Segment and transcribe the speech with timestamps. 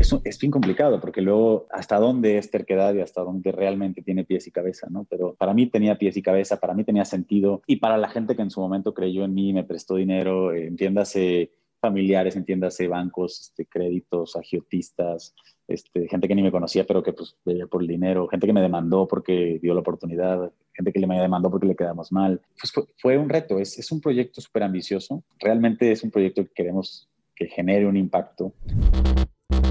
[0.00, 4.24] Es, es bien complicado porque luego hasta dónde es terquedad y hasta dónde realmente tiene
[4.24, 5.06] pies y cabeza, ¿no?
[5.08, 8.34] Pero para mí tenía pies y cabeza, para mí tenía sentido y para la gente
[8.34, 13.40] que en su momento creyó en mí, me prestó dinero, eh, entiéndase familiares, entiéndase bancos,
[13.40, 15.34] este, créditos, agiotistas,
[15.68, 18.52] este, gente que ni me conocía pero que pues veía por el dinero, gente que
[18.52, 22.40] me demandó porque dio la oportunidad, gente que le me demandó porque le quedamos mal.
[22.60, 26.42] Pues fue, fue un reto, es, es un proyecto súper ambicioso, realmente es un proyecto
[26.44, 28.52] que queremos que genere un impacto.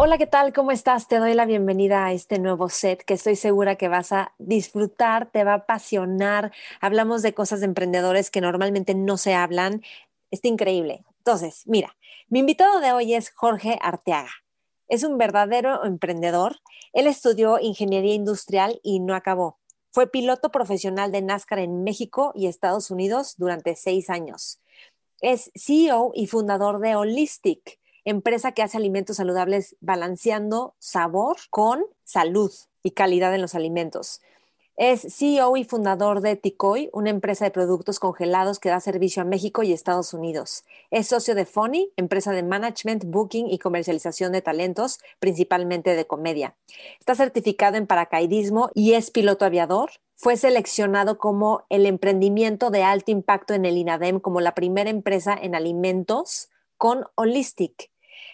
[0.00, 0.52] Hola, ¿qué tal?
[0.52, 1.08] ¿Cómo estás?
[1.08, 5.28] Te doy la bienvenida a este nuevo set que estoy segura que vas a disfrutar,
[5.32, 6.52] te va a apasionar.
[6.80, 9.82] Hablamos de cosas de emprendedores que normalmente no se hablan.
[10.30, 11.04] Está increíble.
[11.18, 11.96] Entonces, mira,
[12.28, 14.30] mi invitado de hoy es Jorge Arteaga.
[14.86, 16.60] Es un verdadero emprendedor.
[16.92, 19.58] Él estudió ingeniería industrial y no acabó.
[19.90, 24.60] Fue piloto profesional de NASCAR en México y Estados Unidos durante seis años.
[25.20, 32.50] Es CEO y fundador de Holistic, empresa que hace alimentos saludables balanceando sabor con salud
[32.82, 34.22] y calidad en los alimentos.
[34.78, 39.24] Es CEO y fundador de Ticoy, una empresa de productos congelados que da servicio a
[39.26, 40.64] México y Estados Unidos.
[40.90, 46.54] Es socio de Funny, empresa de management, booking y comercialización de talentos, principalmente de comedia.
[47.00, 49.90] Está certificado en paracaidismo y es piloto aviador.
[50.14, 55.36] Fue seleccionado como el emprendimiento de alto impacto en el INADEM como la primera empresa
[55.38, 57.90] en alimentos con Holistic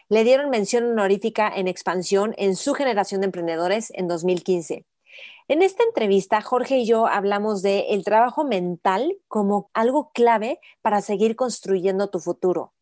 [0.08, 4.84] le dieron mención honorífica en expansión en su generación de emprendedores en 2015.
[5.48, 11.00] En esta entrevista, Jorge y yo hablamos de el trabajo mental como algo clave para
[11.00, 12.72] seguir construyendo tu futuro.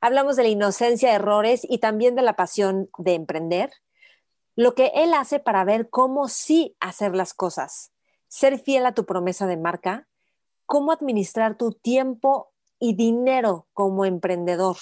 [0.00, 3.70] Hablamos de la inocencia, errores y también de la pasión de emprender,
[4.54, 7.92] lo que él hace para ver cómo sí hacer las cosas,
[8.26, 10.08] ser fiel a tu promesa de marca,
[10.66, 14.76] cómo administrar tu tiempo y dinero como emprendedor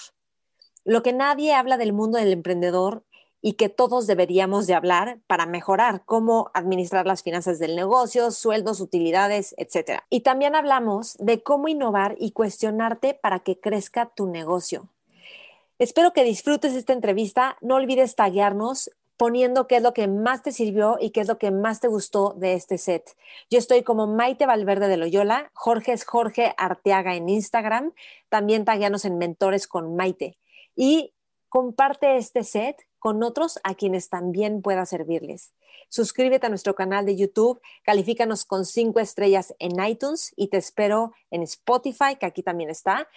[0.87, 3.03] lo que nadie habla del mundo del emprendedor
[3.43, 8.81] y que todos deberíamos de hablar para mejorar cómo administrar las finanzas del negocio, sueldos,
[8.81, 10.01] utilidades, etc.
[10.11, 14.89] Y también hablamos de cómo innovar y cuestionarte para que crezca tu negocio.
[15.81, 17.59] Espero que disfrutes esta entrevista.
[17.61, 21.39] No olvides taguearnos poniendo qué es lo que más te sirvió y qué es lo
[21.39, 23.17] que más te gustó de este set.
[23.51, 27.93] Yo estoy como Maite Valverde de Loyola, Jorge es Jorge Arteaga en Instagram,
[28.29, 30.37] también tagueanos en Mentores con Maite
[30.77, 31.15] y
[31.49, 35.55] comparte este set con otros a quienes también pueda servirles.
[35.89, 41.13] Suscríbete a nuestro canal de YouTube, califícanos con cinco estrellas en iTunes y te espero
[41.31, 43.09] en Spotify, que aquí también está,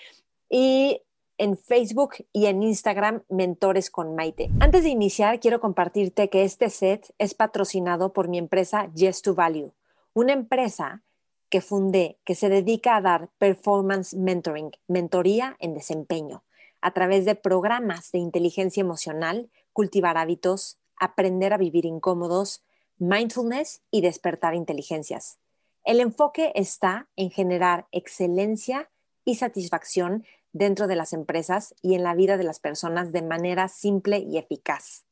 [0.49, 1.01] y
[1.37, 4.49] en Facebook y en Instagram, Mentores con Maite.
[4.59, 9.35] Antes de iniciar, quiero compartirte que este set es patrocinado por mi empresa Yes to
[9.35, 9.73] Value,
[10.13, 11.01] una empresa
[11.49, 16.43] que fundé que se dedica a dar performance mentoring, mentoría en desempeño
[16.81, 22.63] a través de programas de inteligencia emocional, cultivar hábitos, aprender a vivir incómodos,
[22.97, 25.39] mindfulness y despertar inteligencias.
[25.83, 28.89] El enfoque está en generar excelencia
[29.25, 33.67] y satisfacción dentro de las empresas y en la vida de las personas de manera
[33.67, 35.05] simple y eficaz.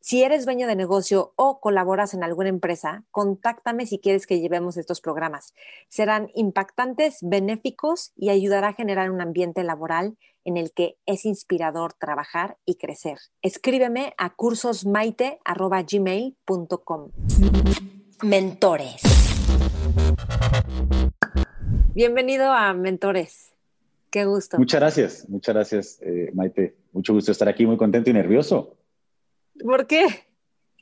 [0.00, 4.76] Si eres dueño de negocio o colaboras en alguna empresa, contáctame si quieres que llevemos
[4.76, 5.54] estos programas.
[5.88, 11.94] Serán impactantes, benéficos y ayudará a generar un ambiente laboral en el que es inspirador
[11.94, 13.18] trabajar y crecer.
[13.42, 17.10] Escríbeme a cursosmaite.gmail.com.
[18.22, 19.02] Mentores.
[21.94, 23.52] Bienvenido a Mentores.
[24.10, 24.58] Qué gusto.
[24.58, 26.76] Muchas gracias, muchas gracias, eh, Maite.
[26.92, 28.76] Mucho gusto estar aquí, muy contento y nervioso.
[29.62, 30.06] ¿Por qué?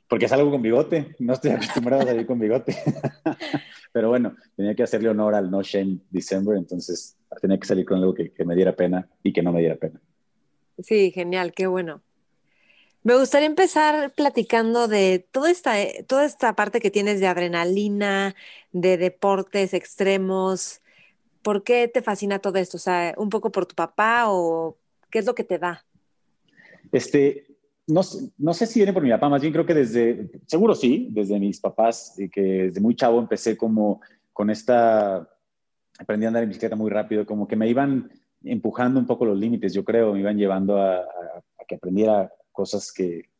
[0.08, 1.16] Porque es algo con bigote.
[1.18, 2.76] No estoy acostumbrado a salir con bigote.
[3.92, 7.98] Pero bueno, tenía que hacerle honor al No Shame December, entonces tenía que salir con
[7.98, 10.00] algo que, me diera pena y que no me diera pena.
[10.82, 12.02] Sí, genial, qué bueno.
[13.04, 15.74] Me gustaría empezar platicando de toda esta,
[16.06, 18.34] toda esta parte que tienes de adrenalina,
[18.72, 20.80] de deportes extremos.
[21.42, 22.76] ¿Por qué te fascina todo esto?
[22.76, 24.76] O sea, un poco por tu papá o
[25.10, 25.84] qué es lo que te da?
[26.92, 27.46] Este,
[27.86, 28.00] no,
[28.38, 31.38] no, sé si viene por mi papá, más bien creo que desde, seguro sí, desde
[31.38, 34.00] mis papás, y que desde muy chavo empecé como
[34.32, 35.28] con esta,
[35.98, 38.10] aprendí a andar en bicicleta muy rápido, como que me iban
[38.44, 41.04] empujando un poco los límites, yo creo, me iban llevando a,
[41.66, 43.30] que aprendiera cosas que,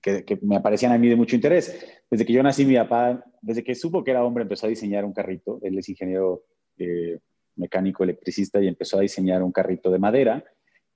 [0.00, 1.76] que, me aparecían a mí de mucho interés.
[2.10, 5.04] Desde que yo nací, mi papá, desde que supo que era hombre, empezó a diseñar
[5.04, 5.58] un carrito.
[5.62, 6.44] Él es ingeniero
[6.78, 7.18] eh,
[7.56, 10.44] mecánico electricista y empezó a diseñar un carrito de madera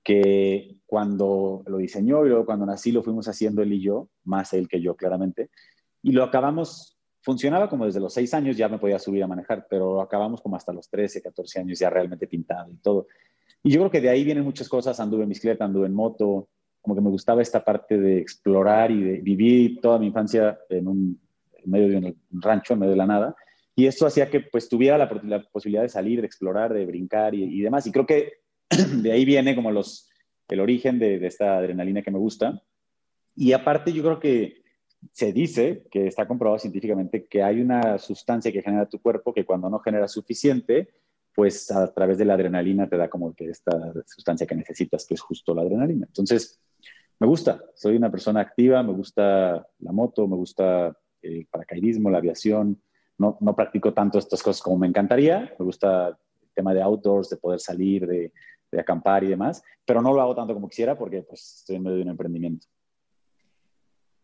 [0.03, 4.53] que cuando lo diseñó y luego cuando nací lo fuimos haciendo él y yo, más
[4.53, 5.49] él que yo claramente,
[6.01, 9.67] y lo acabamos, funcionaba como desde los seis años, ya me podía subir a manejar,
[9.69, 13.07] pero lo acabamos como hasta los 13, 14 años ya realmente pintado y todo.
[13.61, 16.47] Y yo creo que de ahí vienen muchas cosas, anduve en bicicleta, anduve en moto,
[16.81, 20.87] como que me gustaba esta parte de explorar y de vivir toda mi infancia en
[20.87, 21.21] un
[21.65, 21.97] medio de
[22.31, 23.35] un rancho, en medio de la nada,
[23.75, 25.07] y esto hacía que pues tuviera la,
[25.51, 27.85] posibilidad de salir, de explorar, de brincar y demás.
[27.85, 28.39] Y creo que
[29.01, 30.09] de ahí viene como los,
[30.47, 32.61] el origen de, esta adrenalina que me gusta.
[33.35, 34.63] Y aparte yo creo que
[35.13, 39.45] se dice, que está comprobado científicamente, que hay una sustancia que genera tu cuerpo que
[39.45, 40.89] cuando no genera suficiente,
[41.33, 45.13] pues a través de la adrenalina te da como que esta sustancia que necesitas, que
[45.13, 46.05] es justo la adrenalina.
[46.05, 46.59] Entonces,
[47.19, 52.17] me gusta, soy una persona activa, me gusta la moto, me gusta el paracaidismo, la
[52.17, 52.81] aviación.
[53.17, 57.29] No, no practico tanto estas cosas como me encantaría, me gusta el tema de outdoors,
[57.29, 58.31] de poder salir, de,
[58.71, 61.83] de acampar y demás, pero no lo hago tanto como quisiera porque pues, estoy en
[61.83, 62.67] medio de un emprendimiento.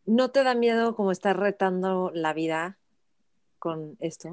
[0.06, 2.78] ¿No te da miedo como estar retando la vida
[3.58, 4.32] con esto?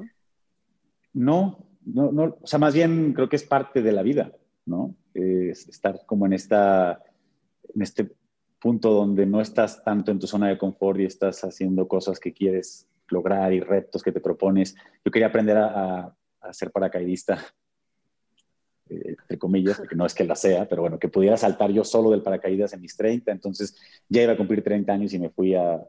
[1.13, 4.31] No, no, no, o sea, más bien creo que es parte de la vida,
[4.65, 4.95] ¿no?
[5.13, 7.01] Es estar como en esta,
[7.73, 8.15] en este
[8.59, 12.33] punto donde no estás tanto en tu zona de confort y estás haciendo cosas que
[12.33, 14.75] quieres lograr y retos que te propones.
[15.03, 17.62] Yo quería aprender a, a ser paracaidista eh,
[19.05, 22.11] entre comillas, porque no es que la sea, pero bueno, que pudiera saltar yo solo
[22.11, 23.75] del paracaídas en mis 30, entonces
[24.09, 25.81] ya iba a cumplir 30 años y me fui a,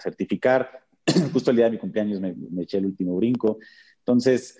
[0.00, 0.84] certificar.
[1.32, 3.58] Justo el día de mi cumpleaños me, eché el último brinco.
[3.98, 4.58] Entonces,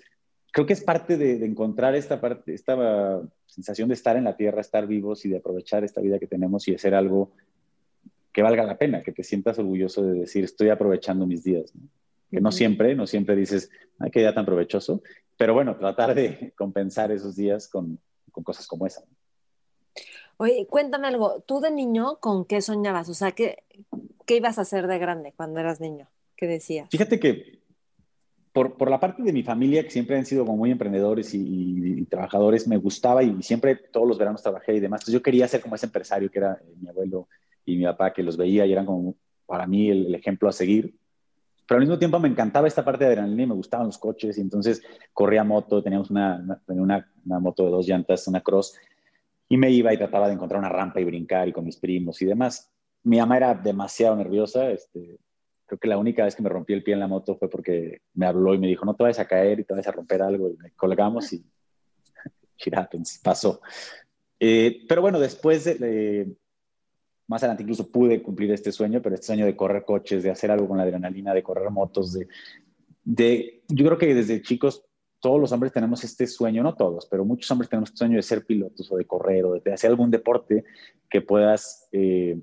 [0.51, 4.61] creo que es parte de, encontrar esta, parte, esta sensación de estar en la tierra,
[4.61, 7.31] estar vivos y de aprovechar esta vida que tenemos y hacer algo
[8.33, 11.73] que valga la pena, que te sientas orgulloso de decir, estoy aprovechando mis días.
[12.29, 15.01] Que no siempre, no siempre dices, ay, qué día tan provechoso,
[15.37, 17.99] pero bueno, tratar de compensar esos días con,
[18.31, 19.03] con cosas como esa.
[20.37, 23.09] Oye, cuéntame algo, ¿tú de niño con qué soñabas?
[23.09, 23.63] O sea, ¿qué,
[24.25, 26.09] qué ibas a hacer de grande cuando eras niño?
[26.35, 26.89] ¿Qué decías?
[26.91, 27.59] Fíjate que
[28.53, 32.05] por, por, la parte de mi familia, que siempre han sido como muy emprendedores y,
[32.05, 35.01] trabajadores, me gustaba y siempre todos los veranos trabajé y demás.
[35.01, 37.27] Entonces yo quería ser como ese empresario que era mi abuelo
[37.65, 40.95] y mi papá, que los veía y eran como para mí el ejemplo a seguir
[41.67, 44.37] pero al mismo tiempo me encantaba esta parte de adrenalina y me gustaban los coches
[44.37, 44.81] y entonces
[45.13, 48.77] corría moto, teníamos una, una, una, moto de dos llantas, una cross,
[49.49, 52.21] y me iba y trataba de encontrar una rampa y brincar y con mis primos
[52.21, 52.71] y demás.
[53.03, 55.19] Mi mamá era demasiado nerviosa, este,
[55.65, 58.01] creo que la única vez que me rompí el pie en la moto fue porque
[58.13, 60.21] me habló y me dijo, no te vayas a caer y te vayas a romper
[60.21, 61.45] algo, y me colgamos y
[62.57, 63.61] shit happens, pasó.
[64.39, 66.33] Eh, pero bueno, después de,
[67.27, 70.49] más adelante incluso pude cumplir este sueño, pero este sueño de correr coches, de hacer
[70.49, 72.27] algo con la adrenalina, de correr motos, de,
[73.03, 74.83] de yo creo que desde chicos
[75.19, 78.23] todos los hombres tenemos este sueño, no todos, pero muchos hombres tenemos este sueño de
[78.23, 80.63] ser pilotos o de correr o de, hacer algún deporte
[81.09, 82.39] que puedas eh,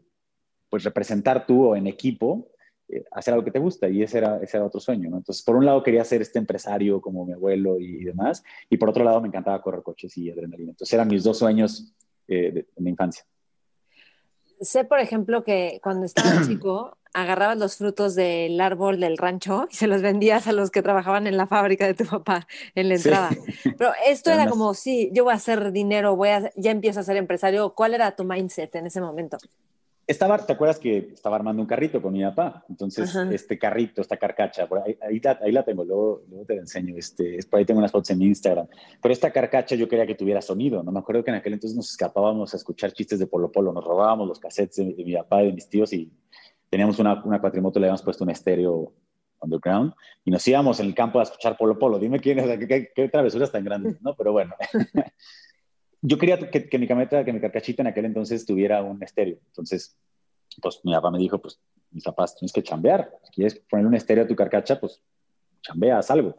[0.69, 2.51] pues representar tú o en equipo,
[2.89, 5.17] eh, hacer algo que te gusta y ese era, ese era otro sueño, ¿no?
[5.17, 8.91] Entonces, por un lado quería ser este empresario como mi abuelo y, demás, y por
[8.91, 10.73] otro lado me encantaba correr coches y adrenalina.
[10.73, 11.95] Entonces eran mis dos sueños
[12.27, 13.25] eh, de mi infancia
[14.64, 19.76] sé, por ejemplo, que cuando estabas chico, agarrabas los frutos del árbol del rancho y
[19.76, 22.97] se los vendías a los que trabajaban en la fábrica de tu papá en la
[22.97, 23.30] entrada.
[23.78, 27.02] Pero esto era como, sí, yo voy a hacer dinero, voy a, ya empiezo a
[27.04, 27.73] ser empresario.
[27.75, 29.38] ¿Cuál era tu mindset en ese momento?
[30.06, 32.64] Estaba, ¿te acuerdas que estaba armando un carrito con mi papá?
[32.68, 36.94] Entonces, este carrito, esta carcacha, por ahí, ahí, la, tengo, luego, luego, te la enseño.
[36.96, 38.66] Este, por ahí tengo unas fotos en mi Instagram.
[39.00, 40.92] Pero esta carcacha yo quería que tuviera sonido, ¿no?
[40.92, 43.84] Me acuerdo que en aquel entonces nos escapábamos a escuchar chistes de Polo Polo, nos
[43.84, 46.12] robábamos los cassettes de, mi papá y de mis tíos y
[46.68, 48.92] teníamos una, una cuatrimoto, le habíamos puesto un estéreo
[49.40, 49.92] underground
[50.25, 51.99] y nos íbamos en el campo a escuchar Polo Polo.
[51.99, 54.14] Dime quién es, qué, qué, qué travesuras tan grandes, ¿no?
[54.14, 54.54] Pero bueno.
[56.06, 59.38] yo quería que, mi cameta, que mi carcachita en aquel entonces tuviera un estéreo.
[59.46, 59.96] Entonces,
[60.61, 61.58] pues mi papá me dijo, pues
[61.92, 63.11] mis papás tienes que chambear.
[63.23, 65.00] Si quieres poner un estéreo a tu carcacha, pues
[65.62, 66.37] chambeas algo.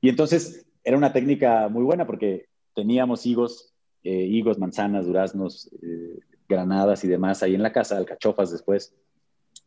[0.00, 3.74] Y entonces era una técnica muy buena porque teníamos higos,
[4.04, 8.94] eh, higos, manzanas, duraznos, eh, granadas y demás ahí en la casa, alcachofas después.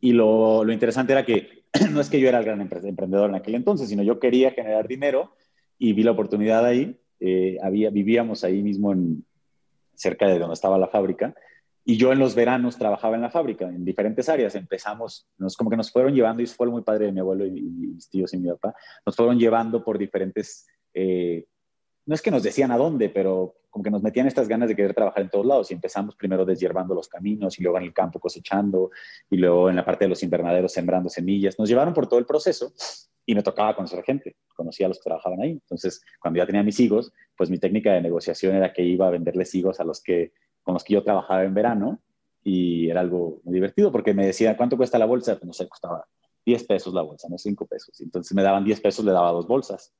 [0.00, 3.36] Y lo, lo, interesante era que no es que yo era el gran emprendedor en
[3.36, 5.34] aquel entonces, sino yo quería generar dinero
[5.78, 6.98] y vi la oportunidad ahí.
[7.20, 9.24] Eh, había, vivíamos ahí mismo en,
[9.94, 11.34] cerca de donde estaba la fábrica.
[11.84, 14.54] Y yo en los veranos trabajaba en la fábrica, en diferentes áreas.
[14.54, 17.50] Empezamos, nos, como que nos fueron llevando, y fue muy padre de mi abuelo y,
[17.50, 18.74] mis tíos y mi papá,
[19.04, 21.46] nos fueron llevando por diferentes eh,
[22.06, 24.76] no es que nos decían a dónde, pero como que nos metían estas ganas de
[24.76, 27.92] querer trabajar en todos lados y empezamos primero deshiervando los caminos y luego en el
[27.92, 28.90] campo cosechando
[29.30, 31.58] y luego en la parte de los invernaderos sembrando semillas.
[31.58, 32.72] Nos llevaron por todo el proceso
[33.26, 35.52] y me tocaba conocer gente, conocía a los que trabajaban ahí.
[35.52, 39.10] Entonces, cuando ya tenía mis higos, pues mi técnica de negociación era que iba a
[39.10, 42.00] venderles higos a los que, con los que yo trabajaba en verano
[42.42, 45.34] y era algo muy divertido porque me decía, ¿cuánto cuesta la bolsa?
[45.34, 46.06] Pues no sé, costaba
[46.44, 48.00] 10 pesos la bolsa, no 5 pesos.
[48.00, 49.94] Entonces me daban 10 pesos, le daba dos bolsas.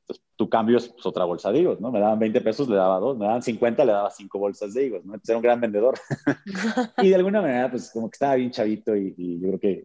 [0.00, 1.92] Entonces tu cambio es pues, otra bolsa de higos, ¿no?
[1.92, 4.86] Me daban 20 pesos, le daba dos, me daban 50, le daba cinco bolsas de
[4.86, 5.14] higos, ¿no?
[5.14, 5.94] Entonces era un gran vendedor.
[6.98, 9.84] y de alguna manera, pues como que estaba bien chavito y, y yo creo que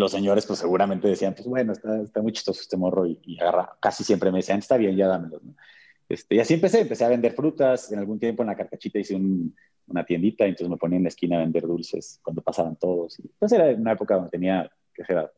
[0.00, 3.76] los señores pues seguramente decían, pues bueno, está, está muy chistoso este morro y, agarra,
[3.80, 5.42] casi siempre me decían, está bien, ya dámelos.
[5.42, 5.54] ¿no?
[6.08, 9.14] Este, y así empecé, empecé a vender frutas, en algún tiempo en la carcachita hice
[9.86, 13.18] una tiendita, entonces me ponía en la esquina a vender dulces cuando pasaban todos.
[13.20, 15.30] Y, entonces era una época donde tenía, que era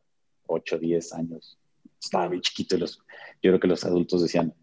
[0.47, 1.57] 8, 10 años,
[2.01, 2.97] estaba bien chiquito y los,
[3.41, 4.53] yo creo que los adultos decían,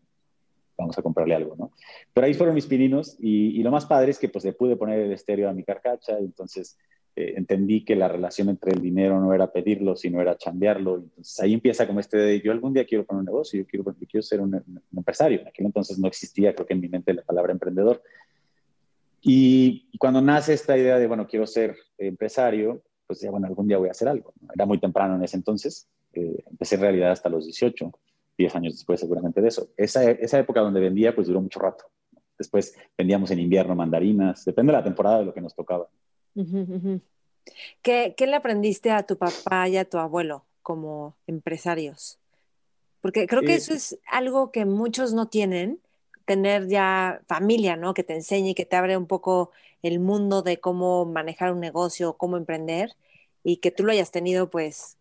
[0.76, 1.70] vamos a comprarle algo, ¿no?
[2.12, 4.76] Pero ahí fueron mis pininos y, y, lo más padre es que pues le pude
[4.76, 6.76] poner el estéreo a mi carcacha y entonces
[7.16, 10.96] eh, entendí que la relación entre el dinero no era pedirlo, sino era chambearlo.
[10.96, 13.84] Entonces ahí empieza como este de, yo algún día quiero poner un negocio, yo quiero,
[14.10, 14.60] quiero ser un,
[14.96, 15.40] empresario.
[15.40, 18.02] En aquel entonces no existía, creo que en mi mente, la palabra emprendedor.
[19.22, 23.78] Y, cuando nace esta idea de, bueno, quiero ser empresario, pues ya, bueno, algún día
[23.78, 24.34] voy a hacer algo.
[24.52, 27.92] Era muy temprano en ese entonces, eh, empecé en realidad hasta los 18,
[28.36, 29.68] 10 años después seguramente de eso.
[29.76, 31.84] Esa, esa época donde vendía, pues duró mucho rato.
[32.36, 35.88] Después vendíamos en invierno mandarinas, depende de la temporada de lo que nos tocaba.
[37.82, 42.18] ¿Qué, ¿Qué, le aprendiste a tu papá y a tu abuelo como empresarios?
[43.00, 45.78] Porque creo que eso es algo que muchos no tienen,
[46.24, 47.92] tener ya familia, ¿no?
[47.92, 49.50] Que te enseñe y que te abre un poco
[49.82, 52.96] el mundo de cómo manejar un negocio, cómo emprender,
[53.42, 54.96] y que tú lo hayas tenido, pues,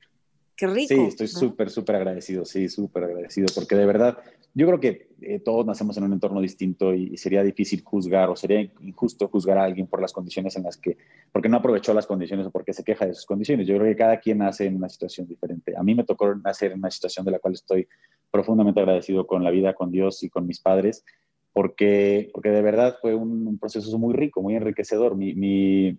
[0.57, 0.93] qué rico.
[0.93, 4.17] Sí, estoy súper, súper agradecido, sí, súper agradecido, porque de verdad
[4.53, 8.35] yo creo que eh, todos nacemos en un entorno distinto y, sería difícil juzgar o
[8.35, 10.97] sería injusto juzgar a alguien por las condiciones en las que,
[11.31, 13.67] porque no aprovechó las condiciones o porque se queja de sus condiciones.
[13.67, 15.75] Yo creo que cada quien nace en una situación diferente.
[15.77, 17.87] A mí me tocó nacer en una situación de la cual estoy
[18.31, 21.05] profundamente agradecido con la vida, con Dios y con mis padres,
[21.53, 25.15] porque, porque de verdad fue un, proceso muy rico, muy enriquecedor.
[25.15, 25.97] Mi, mi,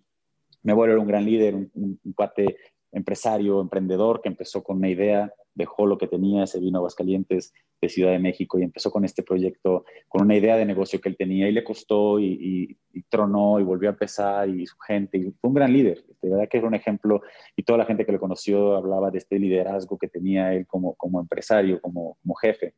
[0.62, 2.56] mi abuelo era un gran líder, un, un, un cuate
[2.92, 7.52] empresario, emprendedor, que empezó con una idea, dejó lo que tenía, se vino a Aguascalientes
[7.80, 11.08] de Ciudad de México y empezó con este proyecto, con una idea de negocio que
[11.08, 12.76] él tenía y le costó y,
[13.08, 16.48] tronó y volvió a empezar y su gente, y fue un gran líder, de verdad
[16.48, 17.22] que era un ejemplo
[17.56, 20.94] y toda la gente que lo conoció hablaba de este liderazgo que tenía él como,
[20.94, 22.74] como empresario, como, como jefe.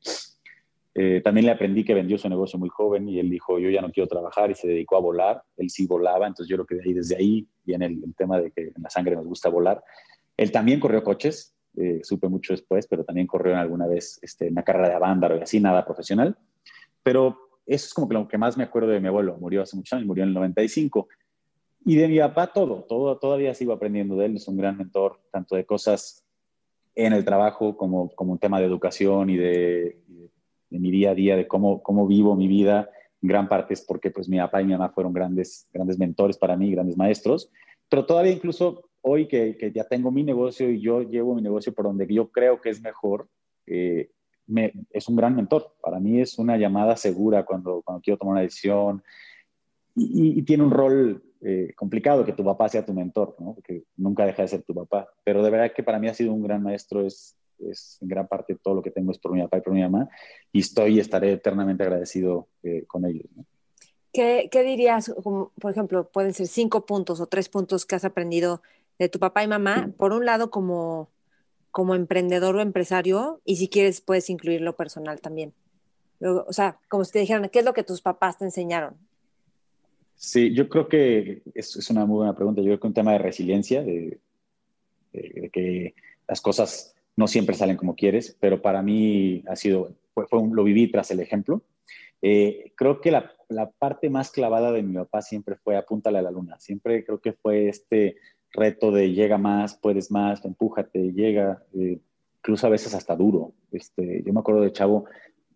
[0.99, 3.83] Eh, también le aprendí que vendió su negocio muy joven y él dijo, yo ya
[3.83, 5.43] no quiero trabajar y se dedicó a volar.
[5.59, 8.51] Él sí volaba, entonces yo creo que ahí, desde ahí viene el, el tema de
[8.51, 9.85] que en la sangre nos gusta volar.
[10.39, 14.63] Él también corrió coches, eh, supe mucho después, pero también corrió alguna vez este, una
[14.63, 16.37] carrera de avándaro y así, nada profesional.
[17.03, 19.37] Pero eso es como que lo que más me acuerdo de mi abuelo.
[19.39, 21.09] Murió hace muchos años, murió en el 95.
[21.85, 24.37] Y de mi papá todo, todo todavía sigo aprendiendo de él.
[24.37, 26.25] Es un gran mentor, tanto de cosas
[26.95, 29.99] en el trabajo como, como un tema de educación y de,
[30.71, 32.91] mi día a día, de cómo, cómo vivo mi vida.
[33.21, 36.57] Gran parte es porque pues mi papá y mi mamá fueron grandes, grandes mentores para
[36.57, 37.51] mí, grandes maestros.
[37.89, 41.73] Pero todavía incluso hoy que, que ya tengo mi negocio y yo llevo mi negocio
[41.73, 43.29] por donde yo creo que es mejor,
[43.67, 44.11] eh,
[44.47, 45.75] me, es un gran mentor.
[45.81, 49.03] Para mí es una llamada segura cuando, cuando quiero tomar una decisión
[49.95, 53.55] y, y, tiene un rol eh, complicado que tu papá sea tu mentor, ¿no?
[53.55, 55.09] porque nunca deja de ser tu papá.
[55.25, 58.27] Pero de verdad que para mí ha sido un gran maestro, es es en gran
[58.27, 60.09] parte todo lo que tengo es por mi papá y por mi mamá,
[60.53, 63.27] y estoy y estaré eternamente agradecido eh, con ellos.
[64.13, 68.63] ¿Qué, ¿Qué, dirías, por ejemplo, pueden ser cinco puntos o tres puntos que has aprendido
[68.99, 69.91] de tu papá y mamá?
[69.97, 71.11] Por un lado, como,
[71.71, 75.53] como emprendedor o empresario, y si quieres, puedes incluir lo personal también.
[76.21, 78.95] O sea, como si te dijeran, ¿qué es lo que tus papás te enseñaron?
[80.17, 82.63] Sí, yo creo que es, es una muy buena pregunta.
[82.63, 84.19] Yo creo que un tema de resiliencia, de,
[85.13, 85.95] que
[86.27, 90.91] las cosas no siempre salen como quieres, pero para mí ha sido, fue, lo viví
[90.91, 91.63] tras el ejemplo.
[92.23, 96.23] Eh, creo que la, la, parte más clavada de mi papá siempre fue apúntale a
[96.23, 96.59] la luna.
[96.59, 98.17] Siempre creo que fue este
[98.53, 102.01] reto de llega más, puedes más, empújate, llega, eh,
[102.39, 103.53] incluso a veces hasta duro.
[103.73, 105.05] Este, yo me acuerdo de Chavo,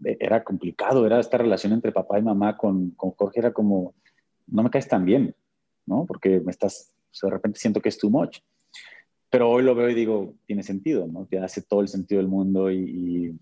[0.04, 3.94] eh, era complicado, era esta relación entre papá y mamá con, con Jorge, era como,
[4.46, 5.34] no me caes tan bien,
[5.86, 6.04] ¿no?
[6.06, 6.92] Porque me estás,
[7.22, 8.38] de repente siento que es too much
[9.30, 11.24] pero hoy lo veo y digo, tiene sentido, ¿no?
[11.26, 13.38] Te hace todo el sentido del mundo y,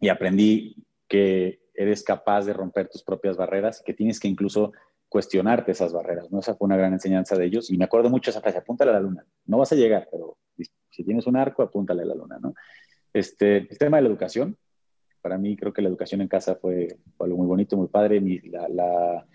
[0.00, 4.72] y, aprendí que eres capaz de romper tus propias barreras, que tienes que incluso
[5.10, 6.38] cuestionarte esas barreras, ¿no?
[6.38, 8.94] Esa fue una gran enseñanza de ellos y me acuerdo mucho esa frase, apúntale a
[8.94, 10.38] la luna, no vas a llegar, pero
[10.88, 12.54] si tienes un arco, apúntale a la luna, ¿no?
[13.12, 14.56] Este, el tema de la educación,
[15.20, 18.20] Para mí creo que la educación en casa fue, algo muy bonito, muy padre.
[18.44, 19.26] la,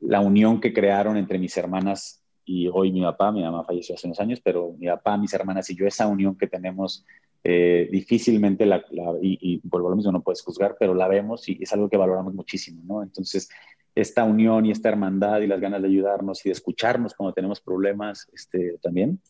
[0.00, 4.06] la, unión que crearon entre mis hermanas y hoy mi papá, mi mamá falleció hace
[4.06, 7.04] unos años, pero mi papá, mis hermanas y yo, esa unión que tenemos,
[7.42, 8.84] eh, difícilmente la,
[9.20, 11.88] y, y, vuelvo a lo mismo, no puedes juzgar, pero la vemos y es algo
[11.88, 13.02] que valoramos muchísimo, ¿no?
[13.02, 13.48] Entonces,
[13.94, 17.60] esta unión y esta hermandad y las ganas de ayudarnos y de escucharnos cuando tenemos
[17.60, 19.20] problemas este, también,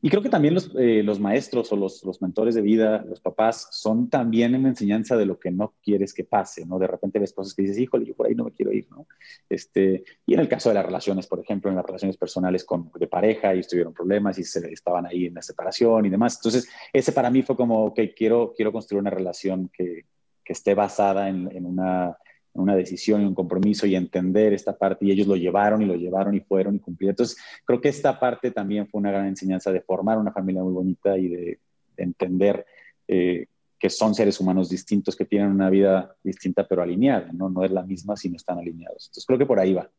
[0.00, 4.08] y creo que también los, eh, maestros o los, mentores de vida, los papás, son
[4.08, 6.78] también una enseñanza de lo que no quieres que pase, ¿no?
[6.78, 9.06] De repente ves cosas que dices, híjole, yo por ahí no me quiero ir, ¿no?
[9.48, 12.90] Este, y en el caso de las relaciones, por ejemplo, en las relaciones personales con,
[12.94, 16.36] de pareja, y tuvieron problemas y se, estaban ahí en la separación y demás.
[16.36, 20.04] Entonces, ese para mí fue como, ok, quiero, quiero construir una relación que,
[20.44, 22.16] que esté basada en, en una
[22.54, 25.94] una decisión y un compromiso y entender esta parte y ellos lo llevaron y lo
[25.94, 27.12] llevaron y fueron y cumplieron.
[27.12, 30.72] Entonces, creo que esta parte también fue una gran enseñanza de formar una familia muy
[30.72, 31.58] bonita y de,
[31.96, 32.64] entender
[33.08, 37.48] eh, que son seres humanos distintos, que tienen una vida distinta pero alineada, ¿no?
[37.48, 39.06] No es la misma si no están alineados.
[39.06, 39.90] Entonces, creo que por ahí va.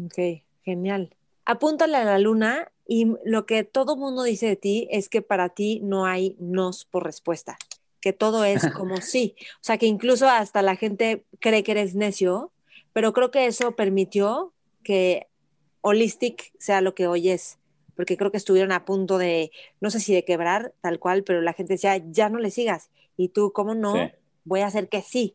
[0.00, 1.14] Ok, genial.
[1.44, 5.48] Apúntale a la luna y lo que todo mundo dice de ti es que para
[5.48, 7.56] ti no hay nos por respuesta
[8.04, 9.34] que todo es como sí.
[9.54, 12.52] O sea, que incluso hasta la gente cree que eres necio,
[12.92, 15.26] pero creo que eso permitió que
[15.80, 17.58] Holistic sea lo que hoy es,
[17.96, 21.40] porque creo que estuvieron a punto de, no sé si de quebrar tal cual, pero
[21.40, 22.90] la gente decía, ya no le sigas.
[23.16, 23.94] Y tú, ¿cómo no?
[24.44, 25.34] Voy a hacer que sí.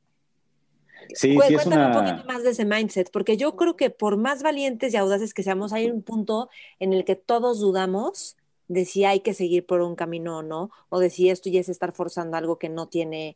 [1.15, 4.93] Sí, Cuéntame un poquito más de ese mindset, porque yo creo que por más valientes
[4.93, 8.38] y audaces que seamos, hay un punto en el que todos dudamos
[8.69, 11.59] de si hay que seguir por un camino o no, o de si esto ya
[11.59, 13.35] es estar forzando algo que no tiene,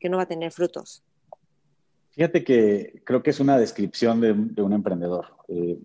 [0.00, 1.04] que no va a tener frutos.
[2.10, 5.26] Fíjate que creo que es una descripción de, un emprendedor.
[5.48, 5.78] Eh,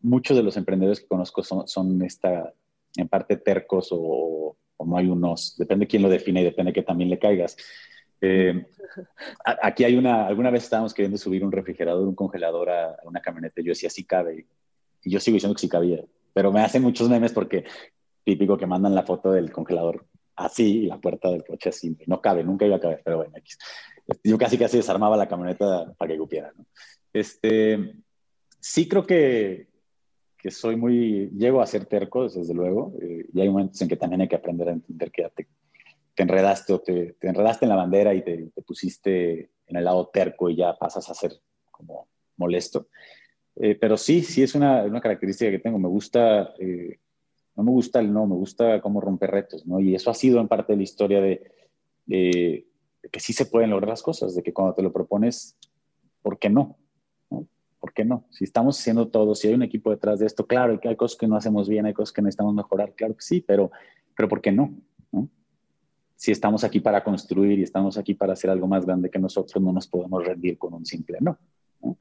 [0.00, 2.54] muchos de los emprendedores que conozco son, esta,
[2.96, 7.10] en parte tercos o, no hay unos, depende quién lo define y depende que también
[7.10, 7.56] le caigas.
[8.20, 8.66] Eh,
[9.44, 13.20] aquí hay una, alguna vez estábamos queriendo subir un refrigerador, un congelador a, a, una
[13.20, 13.60] camioneta.
[13.60, 14.46] Yo decía, sí cabe.
[15.02, 16.04] Y yo sigo diciendo que sí cabía.
[16.32, 17.64] Pero me hacen muchos memes porque
[18.28, 20.04] típico que mandan la foto del congelador
[20.36, 21.96] así y la puerta del coche así.
[22.06, 23.32] No cabe, nunca iba a caber, pero bueno,
[24.22, 26.52] yo casi casi desarmaba la camioneta para que cupiera.
[26.54, 26.66] ¿no?
[27.10, 27.94] Este,
[28.60, 29.68] sí creo que,
[30.36, 33.96] que soy muy, llego a ser terco, desde luego, eh, y hay momentos en que
[33.96, 35.48] también hay que aprender a entender que te,
[36.14, 39.84] te enredaste o te, te, enredaste en la bandera y te, te, pusiste en el
[39.84, 41.32] lado terco y ya pasas a ser
[41.70, 42.88] como molesto.
[43.56, 45.78] Eh, pero sí, sí es una, una, característica que tengo.
[45.78, 46.98] Me gusta eh,
[47.58, 49.80] no me gusta el no, me gusta cómo romper retos, ¿no?
[49.80, 51.42] Y eso ha sido en parte de la historia de,
[52.06, 55.58] que sí se pueden lograr las cosas, de que cuando te lo propones,
[56.22, 56.78] ¿por qué no?
[57.80, 58.26] ¿Por qué no?
[58.30, 61.26] Si estamos haciendo todo, si hay un equipo detrás de esto, claro, hay cosas que
[61.26, 63.72] no hacemos bien, hay cosas que necesitamos mejorar, claro que sí, pero,
[64.16, 64.72] pero ¿por qué no?
[66.14, 69.60] Si estamos aquí para construir y estamos aquí para hacer algo más grande que nosotros,
[69.60, 71.36] no nos podemos rendir con un simple no.
[71.82, 71.96] ¿no?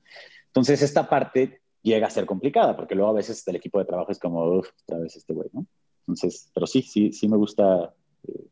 [0.46, 4.12] Entonces, esta parte llega a ser complicada, porque luego a veces el equipo de trabajo
[4.12, 5.66] es como, uff, otra vez este güey, ¿no?
[6.02, 7.94] Entonces, pero sí, sí, sí me gusta
[8.28, 8.46] eh,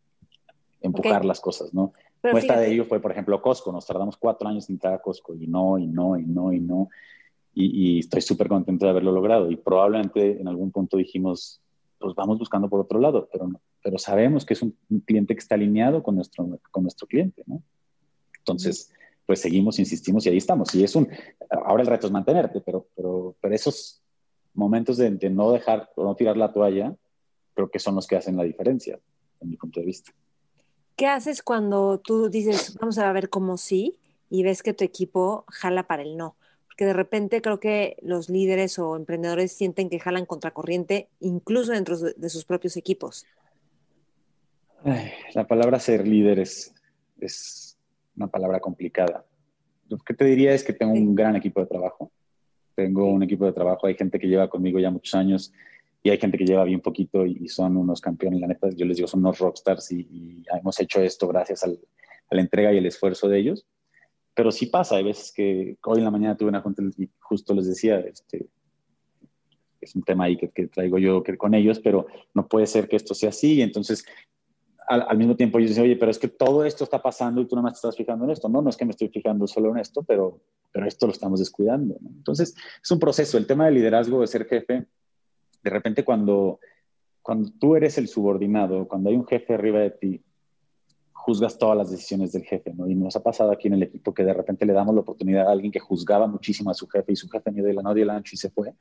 [0.81, 1.93] empujar las cosas, ¿no?
[2.31, 3.71] Muestra de ello fue, por ejemplo, Costco.
[3.71, 6.59] Nos tardamos cuatro años en entrar a Costco y no, y no, y no, y
[6.59, 6.89] no.
[7.53, 9.49] Y, estoy súper contento de haberlo logrado.
[9.49, 11.61] Y probablemente en algún punto dijimos,
[11.99, 15.39] pues vamos buscando por otro lado, pero, no, pero sabemos que es un, cliente que
[15.39, 17.61] está alineado con nuestro, con nuestro cliente, ¿no?
[18.39, 18.91] Entonces,
[19.25, 20.73] pues seguimos, insistimos y ahí estamos.
[20.75, 21.09] Y es un,
[21.49, 24.01] ahora el reto es mantenerte, pero, pero, pero esos
[24.53, 26.95] momentos de, no dejar o no tirar la toalla,
[27.53, 28.99] creo que son los que hacen la diferencia,
[29.41, 30.11] en mi punto de vista.
[30.95, 33.97] ¿Qué haces cuando tú dices, vamos a ver cómo sí,
[34.29, 36.35] y ves que tu equipo jala para el no?
[36.67, 41.97] Porque de repente creo que los líderes o emprendedores sienten que jalan contracorriente, incluso dentro
[41.97, 43.25] de sus propios equipos.
[45.33, 46.73] la palabra ser líder es
[48.15, 49.25] una palabra complicada.
[49.89, 52.11] Lo que te diría es que tengo un gran equipo de trabajo.
[52.75, 55.53] Tengo un equipo de trabajo, hay gente que lleva conmigo ya muchos años
[56.03, 58.97] y hay gente que lleva bien poquito y, son unos campeones, la neta, yo les
[58.97, 63.27] digo, son unos rockstars y, hemos hecho esto gracias a la entrega y el esfuerzo
[63.27, 63.65] de ellos.
[64.35, 67.53] Pero sí pasa, hay veces que hoy en la mañana tuve una junta y justo
[67.53, 68.47] les decía, este,
[69.79, 72.87] es un tema ahí que, que traigo yo que, con ellos, pero no puede ser
[72.87, 73.61] que esto sea así.
[73.61, 74.05] Entonces,
[74.87, 77.55] al, mismo tiempo ellos dicen, oye, pero es que todo esto está pasando y tú
[77.55, 78.49] no me estás fijando en esto.
[78.49, 80.39] No, no es que me estoy fijando solo en esto, pero,
[80.71, 81.95] pero esto lo estamos descuidando.
[82.05, 83.37] Entonces, es un proceso.
[83.37, 84.85] El tema del liderazgo, de ser jefe,
[85.63, 86.59] de repente cuando,
[87.21, 90.21] cuando tú eres el subordinado, cuando hay un jefe arriba de ti,
[91.25, 92.87] juzgas todas las decisiones del jefe, ¿no?
[92.87, 95.47] Y nos ha pasado aquí en el equipo que de repente le damos la oportunidad
[95.47, 97.95] a alguien que juzgaba muchísimo a su jefe y su jefe ni de la no
[97.95, 98.73] dio el ancho y se fue.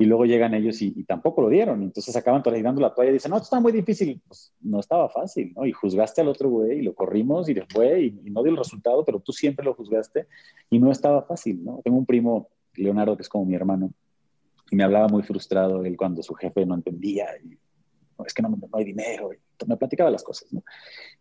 [0.00, 1.82] Y luego llegan ellos y, tampoco lo dieron.
[1.82, 4.18] Entonces acaban dando la toalla y dicen, no, esto está muy difícil.
[4.26, 5.66] Pues no estaba fácil, ¿no?
[5.66, 8.56] Y juzgaste al otro güey y lo corrimos y fue y, y, no dio el
[8.56, 10.26] resultado, pero tú siempre lo juzgaste
[10.70, 11.82] y no estaba fácil, ¿no?
[11.84, 13.92] Tengo un primo, Leonardo, que es como mi hermano,
[14.70, 17.58] y me hablaba muy frustrado él cuando su jefe no entendía y
[18.24, 19.34] es que no, no hay dinero.
[19.34, 20.64] Y me platicaba las cosas, ¿no?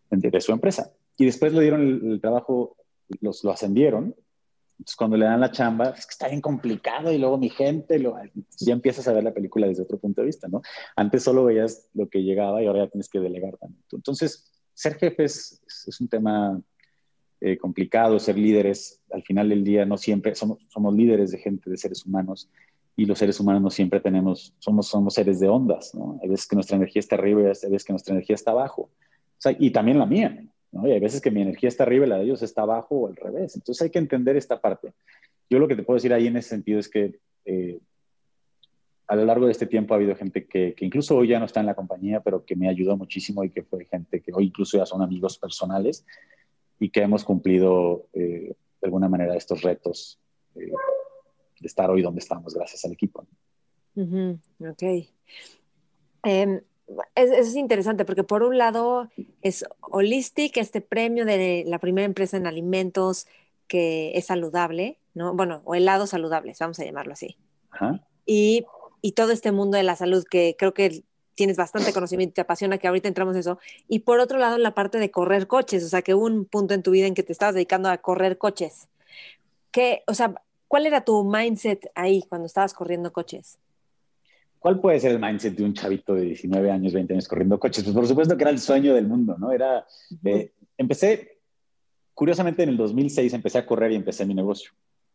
[0.10, 0.90] De, su empresa.
[1.18, 2.78] Y después le dieron el, trabajo,
[3.20, 4.16] los, lo ascendieron
[4.80, 8.00] entonces, cuando le dan la chamba, es que está bien complicado y luego mi gente,
[8.00, 8.16] lo,
[8.62, 10.62] ya empiezas a ver la película desde otro punto de vista, ¿no?
[10.96, 13.84] Antes solo veías lo que llegaba y ahora ya tienes que delegar también.
[13.92, 16.62] Entonces, ser jefe es, es un tema
[17.42, 21.70] eh, complicado, ser líderes, al final del día no siempre, somos, somos líderes de gente,
[21.70, 22.50] de seres humanos,
[22.96, 26.18] y los seres humanos no siempre tenemos, somos, somos seres de ondas, ¿no?
[26.24, 28.84] Hay veces que nuestra energía está arriba y hay veces que nuestra energía está abajo.
[28.84, 30.88] O sea, y también la mía, ¿no?
[30.88, 33.08] Y hay veces que mi energía está arriba y la de ellos está abajo o
[33.08, 33.56] al revés.
[33.56, 34.94] Entonces hay que entender esta parte.
[35.50, 37.80] Yo lo que te puedo decir ahí en ese sentido es que eh,
[39.08, 41.46] a lo largo de este tiempo ha habido gente que, que, incluso hoy ya no
[41.46, 44.46] está en la compañía, pero que me ayudó muchísimo y que fue gente que hoy
[44.46, 46.06] incluso ya son amigos personales
[46.80, 50.20] y que hemos cumplido eh, de alguna manera estos retos
[50.56, 50.72] eh,
[51.60, 53.26] de estar hoy donde estamos gracias al equipo.
[53.96, 54.84] Ok.
[56.24, 56.62] Em,
[57.16, 59.10] es, es, interesante porque por un lado
[59.42, 63.28] es Holistic, este premio de la primera empresa en alimentos
[63.68, 65.34] que es saludable, ¿no?
[65.34, 67.38] Bueno, o helados saludables, vamos a llamarlo así.
[68.26, 68.66] Y,
[69.02, 71.04] y, todo este mundo de la salud que creo que
[71.36, 73.60] tienes bastante conocimiento y te apasiona, que ahorita entramos en eso.
[73.88, 76.74] Y por otro lado, la parte de correr coches, o sea, que hubo un punto
[76.74, 78.90] en tu vida en que te estabas dedicando a correr coches.
[79.72, 83.58] ¿Qué, o sea, ¿cuál era tu mindset ahí cuando estabas corriendo coches?
[84.60, 87.84] ¿Cuál puede ser el mindset de un chavito de 19 años, 20 años corriendo coches?
[87.84, 89.54] Pues por supuesto que era el sueño del mundo, ¿no?
[89.54, 89.86] Era,
[90.26, 91.40] eh, empecé,
[92.14, 94.72] curiosamente en el 2006 empecé a correr y empecé mi negocio.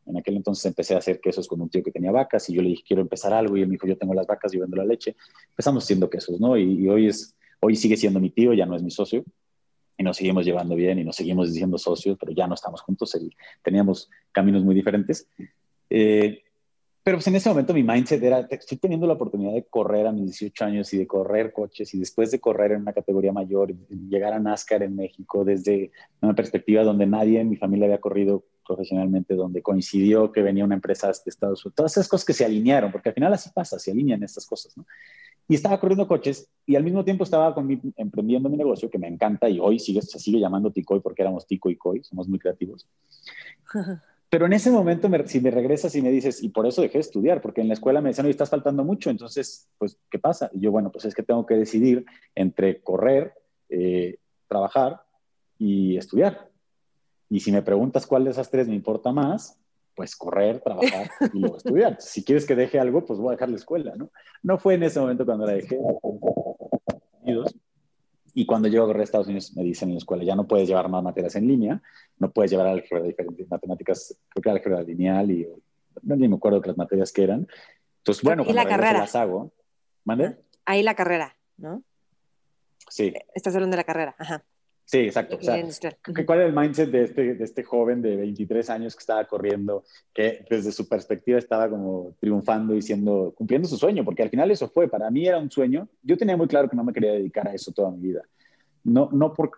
[0.06, 2.62] En aquel entonces empecé a hacer quesos con un tío que tenía vacas y yo
[2.62, 4.76] le dije, quiero empezar algo y él me dijo, yo tengo las vacas, y vendo
[4.76, 5.14] la leche.
[5.50, 6.56] Empezamos haciendo quesos, ¿no?
[6.56, 9.24] Y, hoy, es, hoy sigue siendo mi tío, ya no es mi socio
[9.96, 13.14] y nos seguimos llevando bien y nos seguimos diciendo socios, pero ya no estamos juntos,
[13.14, 13.30] y
[13.62, 15.28] teníamos caminos muy diferentes.
[15.88, 16.43] Eh,
[17.04, 20.12] pero pues en ese momento mi mindset era, estoy teniendo la oportunidad de correr a
[20.12, 23.74] mis 18 años y de correr coches y después de correr en una categoría mayor
[24.08, 28.42] llegar a NASCAR en México desde una perspectiva donde nadie en mi familia había corrido
[28.66, 32.46] profesionalmente, donde coincidió que venía una empresa de Estados Unidos, todas esas cosas que se
[32.46, 34.74] alinearon, porque al final así pasa, se alinean estas cosas.
[35.46, 37.54] Y estaba corriendo coches y al mismo tiempo estaba
[37.98, 41.46] emprendiendo mi negocio que me encanta y hoy sigue, se sigue llamando Ticoy porque éramos
[41.46, 42.88] Tico y Coy, somos muy creativos.
[44.34, 47.02] Pero en ese momento, si me regresas y me dices, y por eso dejé de
[47.02, 50.50] estudiar, porque en la escuela me decían, oye, estás faltando mucho, entonces, pues, ¿qué pasa?
[50.52, 53.32] Y yo, bueno, pues es que tengo que decidir entre correr,
[53.68, 54.18] eh,
[54.48, 55.02] trabajar
[55.56, 56.50] y estudiar.
[57.30, 59.56] Y si me preguntas cuál de esas tres me importa más,
[59.94, 61.96] pues correr, trabajar y luego estudiar.
[62.00, 64.10] Si quieres que deje algo, pues voy a dejar la escuela, ¿no?
[64.42, 65.78] No fue en ese momento cuando la dejé.
[68.34, 70.46] Y cuando llego a correr a Estados Unidos, me dicen en la escuela, ya no
[70.46, 71.80] puedes llevar más materias en línea,
[72.18, 75.48] no puedes llevar álgebra diferentes matemáticas, creo que álgebra lineal y
[76.02, 77.46] no ni me acuerdo de las materias que eran.
[77.98, 78.98] Entonces, bueno, y la carrera.
[78.98, 79.52] las hago.
[80.04, 80.36] ¿Mande?
[80.66, 81.82] Ahí la carrera, ¿no?
[82.88, 83.14] Sí.
[83.34, 84.44] Estás hablando de la carrera, ajá.
[84.86, 85.36] Sí, exacto.
[85.36, 85.56] O sea,
[86.26, 89.84] ¿Cuál es el mindset de este, de este joven de 23 años que estaba corriendo,
[90.12, 94.04] que desde su perspectiva estaba como triunfando y siendo, cumpliendo su sueño?
[94.04, 95.88] Porque al final eso fue, para mí era un sueño.
[96.02, 98.22] Yo tenía muy claro que no me quería dedicar a eso toda mi vida.
[98.84, 99.52] No, no, por,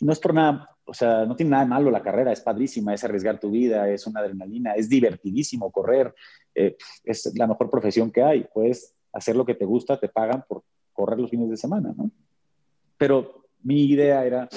[0.00, 2.94] no es por nada, o sea, no tiene nada de malo la carrera, es padrísima,
[2.94, 6.14] es arriesgar tu vida, es una adrenalina, es divertidísimo correr,
[6.54, 8.46] eh, es la mejor profesión que hay.
[8.52, 10.62] Puedes hacer lo que te gusta, te pagan por
[10.94, 12.10] correr los fines de semana, ¿no?
[12.96, 14.48] Pero mi idea era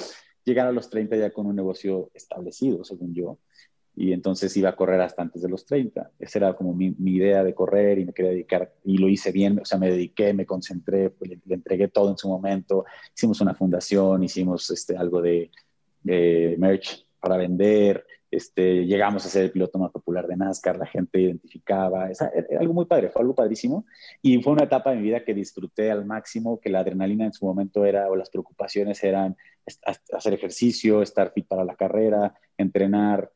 [0.44, 3.38] llegar a los 30 ya con un negocio establecido, según yo,
[3.96, 6.12] y entonces iba a correr hasta antes de los 30.
[6.20, 9.58] Esa era como mi, idea de correr y me quería dedicar, y lo hice bien,
[9.58, 14.22] o sea, me dediqué, me concentré, le, entregué todo en su momento, hicimos una fundación,
[14.22, 15.50] hicimos este, algo de,
[16.02, 20.86] de merch para vender, este, llegamos a ser el piloto más popular de NASCAR, la
[20.86, 23.86] gente identificaba, era, algo muy padre, fue algo padrísimo
[24.22, 27.32] y fue una etapa de mi vida que disfruté al máximo, que la adrenalina en
[27.32, 29.36] su momento era, o las preocupaciones eran
[30.12, 33.30] hacer ejercicio, estar fit para la carrera, entrenar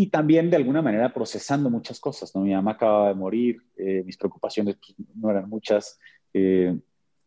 [0.00, 2.42] y también de alguna manera procesando muchas cosas, ¿no?
[2.42, 5.98] Mi mamá acababa de morir, eh, mis preocupaciones pues, no eran muchas,
[6.32, 6.78] eh,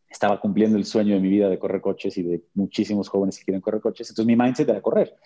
[0.10, 3.44] estaba cumpliendo el sueño de mi vida de correr coches y de muchísimos jóvenes que
[3.44, 5.18] quieren correr coches, entonces mi mindset era correr.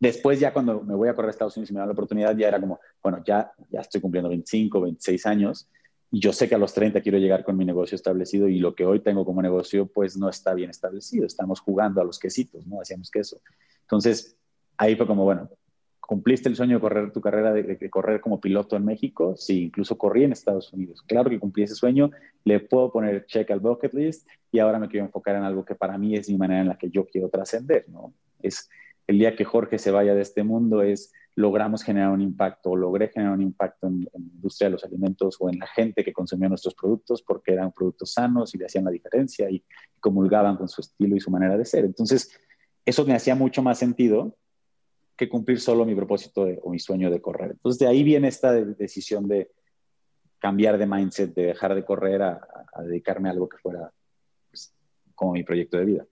[0.00, 2.36] Después ya cuando me voy a correr a Estados Unidos y me dan la oportunidad,
[2.36, 5.70] ya era como, bueno, ya, ya estoy cumpliendo 25, 26 años
[6.10, 8.74] y yo sé que a los 30 quiero llegar con mi negocio establecido y lo
[8.74, 11.26] que hoy tengo como negocio pues no está bien establecido.
[11.26, 12.80] Estamos jugando a los quesitos, ¿no?
[12.80, 13.40] Hacíamos queso.
[13.82, 14.36] Entonces,
[14.76, 15.50] ahí fue como, bueno,
[16.10, 19.36] ¿Cumpliste el sueño de correr tu carrera, de, correr como piloto en México?
[19.36, 21.02] Sí, incluso corrí en Estados Unidos.
[21.06, 22.10] Claro que cumplí ese sueño,
[22.42, 25.76] le puedo poner check al bucket list y ahora me quiero enfocar en algo que
[25.76, 28.12] para mí es mi manera en la que yo quiero trascender, ¿no?
[28.42, 28.68] Es
[29.06, 33.08] el día que Jorge se vaya de este mundo, es logramos generar un impacto, logré
[33.08, 36.12] generar un impacto en, en, la industria de los alimentos o en la gente que
[36.12, 39.64] consumía nuestros productos porque eran productos sanos y le hacían la diferencia y
[40.00, 41.84] comulgaban con su estilo y su manera de ser.
[41.84, 42.30] Entonces,
[42.84, 44.36] eso me hacía mucho más sentido
[45.16, 47.50] que cumplir solo mi propósito o mi sueño de correr.
[47.52, 49.50] Entonces, de ahí viene esta decisión de
[50.38, 52.40] cambiar de mindset, de dejar de correr a,
[52.84, 53.92] dedicarme a algo que fuera
[54.50, 54.74] pues,
[55.14, 56.06] como mi proyecto de vida.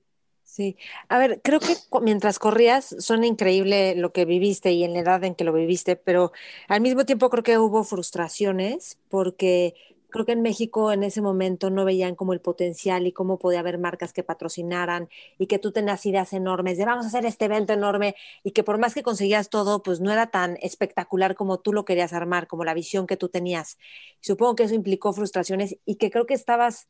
[0.48, 0.76] Sí,
[1.10, 5.22] a ver, creo que mientras corrías suena increíble lo que viviste y en la edad
[5.24, 6.32] en que lo viviste, pero
[6.68, 9.74] al mismo tiempo creo que hubo frustraciones porque
[10.08, 13.60] creo que en México en ese momento no veían como el potencial y cómo podía
[13.60, 17.44] haber marcas que patrocinaran y que tú tenías ideas enormes de vamos a hacer este
[17.44, 21.58] evento enorme y que por más que conseguías todo, pues no era tan espectacular como
[21.60, 23.76] tú lo querías armar, como la visión que tú tenías.
[24.20, 26.88] Supongo que eso implicó frustraciones y que creo que estabas,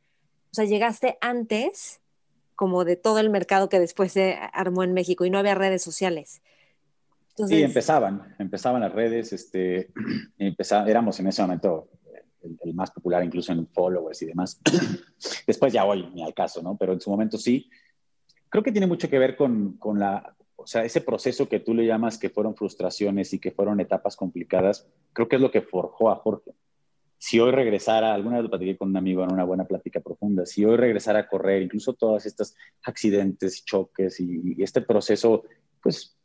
[0.53, 2.01] o sea, llegaste antes
[2.59, 5.81] como de todo el mercado que después se armó en México y no había redes
[5.81, 6.43] sociales.
[7.47, 9.93] Sí, empezaban, empezaban las redes, este,
[10.89, 11.89] éramos en ese momento
[12.43, 14.61] el, más popular incluso en followers y demás.
[15.47, 16.77] Después ya hoy, ni al caso, ¿no?
[16.77, 17.71] Pero en su momento sí.
[18.49, 21.75] Creo que tiene mucho que ver con, con la, o sea, ese proceso que tú
[21.75, 25.63] le llamas que fueron frustraciones y que fueron etapas complicadas, creo que es lo que
[25.63, 26.51] forjó a Jorge.
[27.19, 30.47] Si hoy regresara, alguna vez lo platiqué con un amigo en una buena plática profunda,
[30.47, 32.55] si hoy regresara a correr, incluso todos estos
[32.85, 35.43] accidentes, choques y, este proceso,
[35.83, 36.17] pues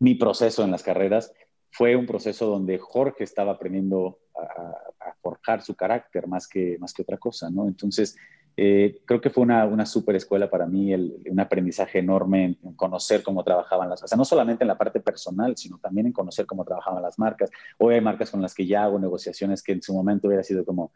[0.00, 1.32] mi proceso en las carreras,
[1.70, 4.74] fue un proceso donde Jorge estaba aprendiendo a,
[5.22, 7.68] forjar su carácter más que, más que otra cosa, ¿no?
[7.68, 8.16] Entonces,
[8.56, 13.22] eh, creo que fue una, una super escuela para mí, un aprendizaje enorme en, conocer
[13.22, 16.44] cómo trabajaban las, o sea, no solamente en la parte personal, sino también en conocer
[16.44, 17.50] cómo trabajaban las marcas.
[17.78, 20.64] Hoy hay marcas con las que ya hago negociaciones que en su momento hubiera sido
[20.64, 20.92] como,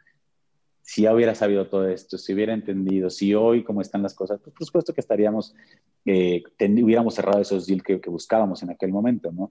[0.82, 4.38] si ya hubiera sabido todo esto, si hubiera entendido, si hoy cómo están las cosas,
[4.42, 5.54] pues por supuesto que estaríamos,
[6.04, 9.50] eh, hubiéramos cerrado esos deals que, que, buscábamos en aquel momento, ¿no?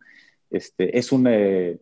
[0.51, 1.79] Este, es, un, eh,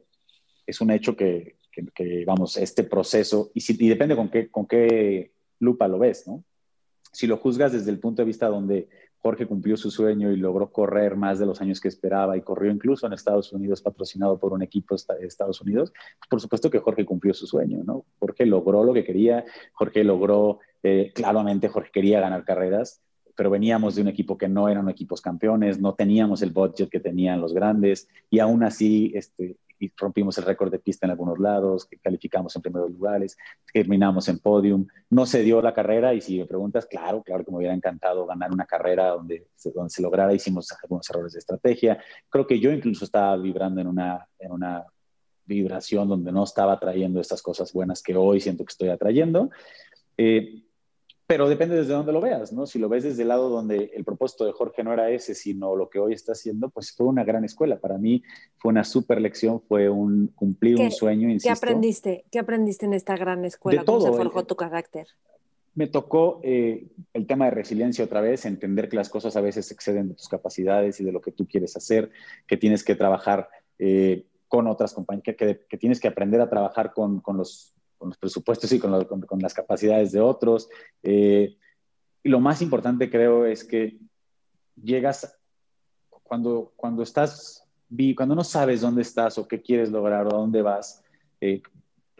[0.65, 1.57] es un hecho que,
[1.93, 5.33] que, vamos, este proceso, y, si, y depende con qué, con qué
[5.63, 6.43] lupa lo ves, ¿no?
[7.11, 8.89] Si lo juzgas desde el punto de vista donde
[9.23, 12.71] Jorge cumplió su sueño y logró correr más de los años que esperaba y corrió
[12.71, 15.93] incluso en Estados Unidos patrocinado por un equipo de Estados Unidos,
[16.29, 18.03] por supuesto que Jorge cumplió su sueño, ¿no?
[18.19, 23.01] Jorge logró lo que quería, Jorge logró, eh, claramente Jorge quería ganar carreras,
[23.35, 26.99] pero veníamos de un equipo que no eran equipos campeones, no teníamos el budget que
[26.99, 29.55] tenían los grandes y aún así este,
[29.97, 33.37] rompimos el récord de pista en algunos lados, que calificamos en primeros lugares,
[33.73, 34.87] terminamos en podium.
[35.09, 38.25] No se dio la carrera y si me preguntas, claro, claro que me hubiera encantado
[38.25, 41.97] ganar una carrera donde se, donde se lograra, hicimos algunos errores de estrategia.
[42.29, 44.85] Creo que yo incluso estaba vibrando en una, en una
[45.45, 49.49] vibración donde no estaba trayendo estas cosas buenas que hoy siento que estoy atrayendo.
[50.17, 50.63] Eh,
[51.25, 52.65] pero depende desde dónde lo veas, ¿no?
[52.65, 55.75] Si lo ves desde el lado donde el propósito de Jorge no era ese, sino
[55.75, 57.79] lo que hoy está haciendo, pues fue una gran escuela.
[57.79, 58.21] Para mí
[58.57, 61.47] fue una super lección, fue un cumplir un sueño, insisto.
[61.47, 62.25] ¿Qué aprendiste?
[62.29, 63.81] ¿Qué aprendiste en esta gran escuela?
[63.81, 65.07] De ¿Cómo se forjó tu carácter?
[65.75, 69.71] Me tocó eh, el tema de resiliencia otra vez, entender que las cosas a veces
[69.71, 72.11] exceden de tus capacidades y de lo que tú quieres hacer,
[72.45, 76.93] que tienes que trabajar eh, con otras compañías, que, que, tienes que aprender a trabajar
[76.93, 77.73] con, con los
[78.03, 80.69] con los presupuestos y con, las capacidades de otros.
[81.01, 81.55] Eh,
[82.21, 83.97] y lo más importante creo es que
[84.75, 85.39] llegas
[86.09, 87.65] cuando, cuando estás,
[88.17, 91.01] cuando no sabes dónde estás o qué quieres lograr o dónde vas,
[91.39, 91.61] eh,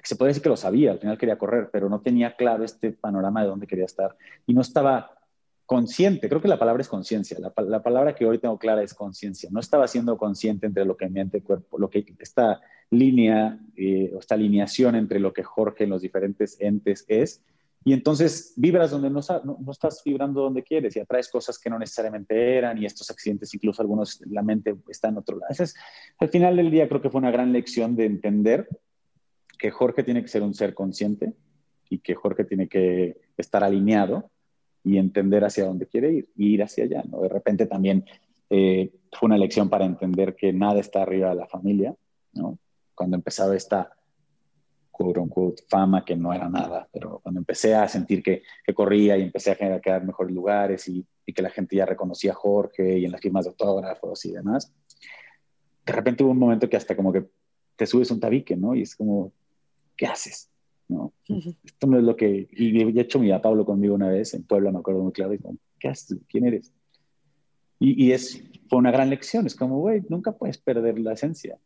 [0.02, 2.92] se puede decir que lo sabía, al final quería correr, pero no tenía claro este
[2.92, 4.16] panorama de dónde quería estar
[4.48, 5.18] y no estaba
[5.66, 8.94] consciente, creo que la palabra es conciencia, la, la, palabra que hoy tengo clara es
[8.94, 12.62] conciencia, no estaba siendo consciente entre lo que mente, cuerpo, lo que está
[12.94, 17.42] línea eh, o esta alineación entre lo que Jorge en los diferentes entes es.
[17.86, 21.78] Y entonces vibras donde no, no, estás vibrando donde quieres y atraes cosas que no
[21.78, 25.52] necesariamente eran y estos accidentes, incluso algunos, la mente está en otro lado.
[25.52, 25.76] Entonces,
[26.18, 28.70] al final del día creo que fue una gran lección de entender
[29.60, 31.34] que Jorge tiene que ser un ser consciente
[31.90, 34.30] y que Jorge tiene que estar alineado
[34.84, 37.04] y entender hacia dónde quiere ir y ir hacia allá.
[37.10, 37.22] ¿no?
[37.22, 38.06] De repente también
[38.50, 41.96] eh, fue una lección para entender que nada está arriba de la familia,
[42.34, 42.58] ¿no?
[42.96, 43.92] Cuando empezaba esta
[44.92, 49.18] quote unquote fama que no era nada, pero cuando empecé a sentir que, que corría
[49.18, 53.00] y empecé a quedar mejores lugares y, y, que la gente ya reconocía a Jorge
[53.00, 54.72] y en las firmas de autógrafos y demás,
[55.86, 57.26] de repente hubo un momento que hasta como que
[57.76, 58.76] te subes un tabique, ¿no?
[58.76, 59.32] Y es como,
[59.98, 60.50] ¿qué haces?
[60.88, 61.12] ¿No?
[61.28, 62.48] Esto no es lo que...
[62.52, 65.34] Y de hecho mi papá Pablo conmigo una vez en Puebla, me acuerdo muy claro,
[65.34, 66.20] y como, ¿qué haces?
[66.30, 66.72] ¿Quién eres?
[67.80, 69.46] Y, y es fue una gran lección.
[69.46, 71.60] Es como, güey, nunca puedes perder la esencia.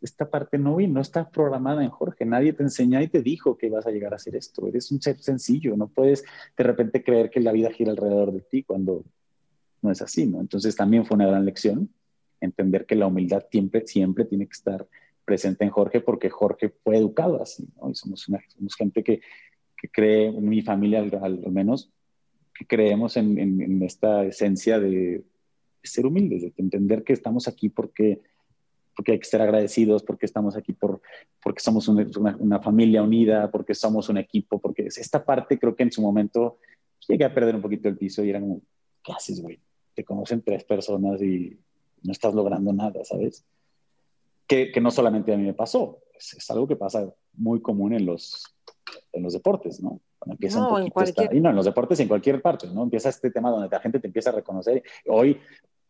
[0.00, 2.24] Esta parte no, no está programada en Jorge.
[2.24, 4.66] Nadie te enseñó y te dijo que vas a llegar a hacer esto.
[4.68, 5.76] Eres un ser sencillo.
[5.76, 6.24] No puedes
[6.56, 9.04] de repente creer que la vida gira alrededor de ti cuando
[9.82, 10.40] no es así, ¿no?
[10.40, 11.90] Entonces también fue una gran lección
[12.40, 14.86] entender que la humildad siempre, siempre tiene que estar
[15.24, 17.90] presente en Jorge porque Jorge fue educado así, ¿no?
[17.90, 18.26] Y somos,
[18.76, 19.20] gente que,
[19.76, 21.90] que, cree, en mi familia al, menos,
[22.54, 25.24] que creemos en, esta esencia de,
[25.82, 28.22] ser humildes, de entender que estamos aquí porque,
[28.94, 31.00] porque hay que ser agradecidos, porque estamos aquí por,
[31.42, 35.82] porque somos una, una, familia unida, porque somos un equipo, porque esta parte creo que
[35.82, 36.58] en su momento
[37.08, 38.60] llegué a perder un poquito el piso y era como,
[39.02, 39.60] ¿qué haces, güey?
[39.94, 41.58] Te conocen tres personas y
[42.02, 43.44] no estás logrando nada, ¿sabes?
[44.46, 48.06] Que, que no solamente a mí me pasó, es, algo que pasa muy común en
[48.06, 48.44] los,
[49.12, 50.00] en los deportes, ¿no?
[50.18, 51.34] Cuando empieza no, en cualquier...
[51.34, 52.82] y no, en los deportes en cualquier parte, ¿no?
[52.84, 54.82] Empieza este tema donde la gente te empieza a reconocer.
[55.06, 55.38] Hoy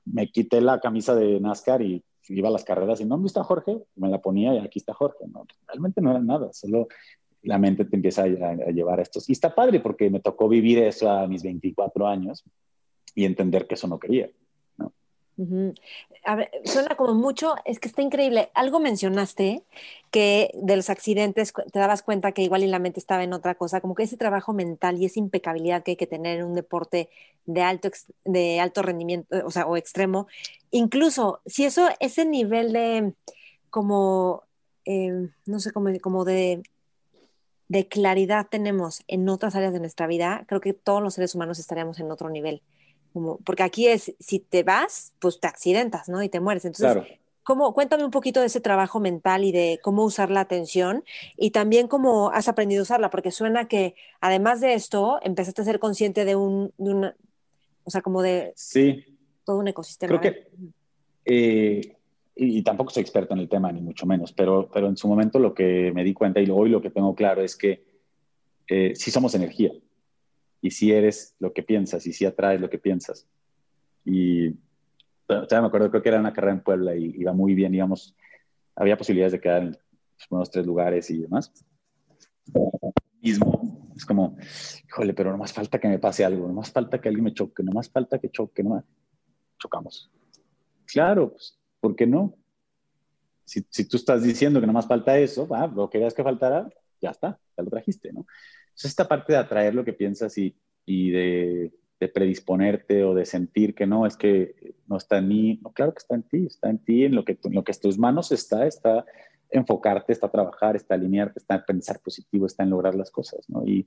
[0.05, 3.45] me quité la camisa de NASCAR y iba a las carreras y no, ¿dónde está
[3.45, 3.79] Jorge?
[3.97, 5.45] Me la ponía y aquí está Jorge, ¿no?
[5.67, 6.89] Realmente no era nada, solo
[7.43, 9.29] la mente te empieza a, a, llevar a estos.
[9.29, 12.43] Y está padre porque me tocó vivir eso a mis 24 años
[13.15, 14.31] y entender que eso no quería.
[16.25, 18.51] A ver, suena como mucho, es que está increíble.
[18.55, 19.65] Algo mencionaste
[20.11, 23.57] que de los accidentes te dabas cuenta que igual y la mente estaba en otra
[23.57, 26.55] cosa, como que ese trabajo mental y esa impecabilidad que hay que tener en un
[26.55, 27.11] deporte
[27.47, 27.91] de alto,
[28.25, 30.29] de alto rendimiento, o sea, o extremo.
[30.71, 33.15] Incluso si eso, ese nivel de
[33.71, 34.45] como,
[34.85, 36.63] em, no sé, como, como de,
[37.69, 41.59] de claridad tenemos en otras áreas de nuestra vida, creo que todos los seres humanos
[41.59, 42.63] estaríamos en otro nivel
[43.45, 46.23] porque aquí es, si te vas, pues te accidentas, ¿no?
[46.23, 46.65] Y te mueres.
[46.65, 47.05] Entonces,
[47.45, 51.05] ¿cómo, cuéntame un poquito de ese trabajo mental y de cómo usar la atención
[51.37, 55.65] y también cómo has aprendido a usarla, porque suena que además de esto, empezaste a
[55.65, 57.17] ser consciente de un, de una,
[57.85, 59.05] o sea, como de sí.
[59.45, 60.19] todo un ecosistema.
[60.19, 60.49] Creo que,
[61.25, 61.97] eh,
[62.35, 65.39] y, tampoco soy experto en el tema, ni mucho menos, pero, pero en su momento
[65.39, 67.85] lo que me di cuenta y hoy lo que tengo claro es que
[68.67, 69.71] eh, sí somos energía
[70.65, 73.29] y si eres lo que piensas y si atraes lo que piensas.
[74.03, 77.75] Y ya me acuerdo, creo que era una carrera en Puebla y iba muy bien,
[77.75, 78.17] íbamos,
[78.75, 81.53] había posibilidades de quedar en los buenos tres lugares y demás.
[83.21, 84.39] Mismo, es como,
[84.89, 87.35] híjole, pero no más falta que me pase algo, no más falta que alguien me
[87.35, 88.85] choque, no más falta que choque, no más.
[89.59, 90.11] Chocamos.
[90.87, 92.39] Claro, pues, ¿por qué no?
[93.45, 96.25] Si, si tú estás diciendo que no más falta eso, ah, lo que veas que
[96.25, 96.71] faltará,
[97.03, 98.25] ya está, ya lo trajiste, ¿no?
[98.75, 101.73] Entonces, esta parte de atraer lo que piensas y, y de,
[102.13, 106.01] predisponerte o de sentir que no, es que no está en mí, no, claro que
[106.01, 108.67] está en ti, está en ti, en lo que, en lo que tus manos está,
[108.67, 109.07] está
[109.49, 113.65] enfocarte, está trabajar, está alinearte, está en pensar positivo, está en lograr las cosas, ¿no?
[113.65, 113.87] Y,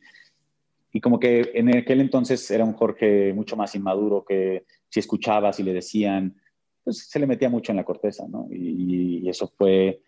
[0.91, 5.59] y como que en aquel entonces era un Jorge mucho más inmaduro que si escuchabas
[5.59, 6.41] y le decían,
[6.83, 8.47] pues se le metía mucho en la corteza, ¿no?
[8.49, 10.01] Y, y eso fue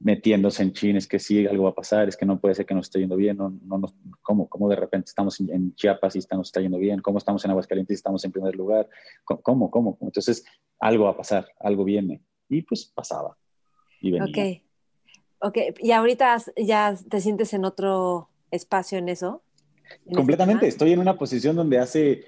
[0.00, 2.64] metiéndose en China, es que sí, algo va a pasar, es que no puede ser
[2.64, 3.82] que nos esté yendo bien, no, no
[4.22, 7.00] ¿cómo, ¿cómo, de repente estamos en, Chiapas y nos está yendo bien?
[7.00, 8.88] ¿Cómo estamos en Aguascalientes y estamos en primer lugar?
[9.24, 9.98] ¿Cómo, cómo?
[10.00, 10.44] Entonces,
[10.78, 12.22] algo va a pasar, algo viene.
[12.48, 13.36] Y pues pasaba
[14.00, 14.62] y venía.
[15.38, 15.78] Ok, ok.
[15.80, 19.42] ¿Y ahorita ya te sientes en otro espacio en eso?
[20.14, 22.24] Completamente, estoy en una posición donde hace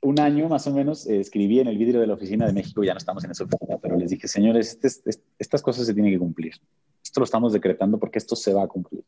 [0.00, 2.84] un año más o menos eh, escribí en el vidrio de la oficina de México,
[2.84, 6.12] ya no estamos en esa oficina, pero les dije, señores, este estas cosas se tienen
[6.12, 6.54] que cumplir
[7.16, 9.02] esto lo estamos decretando porque esto se va a cumplir.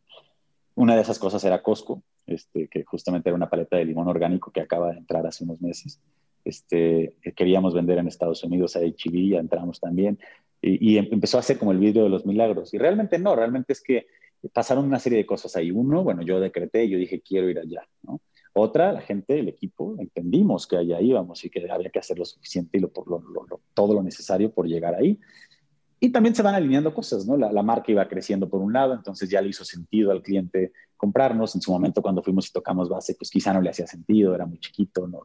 [0.75, 4.51] Una de esas cosas era Costco, este, que justamente era una paleta de limón orgánico
[4.51, 6.01] que acaba de entrar hace unos meses.
[6.42, 10.18] Este, que queríamos vender en Estados Unidos a HB, ya entramos también,
[10.62, 12.73] y, y, empezó a hacer como el vídeo de los milagros.
[12.73, 14.07] Y realmente no, realmente es que
[14.55, 15.71] pasaron una serie de cosas ahí.
[15.71, 18.23] Uno, bueno, yo decreté, yo dije, quiero ir allá, ¿no?
[18.55, 22.25] Otra, la gente, el equipo, entendimos que allá íbamos y que había que hacer lo
[22.25, 25.21] suficiente y lo, lo, todo lo necesario por llegar ahí.
[26.00, 27.37] Y también se van alineando cosas, ¿no?
[27.37, 31.54] La, marca iba creciendo por un lado, entonces ya le hizo sentido al cliente comprarnos.
[31.54, 34.46] En su momento, cuando fuimos y tocamos base, pues quizá no le hacía sentido, era
[34.46, 35.22] muy chiquito, no,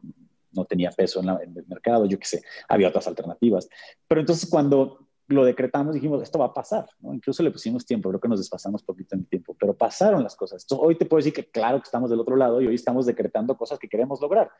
[0.52, 3.68] no tenía peso en, el mercado, yo qué sé, había otras alternativas.
[4.08, 7.14] Pero entonces cuando lo decretamos, dijimos, esto va a pasar, ¿no?
[7.14, 10.36] Incluso le pusimos tiempo, creo que nos desfasamos poquito en el tiempo, pero pasaron las
[10.36, 10.62] cosas.
[10.64, 13.06] Entonces, hoy te puedo decir que claro que estamos del otro lado y hoy estamos
[13.06, 14.50] decretando cosas que queremos lograr.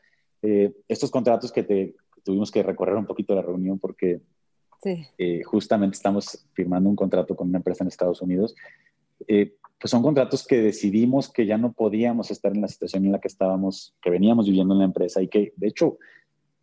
[0.41, 4.21] Eh, estos contratos que te, tuvimos que recorrer un poquito la reunión porque
[4.85, 8.55] eh, justamente estamos firmando un contrato con una empresa en Estados Unidos.
[9.27, 13.11] Eh, pues son contratos que decidimos que ya no podíamos estar en la situación en
[13.11, 15.97] la que estábamos, que veníamos viviendo en la empresa y que de hecho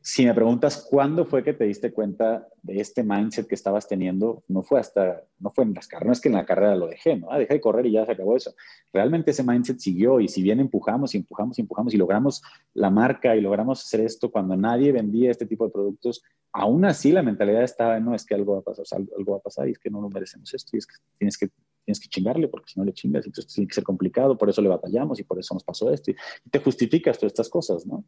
[0.04, 4.42] si me preguntas cuándo fue que te diste cuenta de este mindset que estabas teniendo,
[4.48, 6.88] no fue hasta, no fue en las carreras, no es que en la carrera lo
[6.88, 7.30] dejé, ¿no?
[7.30, 8.52] Ah, dejé de correr y ya se acabó eso.
[8.92, 12.42] Realmente ese mindset siguió y si bien empujamos y empujamos y empujamos y logramos
[12.74, 17.12] la marca y logramos hacer esto cuando nadie vendía este tipo de productos, aún así
[17.12, 19.72] la mentalidad estaba, no, es que algo va a pasar, algo va a pasar y
[19.72, 21.48] es que no lo merecemos esto y es que tienes que
[21.84, 24.62] tienes que chingarle porque si no le chingas, entonces tiene que ser complicado, por eso
[24.62, 26.16] le batallamos y por eso nos pasó esto y
[26.48, 28.04] te justificas todas estas cosas, ¿no?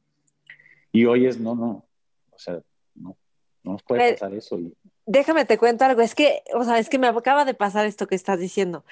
[0.94, 1.84] Y hoy es, no, no,
[2.30, 2.62] o sea,
[2.94, 3.16] no,
[3.64, 4.60] no nos puede pasar eso.
[5.06, 8.06] Déjame te cuento algo, es que, o sea, es que me acaba de pasar esto
[8.06, 8.84] que estás diciendo.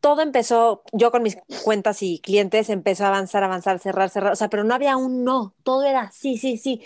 [0.00, 4.36] Todo empezó, yo con mis cuentas y clientes empezó a avanzar, avanzar, cerrar, cerrar, o
[4.36, 6.82] sea, pero no había un no, todo era sí, sí, sí.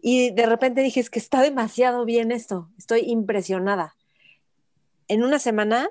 [0.00, 3.96] Y de repente dije, es que está demasiado bien esto, estoy impresionada.
[5.08, 5.90] En una semana,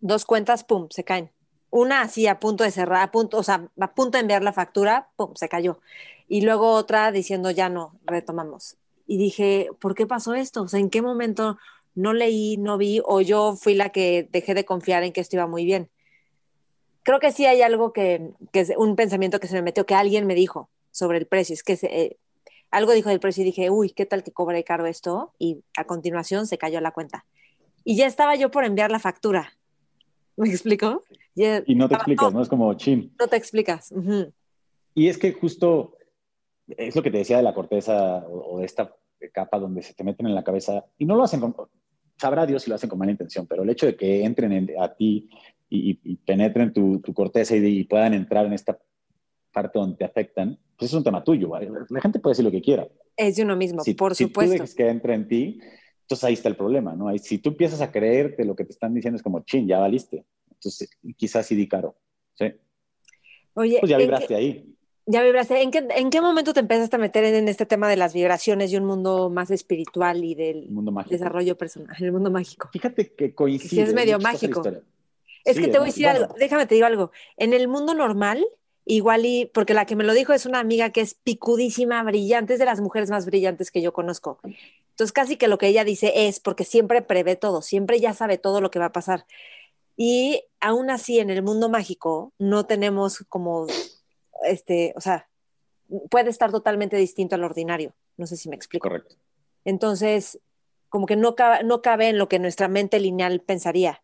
[0.00, 1.30] dos cuentas, pum, se caen
[1.72, 4.52] una así a punto de cerrar, a punto, o sea, a punto de enviar la
[4.52, 5.80] factura, pum, se cayó.
[6.28, 8.76] Y luego otra diciendo ya no, retomamos.
[9.06, 10.62] Y dije, ¿por qué pasó esto?
[10.62, 11.58] O sea, ¿en qué momento
[11.94, 15.36] no leí, no vi o yo fui la que dejé de confiar en que esto
[15.36, 15.88] iba muy bien?
[17.04, 19.94] Creo que sí hay algo que, que es un pensamiento que se me metió, que
[19.94, 21.54] alguien me dijo sobre el precio.
[21.54, 22.18] Es que eh,
[22.70, 25.32] algo dijo del precio y dije, uy, ¿qué tal que cobre caro esto?
[25.38, 27.24] Y a continuación se cayó la cuenta.
[27.82, 29.54] Y ya estaba yo por enviar la factura.
[30.36, 31.02] ¿Me explico?
[31.34, 32.42] y no te explicas, no.
[32.42, 33.14] Es como chin.
[33.18, 33.92] No te explicas.
[34.94, 35.96] Y es que justo
[36.68, 38.94] es lo que te decía de la corteza o, de esta
[39.32, 41.54] capa donde se te meten en la cabeza y no lo hacen con,
[42.16, 44.94] sabrá Dios si lo hacen con mala intención, pero el hecho de que entren a
[44.94, 45.28] ti
[45.68, 48.78] y, penetren tu, corteza y, puedan entrar en esta
[49.52, 51.50] parte donde te afectan, pues es un tema tuyo.
[51.88, 52.86] La gente puede decir lo que quiera.
[53.16, 54.52] Es de uno mismo, por si supuesto.
[54.52, 55.60] Si tú dejas que entre en ti,
[56.02, 57.16] entonces ahí está el problema, ¿no?
[57.18, 60.24] Si tú empiezas a creerte lo que te están diciendo es como, chin, ya valiste.
[60.50, 61.96] Entonces, quizás sí di caro.
[62.34, 62.52] ¿sí?
[63.54, 64.76] Oye, pues ya vibraste ahí.
[65.06, 65.60] Ya vibraste.
[65.60, 68.72] ¿En qué, ¿En qué momento te empezaste a meter en, este tema de las vibraciones
[68.72, 70.68] y un mundo más espiritual y del
[71.08, 72.68] desarrollo personal, el mundo mágico?
[72.72, 73.82] Fíjate que coincide.
[73.82, 74.62] es medio mágico.
[75.44, 77.10] Es que te voy a decir algo, déjame te digo algo.
[77.36, 78.46] En el mundo normal,
[78.84, 82.52] igual y, porque la que me lo dijo es una amiga que es picudísima, brillante,
[82.52, 84.38] es de las mujeres más brillantes que yo conozco.
[84.92, 88.38] Entonces, casi que lo que ella dice es porque siempre prevé todo, siempre ya sabe
[88.38, 89.26] todo lo que va a pasar.
[89.96, 93.66] Y aún así, en el mundo mágico, no tenemos como,
[94.44, 95.28] este, o sea,
[96.10, 97.94] puede estar totalmente distinto al ordinario.
[98.16, 98.88] No sé si me explico.
[98.88, 99.16] Correcto.
[99.64, 100.40] Entonces,
[100.88, 104.02] como que no cabe, no cabe en lo que nuestra mente lineal pensaría.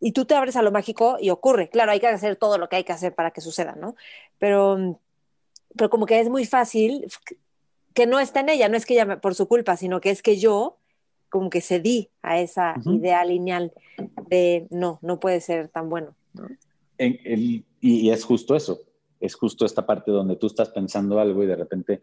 [0.00, 1.68] Y tú te abres a lo mágico y ocurre.
[1.68, 3.94] Claro, hay que hacer todo lo que hay que hacer para que suceda, ¿no?
[4.38, 4.98] Pero,
[5.76, 7.06] pero como que es muy fácil
[7.94, 10.22] que no está en ella, no es que ella por su culpa, sino que es
[10.22, 10.78] que yo
[11.28, 13.72] como que cedí a esa idea lineal
[14.28, 16.14] de no, no puede ser tan bueno.
[16.98, 18.82] En el, y, es justo eso,
[19.18, 22.00] es justo esta parte donde tú estás pensando algo y de repente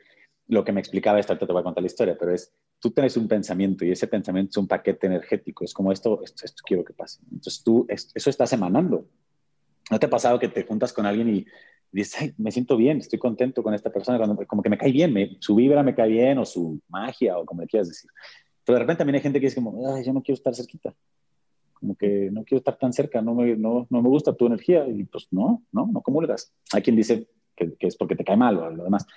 [0.48, 3.16] lo que me explicaba esta, te voy a contar la historia, pero es, tú tienes
[3.18, 6.94] un pensamiento y ese pensamiento es un paquete energético, es como esto, esto, quiero que
[6.94, 7.22] pase.
[7.32, 9.06] Entonces tú, eso estás emanando.
[9.92, 11.46] ¿No te ha pasado que te juntas con alguien y
[11.92, 15.38] dices, me siento bien, estoy contento con esta persona, como que me cae bien, me,
[15.40, 18.10] su vibra me cae bien o su magia o como le quieras decir.
[18.64, 20.94] Pero de repente también hay gente que es como, Ay, yo no quiero estar cerquita.
[21.74, 24.88] Como que no quiero estar tan cerca, no me, no, no me gusta tu energía.
[24.88, 26.54] Y pues no, no, no comulgas.
[26.74, 29.08] Hay quien dice que, que es porque te cae mal o lo demás.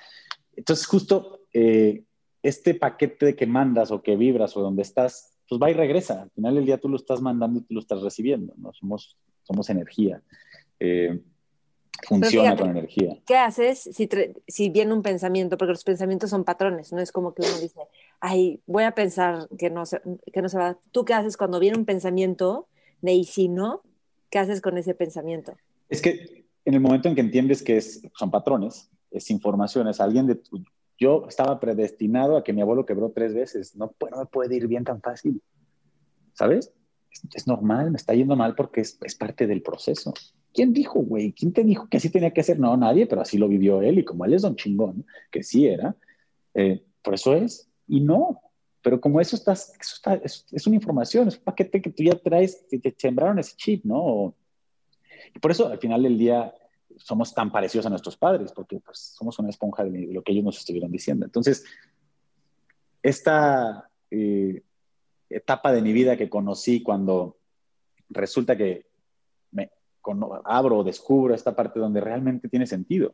[0.57, 2.05] Entonces, justo eh,
[2.43, 6.23] este paquete que mandas o que vibras o donde estás, pues va y regresa.
[6.23, 8.55] Al final del día tú lo estás mandando y tú lo estás recibiendo.
[8.57, 8.73] ¿no?
[8.73, 10.23] Somos, somos energía.
[10.81, 11.21] Eh,
[12.07, 13.19] funciona con energía.
[13.27, 14.09] ¿Qué haces si,
[14.49, 15.57] si viene un pensamiento?
[15.57, 17.81] Porque los pensamientos son patrones, no es como que uno dice,
[18.21, 20.01] ay, voy a pensar que no, se,
[20.33, 20.79] que no se va.
[20.91, 22.69] ¿Tú qué haces cuando viene un pensamiento
[23.01, 23.83] de y si no?
[24.31, 25.55] ¿Qué haces con ese pensamiento?
[25.89, 30.01] Es que en el momento en que entiendes que es, son patrones, es información, es
[30.01, 30.63] alguien de tu...
[30.99, 34.69] Yo estaba predestinado a que mi abuelo quebró tres veces, no, no me puede ir
[34.69, 35.43] bien tan fácil,
[36.33, 36.73] ¿sabes?
[37.11, 40.15] Es, es normal, me está yendo mal porque es, es parte del proceso.
[40.53, 41.33] ¿Quién dijo, güey?
[41.33, 42.59] ¿Quién te dijo que así tenía que ser?
[42.59, 45.67] No, nadie, pero así lo vivió él y como él es don chingón, que sí
[45.67, 45.97] era,
[46.55, 47.69] eh, por eso es.
[47.89, 48.41] Y no,
[48.83, 52.15] pero como eso, estás, eso está, es, una información, es un paquete que tú ya
[52.15, 54.35] traes, te, te sembraron ese chip, ¿no?
[55.35, 56.55] Y por eso al final del día
[56.97, 60.45] somos tan parecidos a nuestros padres, porque pues, somos una esponja de lo que ellos
[60.45, 61.25] nos estuvieron diciendo.
[61.25, 61.65] Entonces,
[63.03, 64.63] esta eh,
[65.31, 67.39] etapa de mi vida que conocí cuando
[68.09, 68.87] resulta que
[70.45, 73.13] abro o descubro esta parte donde realmente tiene sentido.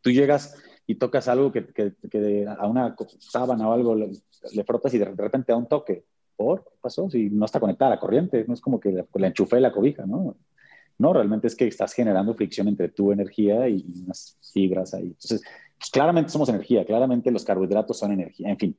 [0.00, 1.66] Tú llegas y tocas algo que,
[2.58, 4.10] a una sábana o algo le,
[4.64, 6.04] frotas y de repente da un toque.
[6.36, 6.64] ¿Por?
[6.64, 7.08] ¿Qué pasó?
[7.10, 10.36] Si no está conectada la corriente, no es como que le, enchufé la cobija, ¿no?
[10.98, 15.06] No, realmente es que estás generando fricción entre tu energía y, unas fibras ahí.
[15.06, 15.42] Entonces,
[15.92, 18.76] claramente somos energía, claramente los carbohidratos son energía, en fin.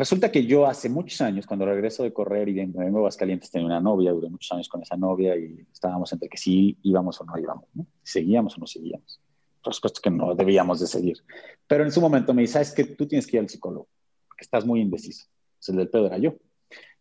[0.00, 3.66] Resulta que yo hace muchos años, cuando regreso de correr y vengo, a Aguascalientes, tenía
[3.66, 7.24] una novia, duré muchos años con esa novia y estábamos entre que sí íbamos o
[7.26, 7.84] no íbamos, ¿no?
[8.02, 9.20] seguíamos o no seguíamos.
[9.62, 11.18] Por supuesto que no debíamos de seguir.
[11.66, 13.88] Pero en su momento me dice, sabes que tú tienes que ir al psicólogo,
[14.26, 15.26] porque estás muy indeciso.
[15.50, 16.34] Entonces el del pedo era yo.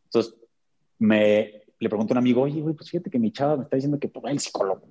[0.04, 0.36] Entonces
[0.98, 3.78] me, le pregunto a un amigo, oye, güey, pues fíjate que mi chava me está
[3.78, 4.82] diciendo que pues, va al psicólogo.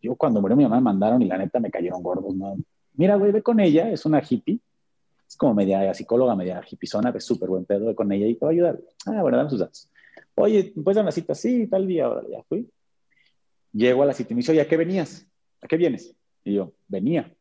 [0.00, 2.56] Yo cuando murió mi mamá me mandaron y la neta me cayeron gordos, ¿no?
[2.94, 4.58] Mira, güey, ve con ella, es una hippie,
[5.32, 8.50] es como media psicóloga, media hippiezona, es súper buen pedo, con ella y te va
[8.50, 8.78] a ayudar.
[9.06, 9.88] Ah, bueno, dame sus datos.
[10.34, 11.34] Oye, ¿puedes dar una cita?
[11.34, 12.68] Sí, tal día, ahora ya fui.
[13.72, 15.26] Llego a la cita y me dice, oye, ¿a qué venías?
[15.62, 16.14] ¿A qué vienes?
[16.44, 17.34] Y yo, venía,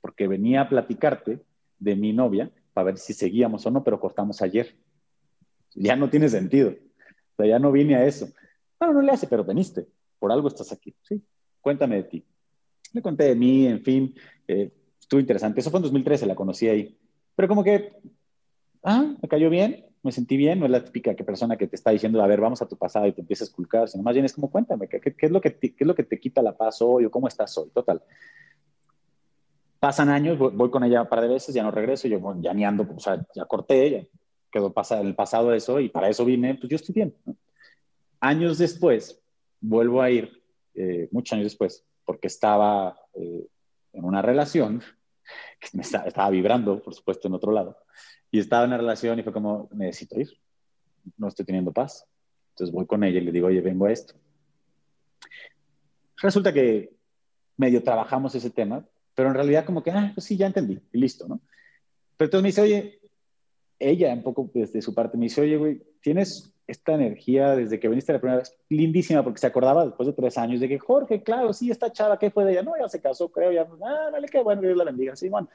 [0.00, 1.44] porque venía a platicarte
[1.78, 4.74] de mi novia para ver si seguíamos o no, pero cortamos ayer.
[5.74, 6.70] Ya no tiene sentido.
[6.70, 8.26] O sea, ya no vine a eso.
[8.78, 9.86] Bueno, no le hace, pero veniste.
[10.18, 10.94] Por algo estás aquí.
[11.02, 11.22] Sí,
[11.60, 12.24] cuéntame de ti.
[12.94, 14.14] Le conté de mí, en fin.
[14.48, 15.60] Eh, estuvo interesante.
[15.60, 16.96] Eso fue en 2013, la conocí ahí.
[17.36, 17.92] Pero como que,
[18.82, 20.60] ah, me cayó bien, me sentí bien.
[20.60, 22.76] No es la típica que persona que te está diciendo, a ver, vamos a tu
[22.76, 25.32] pasado y te empieza a esculcar, sino más bien es como, cuéntame, ¿qué, qué, es,
[25.32, 27.56] lo que te, qué es lo que te quita la paz hoy o cómo estás
[27.58, 27.70] hoy?
[27.70, 28.02] Total.
[29.80, 32.64] Pasan años, voy, con ella un par de veces, ya no regreso, yo ya ni
[32.64, 34.06] ando, o sea, ya corté, ya
[34.50, 37.14] quedó pasa, el pasado eso y para eso vine, pues yo estoy bien.
[38.20, 39.20] Años después,
[39.60, 40.42] vuelvo a ir,
[40.74, 43.46] eh, muchos años después, porque estaba eh,
[43.92, 44.82] en una relación,
[45.72, 47.76] me estaba, estaba, vibrando, por supuesto, en otro lado,
[48.30, 50.28] y estaba en una relación y fue como, necesito ir,
[51.16, 52.06] no estoy teniendo paz.
[52.50, 54.14] Entonces voy con ella y le digo, oye, vengo a esto.
[56.18, 56.94] Resulta que
[57.56, 60.98] medio trabajamos ese tema, pero en realidad como que, ah, pues sí, ya entendí, y
[60.98, 61.40] listo, ¿no?
[62.16, 63.00] Pero entonces me dice, oye,
[63.78, 67.88] ella un poco desde su parte me dice, oye, güey, tienes esta energía desde que
[67.88, 71.22] viniste la primera vez, lindísima, porque se acordaba después de tres años de que, Jorge,
[71.22, 72.62] claro, sí, esta chava, ¿qué fue de ella?
[72.62, 75.48] No, ya se casó, creo, ya, ah, dale, qué bueno, Dios la bendiga, sí, bueno.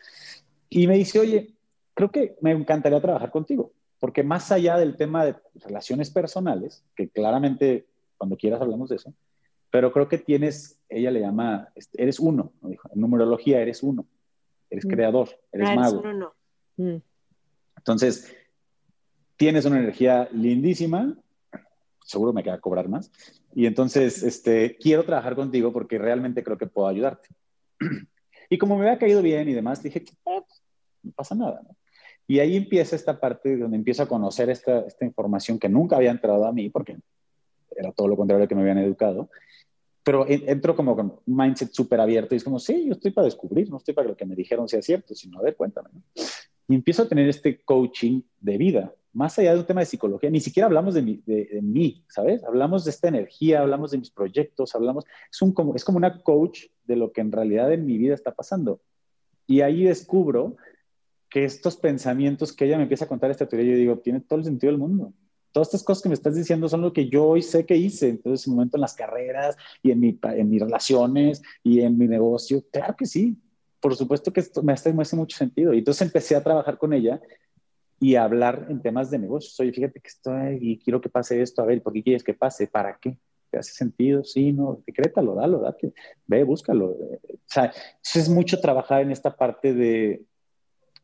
[0.69, 1.55] Y me dice, oye,
[1.93, 7.09] creo que me encantaría trabajar contigo, porque más allá del tema de relaciones personales, que
[7.09, 7.87] claramente
[8.17, 9.13] cuando quieras hablamos de eso,
[9.71, 14.05] pero creo que tienes, ella le llama, este, eres uno, dijo, en numerología eres uno,
[14.69, 14.89] eres mm.
[14.89, 15.99] creador, eres ah, mago.
[15.99, 16.33] Eres uno.
[16.77, 17.01] Mm.
[17.77, 18.35] Entonces,
[19.39, 21.15] tienes una energía lindísima,
[22.03, 23.09] seguro me queda cobrar más,
[23.55, 27.29] y entonces este, quiero trabajar contigo porque realmente creo que puedo ayudarte.
[28.51, 30.61] Y como me había caído bien y demás, dije, ah, pues,
[31.03, 31.61] no pasa nada.
[32.27, 36.11] Y ahí empieza esta parte donde empiezo a conocer esta, esta información que nunca había
[36.11, 36.97] entrado a mí, porque
[37.77, 39.29] era todo lo contrario que me habían educado,
[40.03, 43.69] pero entro como con mindset súper abierto y es como, sí, yo estoy para descubrir,
[43.69, 45.89] no estoy para que lo que me dijeron sea cierto, sino a ver, cuéntame.
[46.67, 50.29] Y empiezo a tener este coaching de vida, más allá de un tema de psicología,
[50.29, 52.43] ni siquiera hablamos de, mí, ¿sabes?
[52.43, 56.21] Hablamos de esta energía, hablamos de mis proyectos, hablamos, es, un, como, es como una
[56.21, 58.81] coach de lo que en realidad en mi vida está pasando.
[59.47, 60.57] Y ahí descubro
[61.29, 64.39] que estos pensamientos que ella me empieza a contar esta teoría, yo digo, tiene todo
[64.39, 65.13] el sentido del mundo
[65.51, 68.09] todas estas cosas que me estás diciendo son lo que yo hoy sé que hice.
[68.09, 72.07] Entonces, en momento en las carreras y en, mi, en mis relaciones y en mi
[72.07, 73.37] negocio, claro que sí.
[73.79, 75.73] Por supuesto que esto me hace, me hace mucho sentido.
[75.73, 77.21] Y entonces empecé a trabajar con ella
[77.99, 79.59] y hablar en temas de negocios.
[79.59, 81.61] Oye, fíjate que estoy y quiero que pase esto.
[81.61, 82.67] A ver, ¿por qué quieres que pase?
[82.67, 83.17] ¿Para qué?
[83.51, 84.23] ¿Te hace sentido?
[84.23, 85.93] Sí, no, decrétalo, dalo, date.
[86.27, 86.91] Ve, búscalo.
[86.91, 87.73] O sea,
[88.15, 90.23] es mucho trabajar en esta parte de,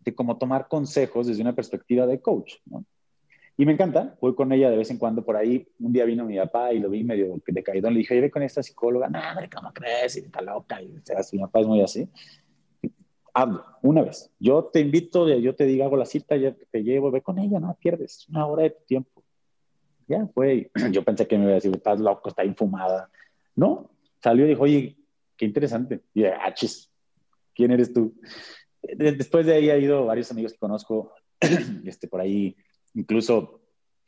[0.02, 2.86] de cómo tomar consejos desde una perspectiva de coach, ¿no?
[3.58, 5.66] Y me encanta, voy con ella de vez en cuando por ahí.
[5.80, 7.90] Un día vino mi papá y lo vi medio decaído.
[7.90, 9.08] Le dije, ve con esta psicóloga.
[9.08, 10.18] No, hombre, ¿cómo crees?
[10.18, 10.82] Y está loca.
[10.82, 12.10] Y, o sea, mi papá es muy así.
[13.38, 14.32] Hablo, una vez.
[14.40, 17.60] Yo te invito, yo te digo, hago la cita, ya te llevo, ve con ella,
[17.60, 19.24] no pierdes una hora de tu tiempo.
[20.08, 20.72] Ya, fue.
[20.92, 23.10] Yo pensé que me iba a decir, estás loco, está infumada.
[23.56, 24.96] No, salió y dijo, oye,
[25.36, 26.02] qué interesante.
[26.14, 26.92] Y yo, ah, chis,
[27.54, 28.14] ¿quién eres tú?
[28.82, 31.12] Después de ahí ha ido varios amigos que conozco,
[31.86, 32.56] este, por ahí
[32.96, 33.62] Incluso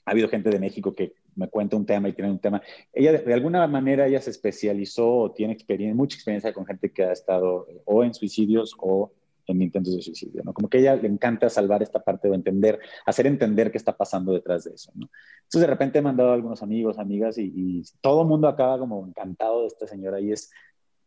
[0.05, 2.61] ha habido gente de México que me cuenta un tema y tiene un tema.
[2.91, 5.57] Ella, de, alguna manera, ella se especializó o tiene
[5.93, 9.11] mucha experiencia con gente que ha estado eh, o en suicidios o
[9.45, 10.53] en intentos de suicidio, ¿no?
[10.53, 14.33] Como que ella le encanta salvar esta parte o entender, hacer entender qué está pasando
[14.33, 15.09] detrás de eso, ¿no?
[15.43, 19.07] Entonces, de repente he mandado a algunos amigos, amigas y, todo el mundo acaba como
[19.07, 20.51] encantado de esta señora y es,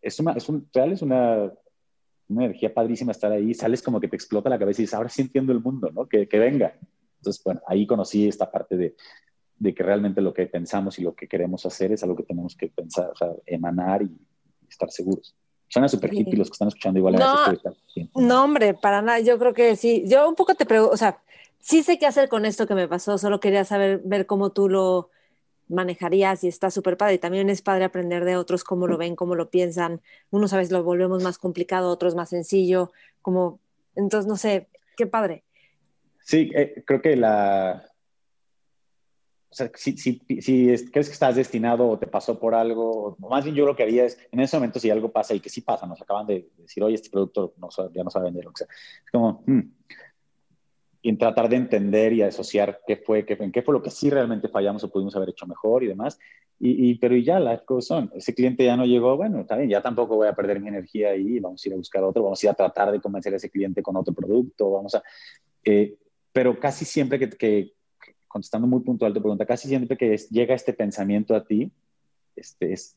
[0.00, 1.52] es una, un, real, es una
[2.30, 5.20] energía padrísima estar ahí, sales como que te explota la cabeza y dices, ahora sí
[5.20, 6.08] entiendo el mundo, ¿no?
[6.08, 6.74] Que, que venga,
[7.18, 8.94] entonces, bueno, ahí conocí esta parte de,
[9.60, 12.56] de, que realmente lo que pensamos y lo que queremos hacer es algo que tenemos
[12.56, 14.10] que pensar, o sea, emanar y
[14.68, 15.36] estar seguros.
[15.68, 17.14] Suena súper hippie los que están escuchando igual.
[17.14, 17.36] No,
[18.14, 19.20] no, hombre, para nada.
[19.20, 20.02] Yo creo que sí.
[20.06, 21.20] Yo un poco te pregunto, o sea,
[21.60, 24.68] sí sé qué hacer con esto que me pasó, solo quería saber, ver cómo tú
[24.68, 25.10] lo,
[25.70, 27.14] manejarías y está súper padre.
[27.14, 30.00] Y también es padre aprender de otros cómo lo ven, cómo lo piensan.
[30.30, 32.92] Unos a veces lo volvemos más complicado, otros más sencillo,
[33.22, 33.60] como,
[33.94, 35.44] entonces, no sé, qué padre.
[36.20, 37.89] Sí, eh, creo que la...
[39.50, 43.28] O sea, si, si, si crees que estás destinado o te pasó por algo, o
[43.28, 45.48] más bien yo lo que haría es, en ese momento si algo pasa y que
[45.48, 48.52] sí pasa, nos acaban de decir, oye, este producto no, ya no sabe vender, o
[48.54, 49.60] sea, es como, hmm,
[51.02, 54.10] y tratar de entender y asociar qué fue, qué, en qué fue lo que sí
[54.10, 56.18] realmente fallamos o pudimos haber hecho mejor y demás.
[56.62, 59.80] Y, pero ya las cosas son, ese cliente ya no llegó, bueno, está bien, ya
[59.80, 62.46] tampoco voy a perder mi energía ahí, vamos a ir a buscar otro, vamos a
[62.46, 65.02] ir a tratar de convencer a ese cliente con otro producto, vamos a...
[65.64, 65.96] Eh,
[66.30, 67.72] pero casi siempre que, que,
[68.30, 71.72] contestando muy puntual tu pregunta, casi siempre que llega este pensamiento a ti,
[72.36, 72.96] este es,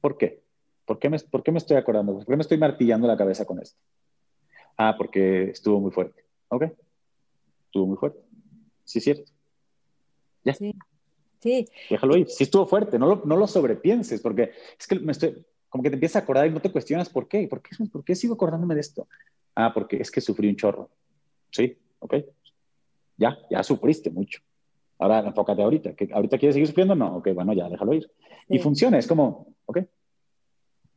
[0.00, 0.42] ¿por qué?
[0.86, 2.14] ¿Por qué, me, ¿Por qué me estoy acordando?
[2.14, 3.78] ¿Por qué me estoy martillando la cabeza con esto?
[4.78, 6.24] Ah, porque estuvo muy fuerte.
[6.48, 6.64] Ok,
[7.66, 8.20] estuvo muy fuerte.
[8.84, 9.30] Sí, es cierto.
[10.42, 10.54] Ya.
[10.54, 10.74] Sí.
[11.40, 11.68] sí.
[11.90, 12.28] Déjalo ir.
[12.30, 15.90] Sí estuvo fuerte, no lo, no lo sobrepienses, porque es que me estoy, como que
[15.90, 17.46] te empiezas a acordar y no te cuestionas por qué.
[17.46, 19.06] ¿Por qué, ¿Por qué sigo acordándome de esto?
[19.54, 20.88] Ah, porque es que sufrí un chorro.
[21.50, 22.14] Sí, ok.
[23.16, 24.40] Ya, ya sufriste mucho.
[24.98, 25.94] Ahora enfócate ahorita.
[25.94, 26.94] ¿Que ¿Ahorita quieres seguir sufriendo?
[26.94, 28.10] No, ok, bueno, ya déjalo ir.
[28.48, 29.78] Y funciona, es como, ok,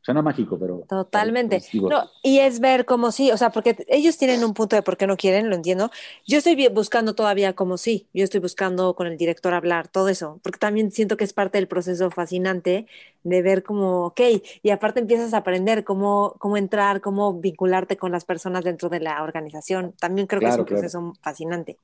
[0.07, 0.85] Suena mágico, pero...
[0.87, 1.61] Totalmente.
[1.73, 4.95] no, y es ver cómo sí, o sea, porque ellos tienen un punto de por
[4.95, 5.91] qué no quieren, lo entiendo.
[6.25, 10.39] Yo estoy buscando todavía como sí, yo estoy buscando con el director hablar, todo eso,
[10.43, 12.87] porque también siento que es parte del proceso fascinante
[13.23, 14.21] de ver cómo, ok,
[14.63, 19.01] y aparte empiezas a aprender cómo, cómo entrar, cómo vincularte con las personas dentro de
[19.01, 19.93] la organización.
[19.99, 21.79] También creo que es un proceso fascinante.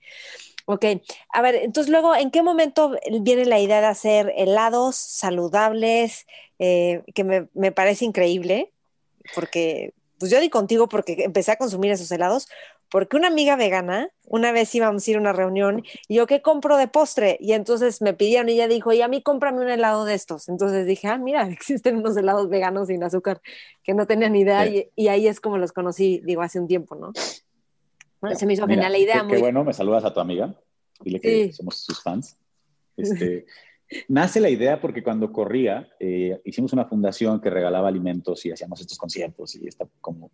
[0.66, 0.86] Ok,
[1.34, 6.26] a ver, entonces luego, ¿en qué momento viene la idea de hacer helados saludables?
[6.60, 8.72] Eh, que me, me, parece increíble,
[9.36, 12.48] porque pues yo di contigo porque empecé a consumir esos helados,
[12.90, 16.42] porque una amiga vegana, una vez íbamos a ir a una reunión, y yo, ¿qué
[16.42, 17.38] compro de postre?
[17.42, 20.48] Y entonces me pidieron y ella dijo, y a mí cómprame un helado de estos.
[20.48, 23.42] Entonces dije, ah, mira, existen unos helados veganos sin azúcar,
[23.84, 26.68] que no tenía ni idea, y, y, ahí es como los conocí, digo, hace un
[26.68, 27.12] tiempo, ¿no?
[28.24, 29.18] Bueno, se me hizo genial la idea.
[29.28, 29.40] Qué, muy...
[29.40, 30.56] bueno, me saludas a tu amiga,
[31.02, 32.38] dile que somos sus fans.
[32.96, 33.46] Este,
[34.08, 38.80] Nace la idea porque cuando corría, eh, hicimos una fundación que regalaba alimentos y hacíamos
[38.80, 40.32] estos conciertos y está como...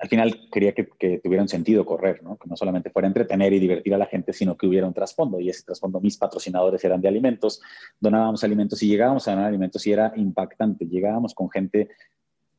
[0.00, 2.36] Al final quería que, que tuviera un sentido correr, ¿no?
[2.36, 5.38] que no solamente fuera entretener y divertir a la gente, sino que hubiera un trasfondo.
[5.38, 7.62] Y ese trasfondo, mis patrocinadores eran de alimentos,
[8.00, 10.84] donábamos alimentos y llegábamos a donar alimentos y era impactante.
[10.84, 11.90] Llegábamos con gente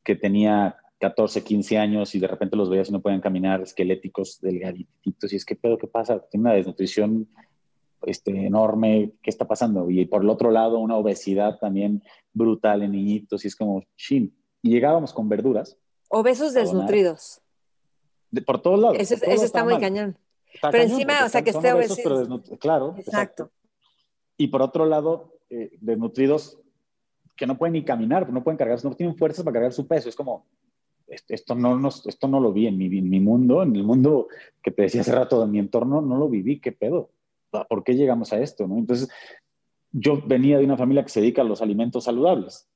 [0.02, 4.40] que tenía 14, 15 años y de repente los veías y no podían caminar, esqueléticos,
[4.40, 6.20] delgaditos, y es que pedo, ¿qué pasa?
[6.30, 7.28] Tiene una desnutrición
[8.02, 9.90] este, enorme, ¿qué está pasando?
[9.90, 14.34] Y por el otro lado, una obesidad también brutal en niñitos, y es como, chin.
[14.62, 15.76] Y llegábamos con verduras.
[16.08, 17.40] Obesos desnutridos.
[18.46, 18.96] por todos lados.
[18.98, 20.16] Ese, está muy cañón.
[20.62, 21.96] pero encima, o sea, que esté obeso.
[22.58, 22.94] Claro.
[22.98, 23.50] Exacto.
[24.38, 26.58] Y por otro lado, eh, desnutridos
[27.36, 30.08] que no pueden ni caminar, no pueden cargar, no tienen fuerzas para cargar su peso.
[30.08, 30.46] Es como,
[31.06, 34.28] esto no, esto no lo vi en mi, mundo, en el mundo
[34.62, 37.10] que te decía hace rato, en mi entorno, no lo viví, ¿qué pedo?
[37.70, 38.66] ¿por qué llegamos a esto?
[38.66, 38.76] ¿no?
[38.76, 39.08] Entonces,
[39.92, 42.68] yo venía de una familia que se dedica a los alimentos saludables,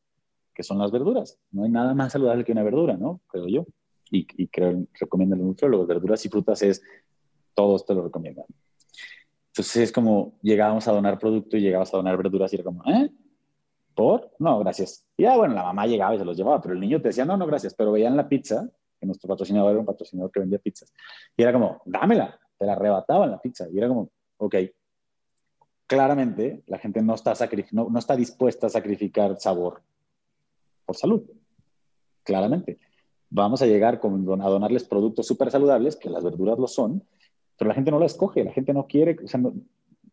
[0.54, 1.38] que son las verduras.
[1.50, 3.20] No hay nada más saludable que una verdura, ¿no?
[3.26, 3.66] Creo yo.
[4.10, 6.82] Y, y creo, recomiendo los verduras y frutas es,
[7.54, 8.46] todos te lo recomiendan.
[9.48, 12.82] Entonces es como, llegábamos a donar producto y llegábamos a donar verduras y era como,
[12.90, 13.10] ¿eh?
[13.94, 14.30] ¿Por?
[14.38, 15.06] No, gracias.
[15.16, 17.24] Y ya, bueno, la mamá llegaba y se los llevaba, pero el niño te decía,
[17.24, 17.74] no, no, gracias.
[17.74, 18.68] Pero veían la pizza,
[18.98, 20.92] que nuestro patrocinador era un patrocinador que vendía pizzas,
[21.36, 23.66] y era como, dámela, te la arrebataban la pizza.
[23.70, 24.56] Y era como, ok,
[25.86, 27.34] claramente la gente no está,
[27.72, 29.82] no, no está dispuesta a sacrificar sabor
[30.86, 31.22] por salud.
[32.22, 32.78] Claramente.
[33.28, 37.04] Vamos a llegar con, a donarles productos súper saludables, que las verduras lo son,
[37.56, 39.40] pero la gente no lo escoge, la gente no quiere, o sea,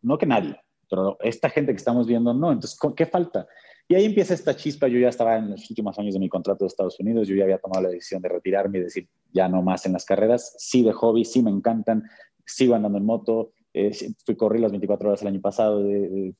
[0.02, 2.52] no, que nadie, pero esta gente que estamos viendo no.
[2.52, 3.46] Entonces, ¿qué falta?
[3.88, 4.86] Y ahí empieza esta chispa.
[4.88, 7.44] Yo ya estaba en los últimos años de mi contrato de Estados Unidos, yo ya
[7.44, 10.82] había tomado la decisión de retirarme y decir, ya no más en las carreras, sí
[10.82, 12.04] de hobby, sí me encantan,
[12.44, 13.92] sigo andando en moto, eh,
[14.26, 16.34] fui correr las 24 horas el año pasado de,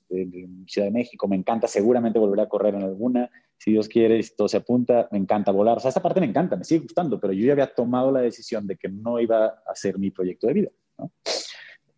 [0.66, 1.28] Ciudad de México.
[1.28, 3.30] Me encanta, seguramente volveré a correr en alguna.
[3.56, 5.78] Si Dios quiere, si todo se apunta, me encanta volar.
[5.78, 8.20] O sea, esa parte me encanta, me sigue gustando, pero yo ya había tomado la
[8.20, 10.70] decisión de que no iba a ser mi proyecto de vida.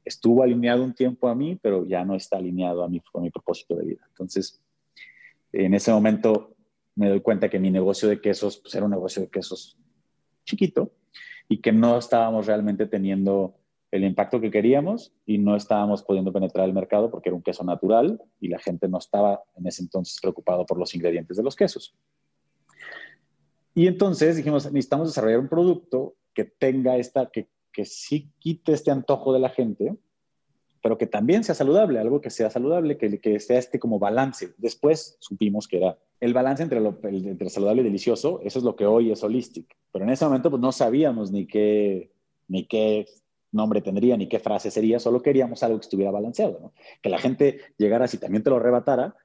[0.05, 3.30] Estuvo alineado un tiempo a mí, pero ya no está alineado a mi, a mi
[3.30, 4.05] propósito de vida.
[4.09, 4.62] Entonces,
[5.53, 6.55] en ese momento
[6.94, 9.78] me doy cuenta que mi negocio de quesos pues, era un negocio de quesos
[10.44, 10.92] chiquito
[11.48, 13.57] y que no estábamos realmente teniendo
[13.90, 17.64] el impacto que queríamos y no estábamos pudiendo penetrar el mercado porque era un queso
[17.64, 21.57] natural y la gente no estaba en ese entonces preocupado por los ingredientes de los
[21.57, 21.94] quesos.
[23.74, 28.90] Y entonces dijimos, necesitamos desarrollar un producto que tenga esta, que, que sí quite este
[28.90, 29.96] antojo de la gente,
[30.82, 34.54] pero que también sea saludable, algo que sea saludable, que, que sea este como balance.
[34.56, 38.76] Después supimos que era el balance entre lo entre saludable y delicioso, eso es lo
[38.76, 42.12] que hoy es holistic, pero en ese momento pues no sabíamos ni qué,
[42.48, 43.06] ni qué
[43.52, 47.60] nombre tendría, ni qué frase sería, solo queríamos algo que estuviera balanceado, que la gente
[47.78, 49.16] llegara si también te lo arrebatara,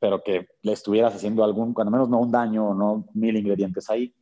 [0.00, 4.12] pero que le estuvieras haciendo algún, cuando menos no un daño no mil ingredientes ahí.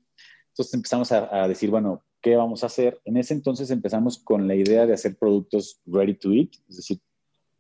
[0.50, 3.00] Entonces empezamos a decir, bueno, ¿qué vamos a hacer?
[3.04, 7.00] En ese entonces empezamos con la idea de hacer productos ready to eat, es decir,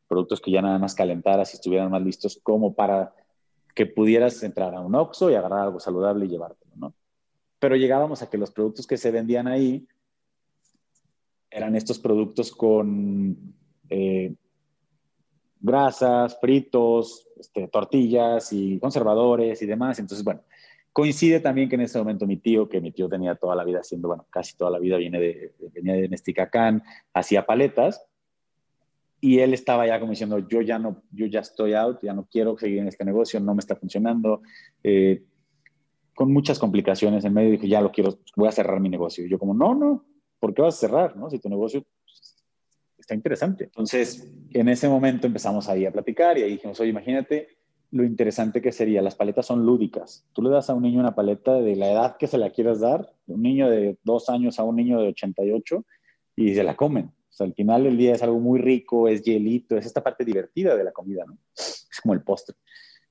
[0.08, 3.14] productos que ya nada más calentaras y estuvieran más listos como para
[3.74, 6.94] que pudieras entrar a un Oxxo y agarrar algo saludable y llevártelo, ¿no?
[7.58, 9.86] Pero llegábamos a que los productos que se vendían ahí
[11.50, 13.54] eran estos productos con
[13.88, 14.34] eh,
[15.60, 19.98] grasas, fritos, este, tortillas y conservadores y demás.
[19.98, 20.42] Entonces, bueno,
[20.92, 23.80] Coincide también que en ese momento mi tío, que mi tío tenía toda la vida
[23.80, 26.82] haciendo, bueno, casi toda la vida viene de, venía de Mesticacán,
[27.14, 28.04] hacía paletas,
[29.20, 32.26] y él estaba ya como diciendo, yo ya no, yo ya estoy out, ya no
[32.30, 34.42] quiero seguir en este negocio, no me está funcionando,
[34.82, 35.22] eh,
[36.14, 39.24] con muchas complicaciones en medio, dije, ya lo quiero, voy a cerrar mi negocio.
[39.24, 40.04] Y yo como, no, no,
[40.38, 41.16] ¿por qué vas a cerrar?
[41.16, 41.30] No?
[41.30, 41.84] Si tu negocio
[42.98, 43.64] está interesante.
[43.64, 47.48] Entonces, en ese momento empezamos ahí a platicar y ahí dijimos, oye, imagínate
[47.92, 49.02] lo interesante que sería.
[49.02, 50.26] Las paletas son lúdicas.
[50.32, 52.80] Tú le das a un niño una paleta de la edad que se la quieras
[52.80, 55.84] dar, de un niño de dos años a un niño de 88,
[56.34, 57.06] y se la comen.
[57.06, 60.24] O sea, al final del día es algo muy rico, es hielito, es esta parte
[60.24, 61.36] divertida de la comida, ¿no?
[61.54, 62.56] Es como el postre.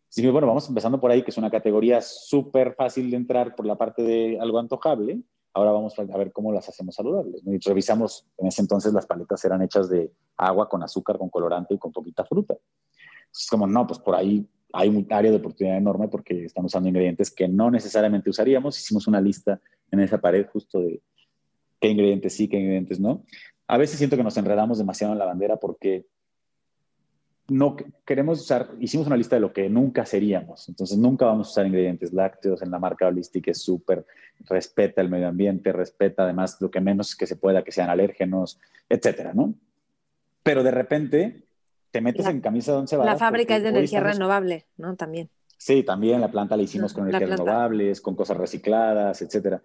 [0.10, 3.56] Así que bueno, vamos empezando por ahí, que es una categoría súper fácil de entrar
[3.56, 5.22] por la parte de algo antojable.
[5.54, 7.44] Ahora vamos a ver cómo las hacemos saludables.
[7.46, 11.76] Y revisamos, en ese entonces las paletas eran hechas de agua con azúcar, con colorante
[11.76, 12.58] y con poquita fruta.
[13.32, 16.90] Es como, no, pues por ahí hay un área de oportunidad enorme porque estamos usando
[16.90, 18.80] ingredientes que no necesariamente usaríamos.
[18.80, 19.60] Hicimos una lista
[19.92, 21.02] en esa pared justo de
[21.80, 23.24] qué ingredientes sí, qué ingredientes no.
[23.68, 26.06] A veces siento que nos enredamos demasiado en la bandera porque
[27.48, 31.52] no queremos usar, hicimos una lista de lo que nunca seríamos, entonces nunca vamos a
[31.52, 34.06] usar ingredientes lácteos en la marca Holistic, es súper,
[34.48, 38.58] respeta el medio ambiente, respeta además lo que menos que se pueda, que sean alérgenos,
[38.88, 39.54] etcétera, ¿no?
[40.44, 41.44] Pero de repente
[41.92, 43.14] te metes en camisa de once varas.
[43.14, 44.96] La fábrica es de energía renovable, ¿no?
[44.96, 45.30] También.
[45.58, 49.62] Sí, también la planta la hicimos con energías renovables, con cosas recicladas, etcétera.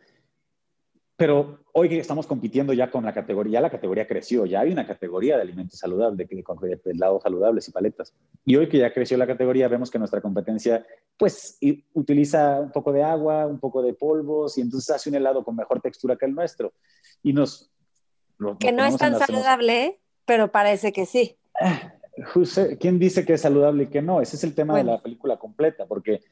[1.16, 4.70] Pero hoy que estamos compitiendo ya con la categoría, ya la categoría creció, ya hay
[4.70, 6.42] una categoría de alimentos saludables, de,
[6.84, 8.12] de, saludables y paletas.
[8.44, 10.84] Y hoy que ya creció la categoría, vemos que nuestra competencia,
[11.16, 11.58] pues,
[11.94, 15.56] utiliza un poco de agua, un poco de polvos, y entonces hace un helado con
[15.56, 16.74] mejor textura que el nuestro.
[17.22, 17.70] Y nos...
[18.60, 21.38] que no es tan saludable, pero parece que sí.
[22.80, 24.20] ¿Quién dice que es saludable y que no?
[24.20, 26.22] Ese es el tema de la película completa, porque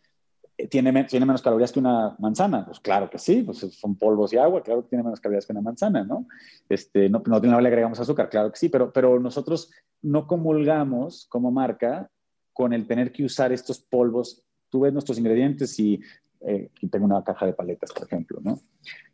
[0.57, 2.65] eh, tiene, tiene menos calorías que una manzana.
[2.65, 5.53] Pues claro que sí, pues son polvos y agua, claro que tiene menos calorías que
[5.53, 6.27] una manzana, ¿no?
[6.69, 9.71] Este, no, no, le agregamos azúcar, claro que sí, pero, pero nosotros
[10.03, 12.11] no comulgamos como marca
[12.53, 14.45] con el tener que usar estos polvos.
[14.71, 16.01] Tú ves nuestros ingredientes y
[16.41, 18.61] eh, aquí tengo una caja de paletas, por ejemplo, ¿no?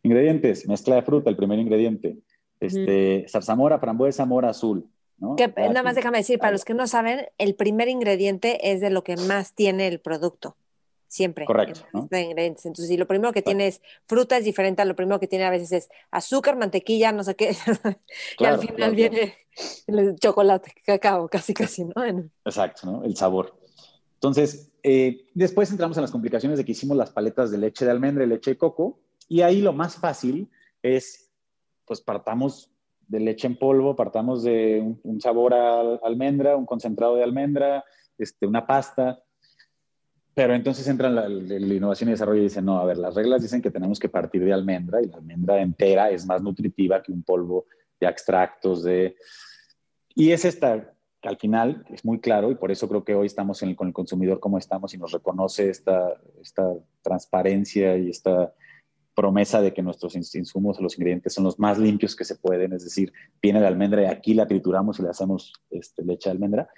[0.03, 2.18] Ingredientes, mezcla de fruta, el primer ingrediente.
[2.59, 4.87] Este, zarzamora, frambuesa, mora azul
[5.21, 9.05] nada más déjame decir, para los que no saben, el primer ingrediente es de lo
[9.05, 10.57] que más tiene el producto.
[11.09, 11.45] Siempre.
[11.45, 11.81] Correcto.
[11.93, 12.64] ingredientes.
[12.66, 15.45] Entonces, si lo primero que tiene es fruta es diferente a lo primero que tiene
[15.45, 17.57] a veces es azúcar, mantequilla, no sé qué.
[18.39, 19.35] y al final viene
[19.89, 21.93] el chocolate, cacao, casi, casi, ¿no?
[22.45, 23.03] Exacto, ¿no?
[23.03, 23.59] El sabor.
[24.14, 27.91] Entonces, eh, después entramos en las complicaciones de que hicimos las paletas de leche de
[27.91, 29.01] almendra y leche de coco.
[29.29, 30.49] Y ahí lo más fácil
[30.81, 31.29] es,
[31.87, 32.70] pues partamos
[33.11, 37.85] de leche en polvo, partamos de un, sabor a almendra, un concentrado de almendra,
[38.17, 39.21] este, una pasta.
[40.33, 43.61] Pero entonces entra la, innovación y desarrollo y dicen, no, a ver, las reglas dicen
[43.61, 47.25] que tenemos que partir de almendra y la almendra entera es más nutritiva que un
[47.25, 47.67] polvo
[47.99, 49.17] de extractos de...
[50.15, 53.27] Y es esta, que al final es muy claro y por eso creo que hoy
[53.27, 58.55] estamos con el consumidor como estamos y nos reconoce esta, esta transparencia y esta
[59.15, 62.85] promesa de que nuestros insumos, los ingredientes son los más limpios que se pueden, es
[62.85, 66.69] decir, viene la almendra y aquí la trituramos y le hacemos este, leche de almendra,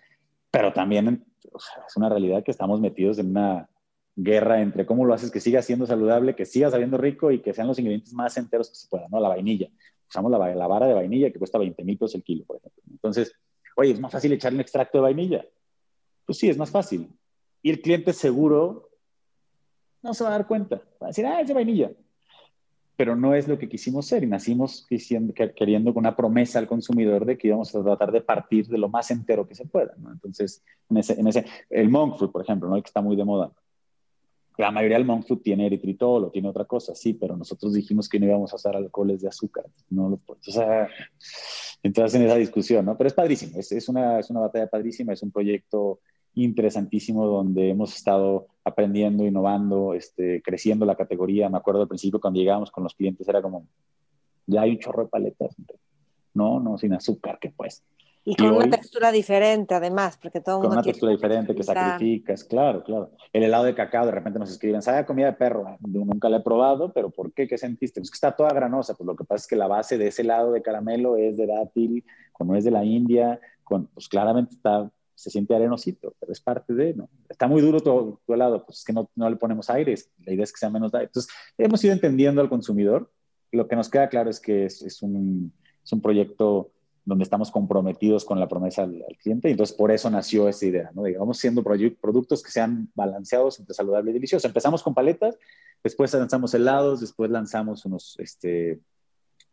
[0.51, 3.68] pero también es una realidad que estamos metidos en una
[4.14, 7.55] guerra entre cómo lo haces que siga siendo saludable, que siga sabiendo rico y que
[7.55, 9.20] sean los ingredientes más enteros que se puedan, ¿no?
[9.20, 9.68] La vainilla.
[10.09, 12.83] Usamos la, la vara de vainilla que cuesta 20 mil pesos el kilo, por ejemplo.
[12.91, 13.35] Entonces,
[13.76, 15.47] oye, ¿es más fácil echarle un extracto de vainilla?
[16.26, 17.09] Pues sí, es más fácil.
[17.62, 18.91] Y el cliente seguro
[20.03, 20.76] no se va a dar cuenta.
[21.03, 21.91] Va a decir, ah, es de vainilla
[22.97, 24.86] pero no es lo que quisimos ser y nacimos
[25.57, 28.88] queriendo con una promesa al consumidor de que íbamos a tratar de partir de lo
[28.88, 29.95] más entero que se pueda.
[29.99, 30.12] ¿no?
[30.12, 32.76] Entonces, en ese, en ese, el monk fruit, por ejemplo, ¿no?
[32.76, 33.51] que está muy de moda.
[34.59, 38.09] la mayoría del monk food tiene eritritol o tiene otra cosa, sí, pero nosotros dijimos
[38.09, 40.88] que no íbamos a usar alcoholes de azúcar, no lo o sea,
[41.82, 42.97] entras en esa discusión, ¿no?
[42.97, 46.01] Pero es padrísimo, es, es, una, es una batalla padrísima, es un proyecto
[46.35, 51.49] interesantísimo donde hemos estado aprendiendo, innovando, este, creciendo la categoría.
[51.49, 53.66] Me acuerdo al principio cuando llegábamos con los clientes era como,
[54.47, 55.55] ya hay un chorro de paletas,
[56.35, 57.83] no, no, sin azúcar, que pues.
[58.24, 62.85] Y con una textura diferente, además, porque todo Con una textura diferente que sacrificas, claro,
[62.85, 63.11] claro.
[63.33, 65.76] El helado de cacao, de repente nos escriben, ¿sabe comida de perro?
[65.80, 67.49] Nunca la he probado, pero ¿por qué?
[67.49, 68.01] ¿Qué sentiste?
[68.01, 68.95] Pues que está toda granosa.
[68.95, 71.49] Pues lo que pasa es que la base de ese helado de caramelo es de
[71.49, 76.40] dátil, como es de la India, con, pues claramente está, se siente arenosito, pero es
[76.40, 77.08] parte de, ¿no?
[77.28, 79.94] Está muy duro tu, tu helado, pues es que no, no le ponemos aire,
[80.24, 81.06] la idea es que sea menos aire.
[81.06, 83.10] Entonces, hemos ido entendiendo al consumidor.
[83.50, 85.52] Lo que nos queda claro es que es, es un,
[85.84, 86.72] es un proyecto
[87.04, 89.48] donde estamos comprometidos con la promesa al, cliente.
[89.48, 91.02] Y entonces por eso nació esa idea, ¿no?
[91.02, 94.46] Digamos, siendo productos que sean balanceados entre saludable y delicioso.
[94.46, 95.36] Empezamos con paletas,
[95.82, 98.80] después lanzamos helados, después lanzamos unos este,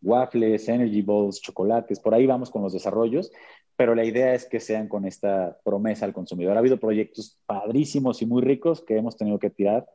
[0.01, 3.31] waffles, energy balls, chocolates, por ahí vamos con los desarrollos,
[3.75, 6.55] pero la idea es que sean con esta promesa al consumidor.
[6.55, 9.87] Ha habido proyectos padrísimos y muy ricos que hemos tenido que tirar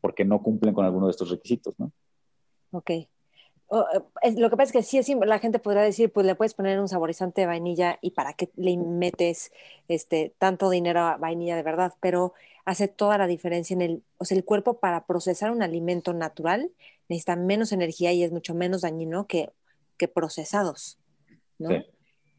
[0.00, 1.92] porque no cumplen con alguno de estos requisitos, ¿no?
[2.72, 2.90] Ok,
[4.22, 6.54] eh, lo que pasa es que sí, es, la gente podrá decir, pues le puedes
[6.54, 9.52] poner un saborizante de vainilla y para qué le metes
[9.88, 14.24] este, tanto dinero a vainilla de verdad, pero hace toda la diferencia en el, o
[14.24, 16.70] sea, el cuerpo para procesar un alimento natural
[17.08, 19.50] necesita menos energía y es mucho menos dañino que,
[19.96, 20.98] que procesados,
[21.58, 21.70] ¿no?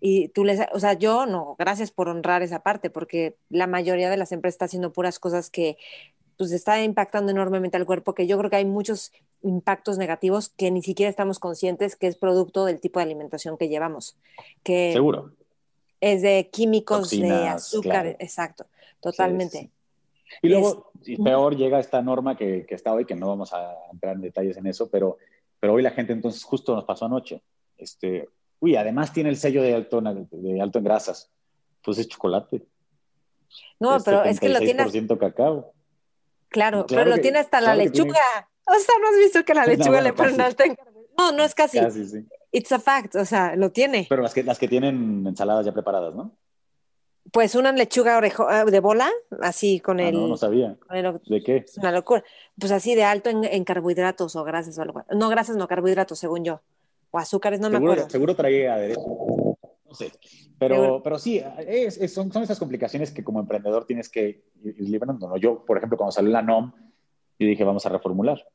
[0.05, 4.09] Y tú les, o sea, yo no, gracias por honrar esa parte, porque la mayoría
[4.09, 5.77] de las empresas está haciendo puras cosas que
[6.43, 9.13] pues está impactando enormemente al cuerpo, que yo creo que hay muchos
[9.43, 13.69] impactos negativos que ni siquiera estamos conscientes que es producto del tipo de alimentación que
[13.69, 14.17] llevamos.
[14.61, 15.31] Que Seguro.
[16.01, 18.65] Es de químicos, de azúcar, exacto,
[18.99, 19.69] totalmente.
[20.41, 20.91] Y luego,
[21.23, 24.57] peor, llega esta norma que, que, está hoy, que no vamos a entrar en detalles
[24.57, 25.17] en eso, pero,
[25.61, 27.41] pero hoy la gente entonces justo nos pasó anoche.
[27.77, 28.27] Este,
[28.59, 31.31] uy, además tiene el sello de alto, de alto en grasas.
[31.81, 32.65] Pues es chocolate.
[33.79, 34.85] No, pero es que lo tiene...
[35.17, 35.73] cacao.
[36.53, 38.21] Claro, pero lo tiene hasta la lechuga.
[38.65, 40.77] O sea, ¿no has visto que la lechuga le ponen alta en
[41.17, 41.79] No, no es casi.
[41.79, 42.27] Casi, sí.
[42.51, 44.05] It's a fact, o sea, lo tiene.
[44.07, 46.31] Pero las que, las que tienen ensaladas ya preparadas, ¿no?
[47.31, 49.09] Pues una lechuga orejo, ah, de bola,
[49.41, 50.13] así con ah, el.
[50.13, 50.77] No, no sabía.
[51.25, 51.57] ¿De qué?
[51.65, 52.23] Es una locura.
[52.59, 55.03] Pues así de alto en, carbohidratos o grasas o algo.
[55.09, 56.61] No, grasas, no carbohidratos, según yo.
[57.09, 58.07] O azúcares, no me acuerdo.
[58.11, 59.01] Seguro traía aderezo.
[60.59, 61.41] Pero, pero sí,
[62.07, 65.27] son, son esas complicaciones que como emprendedor tienes que ir librando.
[65.27, 65.37] ¿no?
[65.37, 66.71] Yo, por ejemplo, cuando salió la NOM,
[67.39, 68.45] yo dije, vamos a reformular.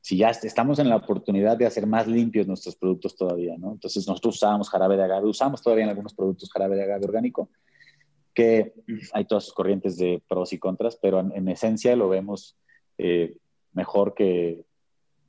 [0.00, 3.72] Si ya estamos en la oportunidad de hacer más limpios nuestros productos todavía, ¿no?
[3.72, 7.50] Entonces nosotros usábamos jarabe de agave, usamos todavía en algunos productos jarabe de agave orgánico,
[8.32, 8.74] que
[9.12, 12.56] hay todas sus corrientes de pros y contras, pero en, esencia lo vemos
[12.96, 13.36] eh,
[13.72, 14.64] mejor que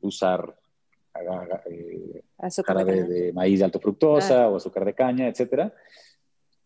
[0.02, 0.59] usar
[1.66, 2.24] eh,
[2.66, 5.74] jarabe de, maíz de alto fructosa o azúcar de caña, etcétera.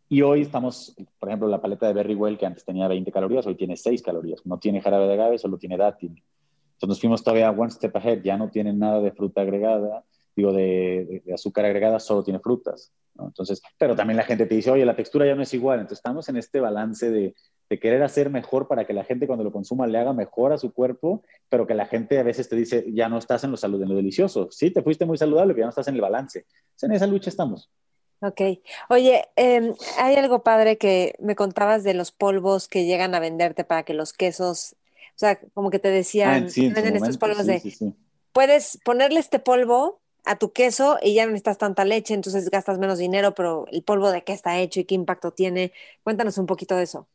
[0.10, 3.48] Y hoy estamos, por ejemplo, la paleta de Berry Well, que antes tenía 20 calorías,
[3.48, 4.46] hoy tiene 6 calorías.
[4.46, 6.12] No tiene jarabe de agave, solo tiene dátil.
[6.12, 10.04] Entonces nos fuimos todavía one step ahead, ya no tiene nada de fruta agregada,
[10.36, 12.92] digo, de, azúcar agregada, solo tiene frutas.
[13.18, 15.80] Entonces, pero también la gente te dice, oye, la textura ya no es igual.
[15.80, 17.36] Entonces estamos en este balance de,
[17.70, 20.58] de querer hacer mejor para que la gente cuando lo consuma le haga mejor a
[20.58, 23.58] su cuerpo, pero que la gente a veces te dice, ya no estás en lo,
[23.58, 24.50] salud, en lo delicioso.
[24.52, 26.46] Sí, te fuiste muy saludable, pero ya no estás en el balance.
[26.82, 27.70] en esa lucha estamos.
[28.22, 28.42] Ok.
[28.90, 33.66] Oye, em, hay algo padre que me contabas de los polvos que llegan a venderte
[33.66, 37.62] para que los quesos, o sea, como que te decían, ah, venden estos polvos de,
[38.32, 42.80] puedes ponerle este polvo a tu queso y ya no necesitas tanta leche, entonces gastas
[42.80, 45.74] menos dinero, pero el polvo de qué está hecho y qué impacto tiene.
[46.04, 47.08] Cuéntanos un poquito de eso.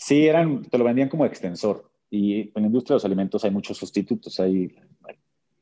[0.00, 1.90] Sí, eran, te lo vendían como extensor.
[2.08, 4.74] Y en la industria de los alimentos hay muchos sustitutos, hay,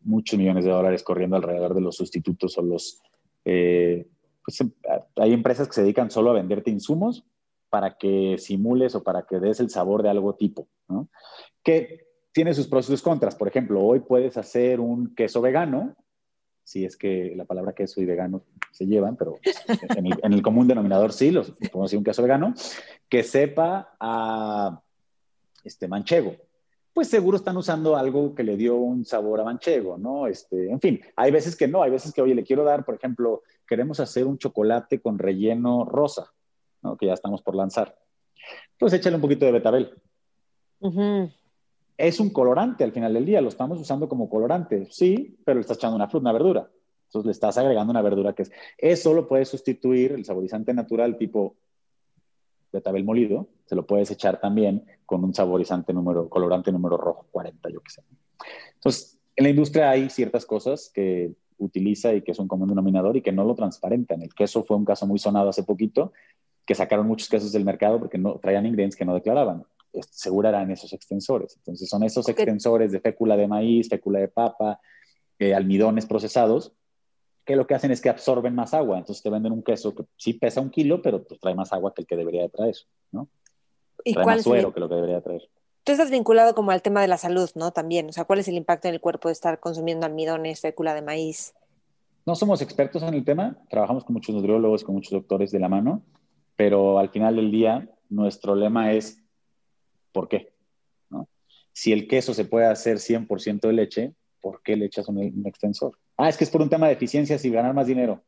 [0.01, 3.03] muchos millones de dólares corriendo alrededor de los sustitutos o los
[3.45, 4.07] eh,
[4.45, 4.71] pues, em,
[5.17, 7.25] hay empresas que se dedican solo a venderte insumos
[7.69, 10.69] para que simules o para que des el sabor de algo tipo.
[11.65, 13.35] Que tiene sus pros y sus contras.
[13.35, 15.97] Por ejemplo, hoy puedes hacer un queso vegano,
[16.69, 18.43] si es que la palabra queso y vegano
[18.73, 19.37] se llevan, pero
[19.97, 22.53] en el, común denominador sí, los podemos decir un queso vegano,
[23.09, 24.83] que sepa a
[25.65, 26.37] este manchego.
[26.93, 30.27] Pues seguro están usando algo que le dio un sabor a manchego, ¿no?
[30.27, 32.97] Este, en fin, hay veces que no, hay veces que, oye, le quiero dar, por
[32.97, 36.35] ejemplo, queremos hacer un chocolate con relleno rosa,
[36.83, 36.99] ¿no?
[36.99, 37.97] que ya estamos por lanzar.
[38.79, 39.95] Pues échale un poquito de betabel.
[41.99, 45.63] Es un colorante al final del día, lo estamos usando como colorante, sí, pero le
[45.63, 46.71] estás echando una fruta, una verdura.
[47.07, 48.53] Entonces le estás agregando una verdura que es.
[48.79, 51.57] Eso lo puedes sustituir, el saborizante natural tipo
[52.73, 57.69] betabel molido, se lo puedes echar también con un saborizante número, colorante número rojo 40,
[57.71, 58.03] yo qué sé.
[58.75, 63.17] Entonces, en la industria hay ciertas cosas que utiliza y que es un común denominador
[63.17, 64.23] y que no lo transparentan.
[64.23, 66.13] El queso fue un caso muy sonado hace poquito,
[66.65, 69.65] que sacaron muchos quesos del mercado porque no traían ingredientes que no declaraban.
[70.11, 71.57] Seguro eran esos extensores.
[71.57, 74.81] Entonces son esos extensores de fécula de maíz, fécula de papa,
[75.39, 76.73] eh, almidones procesados,
[77.45, 78.99] que lo que hacen es que absorben más agua.
[78.99, 81.95] Entonces te venden un queso que sí pesa un kilo, pero pues trae más agua
[81.95, 82.77] que el que debería de traer,
[83.13, 83.29] ¿no?
[84.05, 85.49] ¿Y trae más suero que lo que debería traer.
[85.85, 87.71] Tú estás vinculado como al tema de la salud, ¿no?
[87.71, 90.93] También, o sea, ¿cuál es el impacto en el cuerpo de estar consumiendo almidones, fécula
[90.93, 91.55] de maíz?
[92.27, 95.71] No somos expertos en el tema, trabajamos con muchos nutriólogos, con muchos doctores de la
[95.71, 96.03] mano,
[96.57, 99.25] pero al final del día nuestro lema es
[100.13, 100.53] ¿por qué?
[101.73, 105.47] Si el queso se puede hacer 100% de leche, ¿por qué le echas un, un,
[105.47, 105.97] extensor?
[106.17, 108.25] Ah, es que es por un tema de eficiencias y ganar más dinero.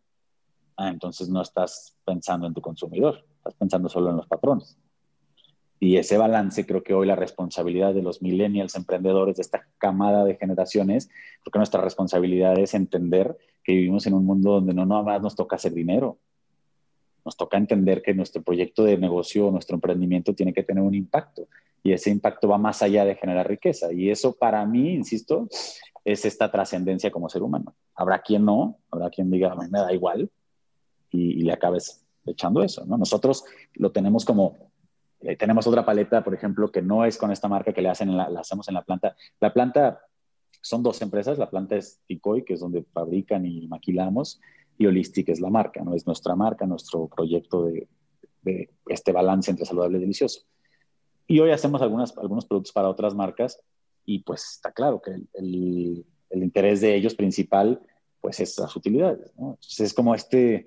[0.76, 4.78] Ah, entonces no estás pensando en tu consumidor, estás pensando solo en los patrones.
[5.80, 10.24] Y ese balance creo que hoy la responsabilidad de los millennials emprendedores, de esta camada
[10.24, 11.08] de generaciones,
[11.42, 15.22] creo que nuestra responsabilidad es entender que vivimos en un mundo donde no nada más
[15.22, 16.18] nos toca hacer dinero,
[17.24, 21.48] nos toca entender que nuestro proyecto de negocio, nuestro emprendimiento tiene que tener un impacto
[21.82, 23.92] y ese impacto va más allá de generar riqueza.
[23.92, 25.48] Y eso para mí, insisto,
[26.04, 27.74] es esta trascendencia como ser humano.
[27.94, 30.30] Habrá quien no, habrá quien diga, me da igual
[31.10, 32.96] y, le acabes echando eso, ¿no?
[32.96, 34.70] Nosotros lo tenemos como
[35.20, 38.16] eh, tenemos otra paleta, por ejemplo, que no es con esta marca que le hacen
[38.16, 39.16] la, hacemos en la planta.
[39.38, 40.00] La planta
[40.62, 44.40] son dos empresas, la planta es Ticoy, que es donde fabrican y maquilamos,
[44.78, 45.94] y Holistic es la marca, ¿no?
[45.94, 47.88] Es nuestra marca, nuestro proyecto de,
[48.86, 50.46] este balance entre saludable y delicioso.
[51.30, 53.62] Y hoy hacemos algunas, algunos productos para otras marcas
[54.04, 57.80] y pues está claro que el, el, interés de ellos principal
[58.20, 59.30] pues es las utilidades.
[59.38, 60.66] Entonces es como este,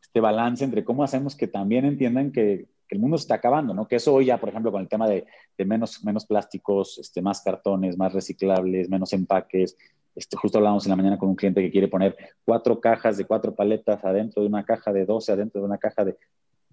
[0.00, 3.86] este balance entre cómo hacemos que también entiendan que el mundo se está acabando, ¿no?
[3.86, 5.26] Que eso hoy ya, por ejemplo, con el tema de,
[5.58, 9.76] menos, menos plásticos, este, más cartones, más reciclables, menos empaques.
[10.16, 13.26] Este, justo hablábamos en la mañana con un cliente que quiere poner cuatro cajas de
[13.26, 16.16] cuatro paletas adentro de una caja de 12, adentro de una caja de...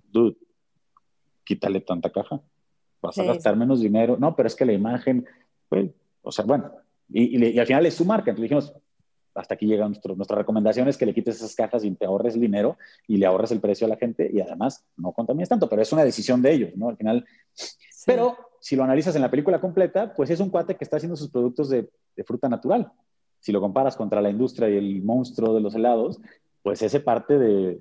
[0.10, 0.38] Dude,
[1.44, 2.42] quítale tanta caja.
[3.02, 4.18] Vas a gastar menos dinero.
[4.18, 5.26] No, pero es que la imagen,
[5.70, 5.90] pues,
[6.22, 6.72] o sea, bueno,
[7.10, 8.32] y, y, al final es su marca.
[8.32, 8.74] Entonces dijimos,
[9.36, 12.36] hasta aquí llega nuestro, nuestra recomendación es que le quites esas cajas y te ahorres
[12.36, 12.78] el dinero
[13.08, 15.92] y le ahorres el precio a la gente y además no contamines tanto, pero es
[15.94, 16.90] una decisión de ellos, ¿no?
[16.90, 17.26] Al final.
[18.06, 21.16] Pero si lo analizas en la película completa, pues es un cuate que está haciendo
[21.16, 22.92] sus productos de, de, fruta natural.
[23.40, 26.20] Si lo comparas contra la industria y el monstruo de los helados,
[26.62, 27.80] pues ese parte de...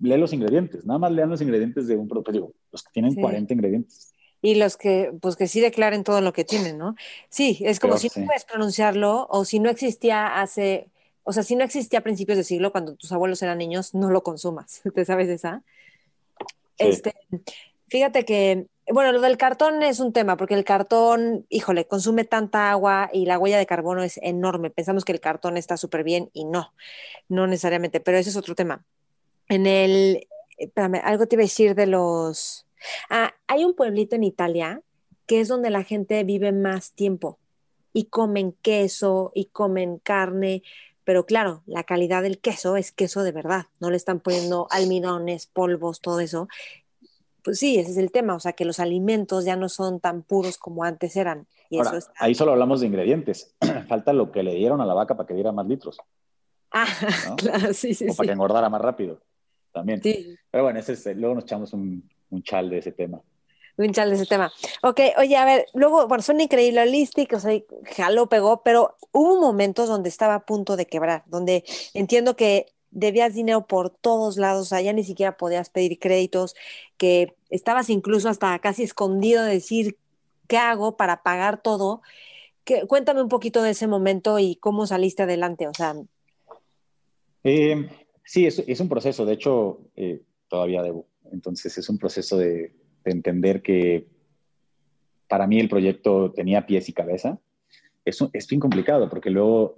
[0.00, 3.14] Lee los ingredientes, nada más lean los ingredientes de un producto, digo, los que tienen
[3.14, 4.14] 40 ingredientes
[4.44, 6.96] y los que, pues que sí declaren todo lo que tienen, ¿no?
[7.30, 10.90] Sí, es como si no puedes pronunciarlo o si no existía hace,
[11.22, 14.10] o sea, si no existía a principios de siglo cuando tus abuelos eran niños, no
[14.10, 14.82] lo consumas.
[14.94, 15.62] ¿Te sabes esa?
[16.76, 17.14] Este,
[17.88, 22.70] fíjate que, bueno, lo del cartón es un tema, porque el cartón, híjole, consume tanta
[22.70, 24.68] agua y la huella de carbono es enorme.
[24.68, 26.74] Pensamos que el cartón está súper bien y no,
[27.30, 28.84] no necesariamente, pero ese es otro tema.
[29.48, 30.26] En el,
[30.56, 32.64] espérame, algo te iba a decir de los
[33.10, 34.82] Ah, hay un pueblito en Italia
[35.26, 37.38] que es donde la gente vive más tiempo
[37.92, 40.62] y comen queso y comen carne,
[41.04, 45.46] pero claro, la calidad del queso es queso de verdad, no le están poniendo almidones,
[45.46, 46.48] polvos, todo eso.
[47.42, 50.22] Pues sí, ese es el tema, o sea que los alimentos ya no son tan
[50.22, 51.46] puros como antes eran.
[51.70, 53.54] Y eso Ahí solo hablamos de ingredientes,
[53.88, 55.98] falta lo que le dieron a la vaca para que diera más litros.
[56.70, 56.86] Ah,
[57.36, 58.08] claro, sí, sí.
[58.10, 59.20] O para que engordara más rápido,
[59.74, 60.02] también.
[60.02, 60.34] Sí.
[60.50, 63.20] Pero bueno, ese luego nos echamos un, un chal de ese tema.
[63.76, 64.52] Un chal de ese tema.
[64.82, 67.60] Ok, oye, a ver, luego, bueno, son increíbles o sea,
[67.96, 73.34] jaló, pegó, pero hubo momentos donde estaba a punto de quebrar, donde entiendo que debías
[73.34, 76.54] dinero por todos lados, o sea, ya ni siquiera podías pedir créditos,
[76.96, 79.98] que estabas incluso hasta casi escondido de decir,
[80.46, 82.00] ¿qué hago para pagar todo?
[82.62, 85.96] Que, cuéntame un poquito de ese momento y cómo saliste adelante, o sea.
[87.42, 87.88] Eh,
[88.24, 92.72] sí, es, un proceso, de hecho, eh, todavía debo entonces es un proceso de,
[93.06, 94.06] entender que
[95.28, 97.38] para mí el proyecto tenía pies y cabeza.
[98.02, 99.76] Es, es bien complicado porque luego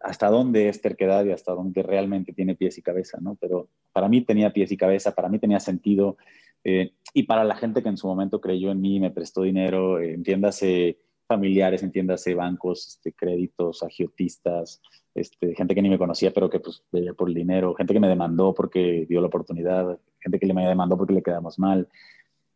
[0.00, 3.36] hasta dónde es terquedad y hasta dónde realmente tiene pies y cabeza, ¿no?
[3.40, 6.16] Pero para mí tenía pies y cabeza, para mí tenía sentido.
[6.64, 10.00] Eh, y para la gente que en su momento creyó en mí, me prestó dinero,
[10.00, 10.98] eh, entiéndase
[11.28, 14.80] familiares, entiéndase bancos, este, créditos, agiotistas,
[15.14, 18.00] este, gente que ni me conocía, pero que pues veía por el dinero, gente que
[18.00, 21.86] me demandó porque dio la oportunidad, gente que le me demandó porque le quedamos mal.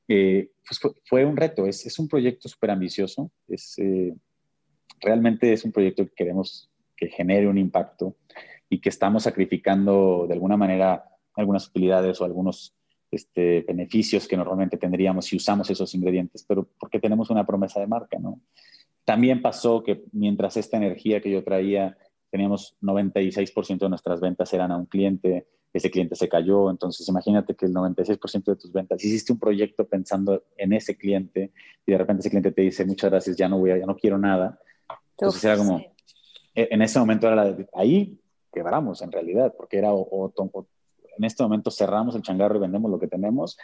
[0.09, 4.15] Eh, pues fue, un reto, es, es un proyecto súper ambicioso, es, eh,
[5.01, 8.17] realmente es un proyecto que queremos que genere un impacto
[8.69, 11.05] y que estamos sacrificando de alguna manera
[11.35, 12.75] algunas utilidades o algunos
[13.13, 17.87] este, beneficios que normalmente tendríamos si usamos esos ingredientes, pero porque tenemos una promesa de
[17.87, 18.41] marca, ¿no?
[19.05, 21.97] También pasó que mientras esta energía que yo traía,
[22.31, 27.55] teníamos 96% de nuestras ventas eran a un cliente, ese cliente se cayó, entonces imagínate
[27.55, 31.53] que el 96% de tus ventas, hiciste un proyecto pensando en ese cliente
[31.85, 33.97] y de repente ese cliente te dice, muchas gracias, ya no voy a, ya no
[33.97, 34.59] quiero nada.
[35.19, 35.79] Entonces era como,
[36.55, 38.19] e, en ese momento era la, ahí
[38.53, 40.33] quebramos en realidad, porque era o,
[41.17, 43.59] en este momento cerramos el changarro y vendemos lo que tenemos,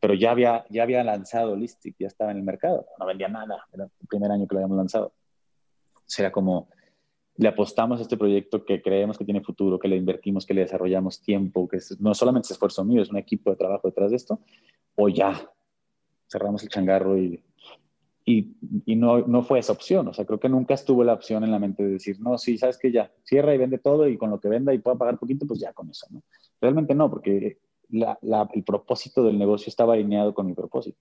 [0.00, 3.66] pero ya había, ya había lanzado Listic, ya estaba en el mercado, no vendía nada,
[3.72, 5.12] era el primer año que lo habíamos lanzado.
[5.94, 6.68] Entonces era como,
[7.36, 10.60] le apostamos a este proyecto que creemos que tiene futuro, que le invertimos, que le
[10.62, 14.16] desarrollamos tiempo, que no solamente es esfuerzo mío, es un equipo de trabajo detrás de
[14.16, 14.40] esto,
[14.94, 15.50] o ya
[16.30, 17.42] cerramos el changarro y,
[18.24, 20.06] y, y no, no, fue esa opción.
[20.08, 22.56] O sea, creo que nunca estuvo la opción en la mente de decir, no, sí,
[22.56, 25.18] sabes que ya, cierra y vende todo y con lo que venda y pueda pagar
[25.18, 26.22] poquito, pues ya con eso, ¿no?
[26.64, 27.58] Realmente no, porque
[27.92, 30.98] el propósito del negocio estaba alineado con mi propósito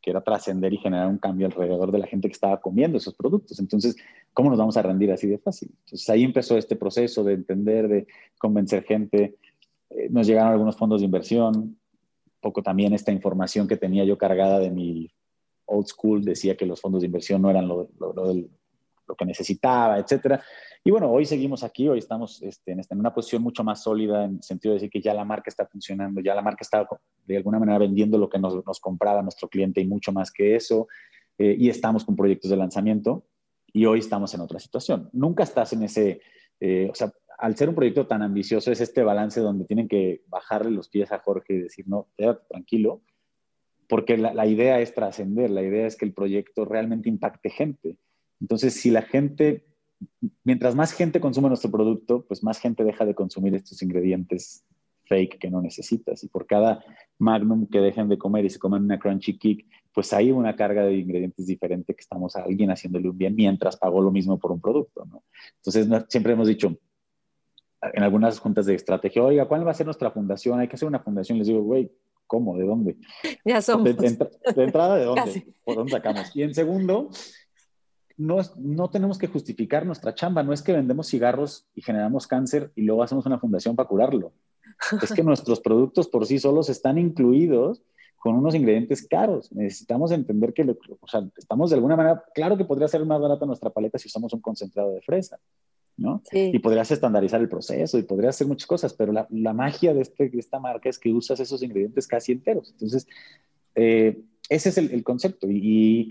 [0.00, 3.14] que era trascender y generar un cambio alrededor de la gente que estaba comiendo esos
[3.14, 3.58] productos.
[3.58, 3.96] Entonces,
[4.32, 5.72] ¿cómo nos vamos a rendir así de fácil?
[5.84, 8.06] Entonces, ahí empezó este proceso de entender, de
[8.38, 9.34] convencer gente.
[9.90, 11.76] Eh, nos llegaron algunos fondos de inversión,
[12.40, 15.10] poco también esta información que tenía yo cargada de mi
[15.64, 19.98] old school, decía que los fondos de inversión no eran lo, lo, lo que necesitaba,
[19.98, 20.40] etcétera.
[20.84, 24.36] Y bueno, hoy seguimos aquí, hoy estamos este, en, una posición mucho más sólida en
[24.36, 26.86] el sentido de decir que ya la marca está funcionando, ya la marca está
[27.26, 30.56] de alguna manera vendiendo lo que nos, nos compraba nuestro cliente y mucho más que
[30.56, 30.88] eso,
[31.36, 33.24] eh, y estamos con proyectos de lanzamiento
[33.72, 35.10] y hoy estamos en otra situación.
[35.12, 36.20] Nunca estás en ese,
[36.60, 40.22] eh, o sea, al ser un proyecto tan ambicioso es este balance donde tienen que
[40.26, 43.02] bajarle los pies a Jorge y decir, no, quédate tranquilo,
[43.88, 47.96] porque la, la idea es trascender, la idea es que el proyecto realmente impacte gente.
[48.40, 49.67] Entonces, si la gente
[50.44, 54.64] mientras más gente consume nuestro producto, pues más gente deja de consumir estos ingredientes
[55.08, 56.22] fake que no necesitas.
[56.22, 56.84] Y por cada
[57.18, 60.84] Magnum que dejen de comer y se comen una Crunchy Kick, pues hay una carga
[60.84, 64.52] de ingredientes diferente que estamos a alguien haciéndole un bien mientras pagó lo mismo por
[64.52, 65.04] un producto.
[65.06, 65.24] ¿no?
[65.56, 66.78] Entonces, siempre hemos dicho
[67.80, 70.60] en algunas juntas de estrategia, oiga, ¿cuál va a ser nuestra fundación?
[70.60, 71.38] Hay que hacer una fundación.
[71.38, 71.90] Les digo, güey,
[72.26, 72.56] ¿cómo?
[72.56, 72.96] ¿De dónde?
[73.44, 73.96] Ya somos.
[73.96, 74.06] De,
[74.56, 75.46] entrada, ¿de dónde?
[75.64, 76.34] ¿Por dónde sacamos?
[76.34, 77.10] Y en segundo,
[78.18, 82.72] no, no tenemos que justificar nuestra chamba, no es que vendemos cigarros y generamos cáncer
[82.74, 84.32] y luego hacemos una fundación para curarlo.
[85.00, 87.80] Es que nuestros productos por sí solos están incluidos
[88.18, 89.52] con unos ingredientes caros.
[89.52, 90.62] Necesitamos entender que
[91.00, 94.08] o sea, estamos de alguna manera, claro que podría ser más barata nuestra paleta si
[94.08, 95.38] usamos un concentrado de fresa,
[95.96, 96.20] ¿no?
[96.32, 100.00] Y podrías estandarizar el proceso y podrías hacer muchas cosas, pero la, la magia de,
[100.00, 102.70] este, de, esta marca es que usas esos ingredientes casi enteros.
[102.72, 103.06] Entonces,
[103.76, 105.48] eh, ese es el, el concepto.
[105.48, 106.08] Y, y,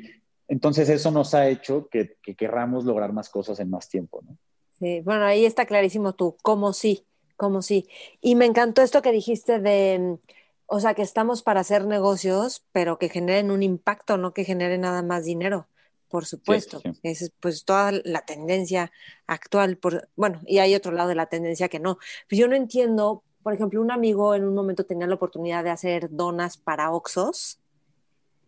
[0.47, 4.37] entonces eso nos ha hecho que, que querramos lograr más cosas en más tiempo, ¿no?
[4.79, 7.87] Sí, bueno, ahí está clarísimo tú, cómo sí, cómo sí.
[8.21, 10.19] Y me encantó esto que dijiste de,
[10.67, 14.81] o sea, que estamos para hacer negocios, pero que generen un impacto, no que generen
[14.81, 15.67] nada más dinero,
[16.09, 16.79] por supuesto.
[16.79, 18.91] Sí, Esa es pues toda la tendencia
[19.25, 21.97] actual, por, bueno, y hay otro lado de la tendencia que no.
[22.29, 25.71] Pues yo no entiendo, por ejemplo, un amigo en un momento tenía la oportunidad de
[25.71, 27.59] hacer donas para Oxos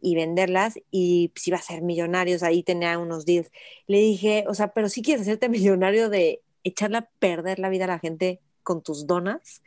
[0.02, 3.52] y venderlas y si iba a ser millonarios, ahí tenía unos deals.
[3.88, 7.86] Le dije, o sea, pero si quieres hacerte millonario de echarle a perder la vida
[7.86, 9.62] a la gente con tus donas.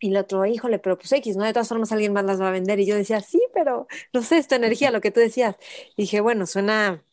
[0.00, 1.44] Y el otro, híjole, pero pues X, ¿no?
[1.44, 2.80] De todas formas alguien más las va a vender.
[2.80, 5.56] Y yo decía, sí, pero no sé, esta energía, lo que tú decías.
[5.96, 7.04] Y dije, bueno, suena,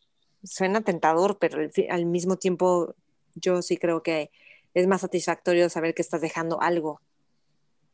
[0.42, 1.60] suena tentador, pero
[1.90, 2.96] al mismo tiempo
[3.36, 4.32] yo sí creo que
[4.74, 7.00] es más satisfactorio saber que estás dejando algo,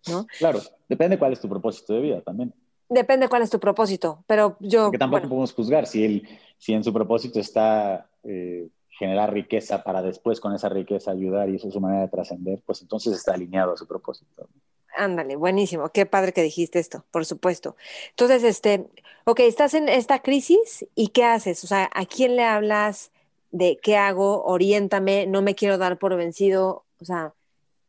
[0.09, 0.27] ¿no?
[0.39, 2.55] Claro, depende cuál es tu propósito de vida también.
[2.89, 4.85] Depende cuál es tu propósito, pero yo...
[4.85, 5.29] Porque tampoco bueno.
[5.29, 6.29] podemos juzgar si, él,
[6.59, 11.57] si en su propósito está eh, generar riqueza para después con esa riqueza ayudar y
[11.57, 14.49] eso es su manera de trascender, pues entonces está alineado a su propósito.
[14.97, 17.77] Ándale, buenísimo, qué padre que dijiste esto, por supuesto.
[18.11, 18.87] Entonces, este,
[19.25, 21.63] ok, estás en esta crisis y ¿qué haces?
[21.65, 23.13] O sea, ¿a quién le hablas
[23.51, 24.45] de qué hago?
[24.45, 27.35] Oriéntame, no me quiero dar por vencido, o sea,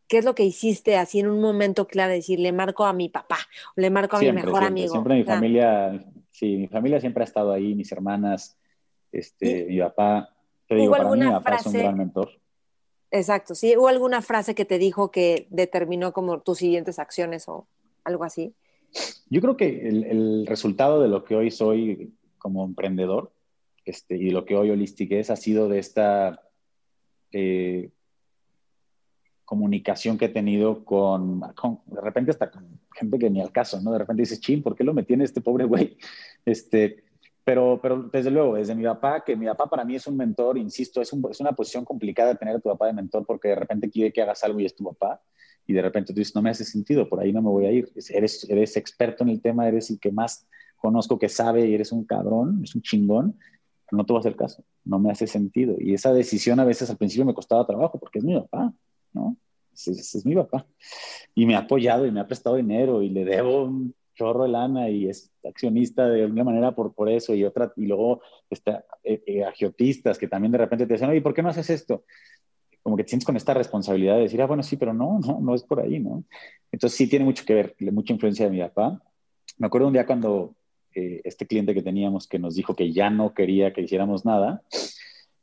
[0.07, 2.13] ¿Qué es lo que hiciste así en un momento clave?
[2.13, 3.39] Decir, le marco a mi papá,
[3.75, 4.91] o le marco a siempre, mi mejor siempre, amigo.
[4.93, 8.57] Siempre mi familia, sí, mi familia siempre ha estado ahí, mis hermanas,
[9.11, 10.33] este, mi papá.
[10.67, 12.29] Te digo, para mí mi papá frase, es un gran mentor.
[13.11, 13.75] Exacto, sí.
[13.75, 17.67] ¿Hubo alguna frase que te dijo que determinó como tus siguientes acciones o
[18.03, 18.53] algo así?
[19.29, 23.31] Yo creo que el, el resultado de lo que hoy soy como emprendedor
[23.87, 26.41] este, y lo que hoy Holistic es ha sido de esta
[27.31, 27.89] eh,
[29.47, 33.79] comunicación que he tenido con, con, de repente hasta con gente que ni al caso,
[33.79, 33.93] ¿no?
[33.93, 35.97] De repente dices, chin, ¿por qué lo metí en este pobre güey?
[36.45, 37.03] Este,
[37.43, 40.57] pero, pero desde luego, desde mi papá, que mi papá para mí es un mentor,
[40.57, 43.55] insisto, es, un, es una posición complicada tener a tu papá de mentor porque de
[43.55, 45.21] repente quiere que hagas algo y es tu papá.
[45.65, 47.71] y de repente tú dices, no me hace sentido, por ahí no me voy a
[47.71, 47.89] ir.
[48.09, 50.45] Eres, eres experto en el tema, eres el que más
[50.75, 53.37] conozco que sabe y eres un cabrón, es un chingón,
[53.91, 55.75] no te voy a hacer caso, no me hace sentido.
[55.79, 58.73] Y esa decisión a veces al principio me costaba trabajo porque es mi papá,
[59.17, 59.37] ¿no?
[59.73, 60.65] Es, es, mi papá.
[61.35, 64.49] Y me ha apoyado y me ha prestado dinero y le debo un chorro de
[64.49, 68.85] lana y es accionista de alguna manera por, por eso y otra, y luego está,
[69.03, 72.03] eh, eh, agiotistas que también de repente te dicen, oye, ¿por qué no haces esto?
[72.87, 75.41] como que te sientes con esta responsabilidad de decir, ah, bueno, sí, pero no, no,
[75.41, 76.23] no es por ahí, ¿no?
[76.71, 79.03] Entonces sí tiene mucho que ver, mucha influencia de mi papá.
[79.57, 80.55] Me acuerdo un día cuando
[80.95, 84.63] eh, este cliente que teníamos que nos dijo que ya no quería que hiciéramos nada,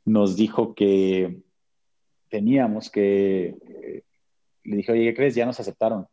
[0.05, 1.43] nos dijo que
[2.29, 4.03] teníamos que, eh,
[4.63, 5.35] le dije, oye, ¿qué crees?
[5.35, 6.07] Ya nos aceptaron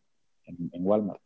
[0.44, 1.20] en, en Walmart.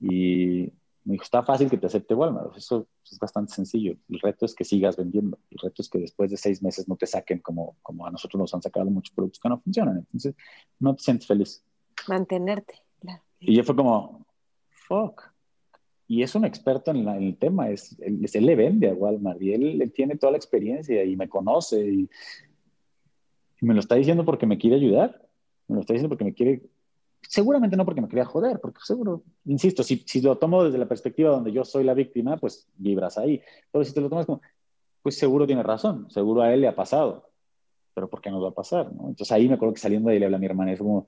[0.00, 0.72] Y
[1.04, 3.96] me dijo, está fácil que te acepte Walmart, eso es bastante sencillo.
[4.08, 5.38] El reto es que sigas vendiendo.
[5.50, 8.40] El reto es que después de seis meses no te saquen como, como a nosotros
[8.40, 9.98] nos han sacado muchos productos que no funcionan.
[9.98, 10.34] Entonces,
[10.78, 11.62] no te sientes feliz.
[12.08, 12.74] Mantenerte.
[13.38, 14.26] Y yo fue como,
[14.70, 15.22] fuck.
[16.06, 19.52] Y es un experto en, el tema, es, él, él, le vende a Walmart y
[19.52, 22.10] él, él, tiene toda la experiencia y me conoce y
[23.64, 25.20] me lo está diciendo porque me quiere ayudar.
[25.68, 26.62] Me lo está diciendo porque me quiere
[27.28, 30.86] Seguramente no porque me quería joder, porque seguro, insisto, si, si lo tomo desde la
[30.86, 33.40] perspectiva donde yo soy la víctima, pues vibras ahí.
[33.70, 34.40] Pero si te lo tomas como,
[35.02, 37.30] pues seguro tiene razón, seguro a él le ha pasado,
[37.94, 38.92] pero ¿por qué no va a pasar?
[38.92, 39.08] ¿no?
[39.08, 41.06] Entonces ahí me acuerdo que saliendo de ahí le habla a mi hermana es como,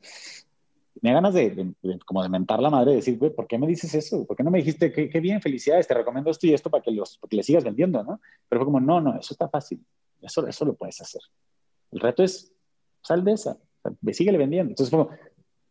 [1.03, 1.75] me ganas de,
[2.05, 4.27] como de mentar la madre, de decir, güey, ¿por qué me dices eso?
[4.27, 6.83] ¿Por qué no me dijiste, qué, qué bien, felicidades, te recomiendo esto y esto para
[6.83, 8.21] que, los, para que le sigas vendiendo, ¿no?
[8.49, 9.85] Pero fue como, no, no, eso está fácil,
[10.23, 11.23] eso, eso lo puedes hacer.
[11.97, 12.53] El reto es,
[13.01, 13.57] sal de esa,
[14.13, 14.73] síguele vendiendo.
[14.73, 15.09] Entonces, como,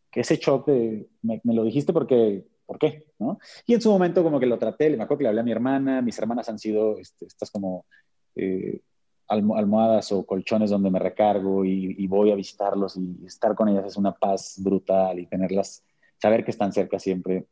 [0.10, 3.06] que ese shock de, me, me, lo dijiste porque, ¿por qué?
[3.20, 3.38] ¿no?
[3.68, 5.52] Y en su momento como que lo traté, me acuerdo que le hablé a mi
[5.52, 7.86] hermana, mis hermanas han sido este, estas como
[8.36, 8.82] eh,
[9.28, 13.86] almohadas o colchones donde me recargo y, y, voy a visitarlos y estar con ellas
[13.86, 15.84] es una paz brutal y tenerlas,
[16.18, 17.46] saber que están cerca siempre.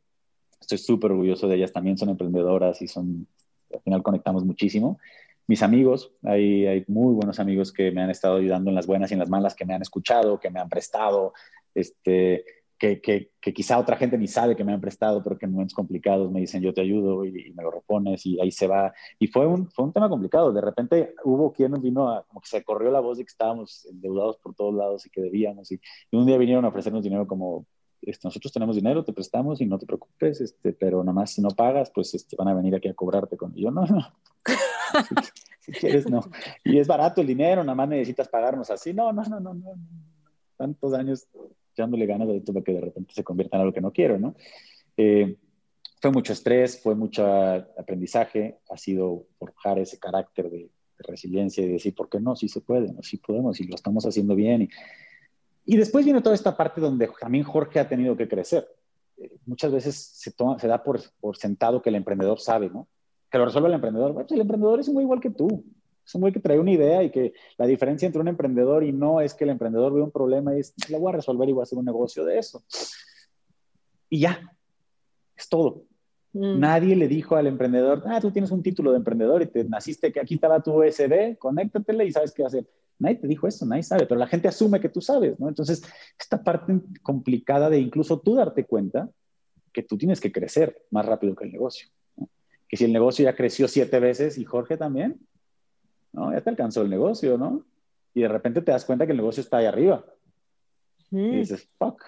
[0.60, 3.28] Estoy súper orgulloso de ellas, también son emprendedoras y son,
[3.72, 4.98] al final conectamos muchísimo
[5.46, 9.10] mis amigos, hay, hay, muy buenos amigos que me han estado ayudando en las buenas
[9.10, 11.32] y en las malas, que me han escuchado, que me han prestado,
[11.74, 12.44] este,
[12.78, 13.00] que,
[13.40, 16.30] que, quizá otra gente ni sabe que me han prestado, pero que en momentos complicados
[16.30, 18.92] me dicen yo te ayudo y, me lo repones y ahí se va.
[19.18, 20.52] Y fue un, fue un tema complicado.
[20.52, 23.86] De repente hubo quien vino a, como que se corrió la voz de que estábamos
[23.86, 25.70] endeudados por todos lados y que debíamos.
[25.72, 25.80] Y
[26.12, 27.66] un día vinieron a ofrecernos dinero como,
[28.10, 31.40] este, nosotros tenemos dinero, te prestamos y no te preocupes, este, pero nada más si
[31.40, 33.56] no pagas, pues este, van a venir aquí a cobrarte con...
[33.56, 34.12] Y yo, no, no.
[35.08, 35.14] si,
[35.60, 36.20] si quieres, no.
[36.64, 38.92] Y es barato el dinero, nada más necesitas pagarnos así.
[38.92, 39.74] No, no, no, no, no.
[40.56, 41.26] Tantos años
[41.72, 44.34] echándole ganas de esto que de repente se convierta en algo que no quiero, ¿no?
[44.96, 45.36] Eh,
[46.00, 50.70] fue mucho estrés, fue mucho aprendizaje, ha sido forjar ese carácter de, de,
[51.08, 52.36] resiliencia y decir, ¿por qué no?
[52.36, 54.62] Sí se puede, no, sí podemos y lo estamos haciendo bien.
[54.62, 54.68] Y,
[55.64, 58.68] y después viene toda esta parte donde también Jorge ha tenido que crecer.
[59.16, 62.88] Eh, muchas veces se, toma, se da por, por, sentado que el emprendedor sabe, ¿no?
[63.30, 64.12] Que lo resuelve el emprendedor.
[64.12, 65.64] Bueno, pues el emprendedor es muy igual que tú.
[66.04, 68.92] Es un güey que trae una idea y que la diferencia entre un emprendedor y
[68.92, 71.52] no es que el emprendedor ve un problema y es, la voy a resolver y
[71.52, 72.62] voy a hacer un negocio de eso.
[74.10, 74.52] Y ya,
[75.34, 75.84] es todo.
[76.34, 76.60] Mm.
[76.60, 80.12] Nadie le dijo al emprendedor, ah, tú tienes un título de emprendedor y te naciste
[80.12, 82.66] que aquí estaba tu USB, conéctatele y sabes qué hacer.
[82.98, 85.48] Nadie te dijo eso, nadie sabe, pero la gente asume que tú sabes, ¿no?
[85.48, 85.82] Entonces,
[86.18, 89.10] esta parte complicada de incluso tú darte cuenta
[89.72, 91.88] que tú tienes que crecer más rápido que el negocio.
[92.16, 92.28] ¿no?
[92.68, 95.18] Que si el negocio ya creció siete veces y Jorge también,
[96.12, 96.32] ¿no?
[96.32, 97.66] Ya te alcanzó el negocio, ¿no?
[98.14, 100.04] Y de repente te das cuenta que el negocio está ahí arriba.
[101.10, 101.34] Mm.
[101.34, 102.00] Y dices, fuck.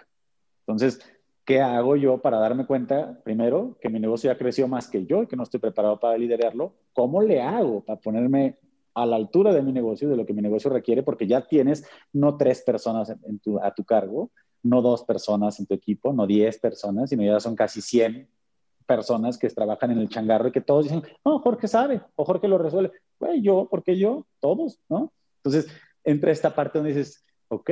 [0.61, 1.01] Entonces,
[1.45, 5.25] ¿qué hago yo para darme cuenta, primero, que mi negocio ya creció más que yo
[5.25, 6.75] y que no estoy preparado para liderarlo?
[6.93, 8.57] ¿Cómo le hago para ponerme
[8.97, 11.03] a la altura de mi negocio, de lo que mi negocio requiere?
[11.03, 14.31] Porque ya tienes no tres personas en tu, a tu cargo,
[14.63, 18.29] no dos personas en tu equipo, no diez personas, sino ya son casi cien
[18.87, 22.49] personas que trabajan en el changarro y que todos dicen, no, Jorge sabe, o Jorge
[22.49, 22.93] lo resuelve.
[23.21, 24.27] Güey, yo, ¿por qué yo?
[24.41, 25.13] Todos, ¿no?
[25.43, 25.71] Entonces,
[26.03, 27.71] entra esta parte donde dices, ok,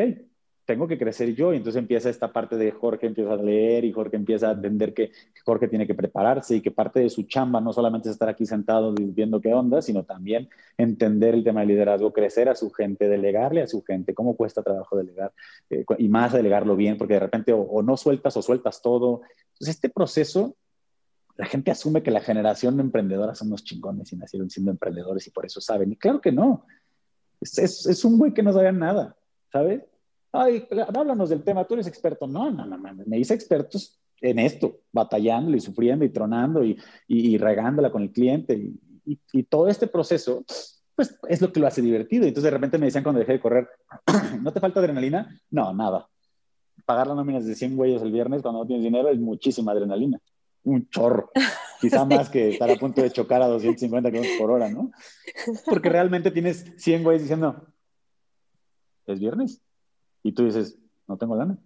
[0.65, 3.93] tengo que crecer yo, y entonces empieza esta parte de Jorge empieza a leer y
[3.93, 5.13] Jorge empieza a entender que
[5.45, 8.47] Jorge tiene que prepararse y que parte de su chamba no solamente es estar aquí
[8.47, 13.09] sentado viendo qué onda, sino también entender el tema de liderazgo, crecer a su gente,
[13.09, 15.33] delegarle a su gente, cómo cuesta trabajo delegar,
[15.71, 19.23] eh, y más delegarlo bien, porque de repente o, o no sueltas o sueltas todo.
[19.53, 20.57] Entonces, este proceso
[21.37, 25.31] la gente asume que la generación emprendedora son unos chingones y nacieron siendo emprendedores y
[25.31, 25.91] por eso saben.
[25.93, 26.65] Y claro que no.
[27.41, 29.17] Es, es, es un güey que no sabe nada,
[29.51, 29.83] ¿sabes?
[30.37, 32.27] Ay, háblanos del tema, tú eres experto.
[32.27, 33.05] No, no, no, no.
[33.07, 38.03] me hice expertos en esto, batallando y sufriendo y tronando y, y, y regándola con
[38.03, 38.55] el cliente.
[38.55, 40.45] Y, y, y, todo este proceso,
[40.97, 42.25] pues es lo que lo hace divertido.
[42.25, 43.69] Entonces de repente me decían cuando dejé de correr,
[44.43, 45.41] ¿no te falta adrenalina?
[45.51, 46.09] No, nada.
[46.85, 50.19] pagar las nóminas de 100 güeyes el viernes cuando no tienes dinero es muchísima adrenalina.
[50.65, 51.31] Un chorro.
[51.81, 54.91] Quizá más que estar a punto de chocar a 250 kilómetros por hora, ¿no?
[55.65, 57.69] Porque realmente tienes 100 güeyes diciendo,
[59.07, 59.61] es viernes.
[60.25, 60.77] Y tú dices,
[61.07, 61.57] no tengo lana.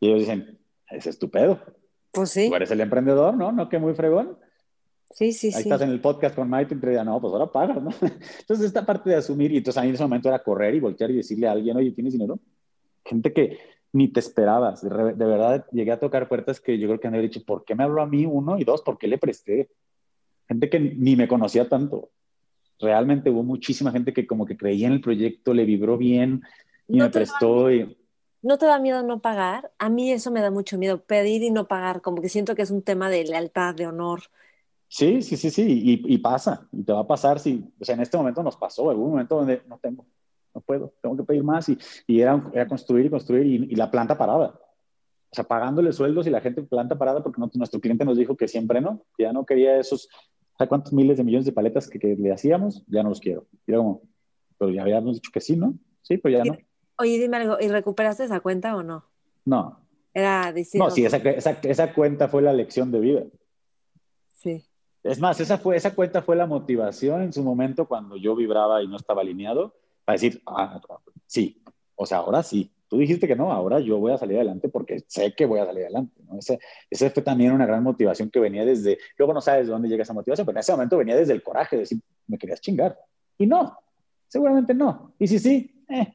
[0.00, 1.60] Y ellos dicen, es estupendo.
[2.12, 2.48] Pues sí.
[2.48, 3.52] Tú eres el emprendedor, ¿no?
[3.52, 4.38] No que muy fregón.
[5.10, 7.82] Sí, sí, Ahí estás en el podcast con Mike y te no, pues ahora pagas,
[7.82, 7.90] ¿no?
[8.40, 11.10] Entonces, esta parte de asumir, y entonces ahí en ese momento era correr y voltear
[11.10, 12.40] y decirle a alguien, oye, ¿tienes dinero?
[13.04, 13.58] Gente que
[13.92, 14.82] ni te esperabas.
[14.82, 17.84] De, verdad, llegué a tocar puertas que yo creo que han dicho, ¿por qué me
[17.84, 18.26] habló a mí?
[18.26, 19.70] Uno y dos, ¿por qué le presté?
[20.48, 22.10] Gente que ni me conocía tanto.
[22.80, 26.42] Realmente hubo muchísima gente que como que creía en el proyecto, le vibró bien
[26.88, 27.70] y me prestó.
[27.70, 27.96] Y...
[28.42, 29.72] ¿No te da miedo no pagar?
[29.78, 32.62] A mí eso me da mucho miedo, pedir y no pagar, como que siento que
[32.62, 34.24] es un tema de lealtad, de honor.
[34.88, 35.64] Sí, sí, sí, sí,
[36.06, 38.90] y, pasa, y te va a pasar si, o sea, en este momento nos pasó,
[38.90, 40.06] algún momento donde no tengo,
[40.54, 43.90] no puedo, tengo que pedir más, y, y era, era, construir y construir, y, la
[43.90, 48.16] planta parada, o sea, pagándole sueldos y la gente planta parada porque nuestro cliente nos
[48.16, 50.08] dijo que siempre no, que ya no quería esos,
[50.56, 52.84] ¿sabes cuántos miles de millones de paletas que, le hacíamos?
[52.86, 53.48] Ya no los quiero.
[53.66, 54.02] Y era como,
[54.58, 55.74] pero ya habíamos dicho que sí, ¿no?
[56.02, 56.56] Sí, pero ya no.
[56.98, 59.04] Oye, dime algo, ¿y recuperaste esa cuenta o no?
[59.44, 59.80] No.
[60.12, 60.80] Era decir.
[60.80, 63.22] No, sí, esa, esa, esa cuenta fue la lección de vida.
[64.32, 64.64] Sí.
[65.02, 68.82] Es más, esa, fue, esa cuenta fue la motivación en su momento cuando yo vibraba
[68.82, 70.80] y no estaba alineado para decir, ah,
[71.26, 71.62] sí,
[71.96, 72.70] o sea, ahora sí.
[72.88, 75.66] Tú dijiste que no, ahora yo voy a salir adelante porque sé que voy a
[75.66, 76.22] salir adelante.
[76.28, 76.38] ¿no?
[76.38, 79.88] Ese, ese fue también una gran motivación que venía desde, luego no sabes de dónde
[79.88, 81.98] llega esa motivación, pero en ese momento venía desde el coraje de decir,
[82.28, 82.96] me querías chingar.
[83.36, 83.76] Y no,
[84.28, 85.14] seguramente no.
[85.18, 86.14] Y sí, sí, eh.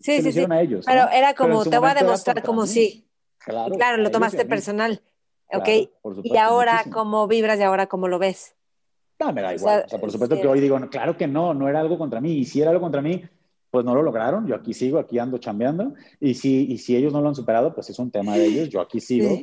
[0.00, 0.46] Sí, sí, sí.
[0.48, 3.06] A ellos, pero era como, te voy a demostrar como sí.
[3.38, 5.02] Claro, claro lo tomaste personal.
[5.52, 5.68] ok.
[6.24, 8.54] y ahora, ¿cómo vibras y ahora cómo lo ves?
[9.20, 9.82] No, me da igual.
[9.84, 12.38] O sea, por supuesto que hoy digo, claro que no, no era algo contra mí.
[12.38, 13.22] Y si era algo contra mí,
[13.70, 14.46] pues no lo lograron.
[14.46, 15.94] Yo aquí sigo, aquí ando chambeando.
[16.18, 18.70] Y si, y si ellos no lo han superado, pues es un tema de ellos.
[18.70, 19.38] Yo aquí sigo.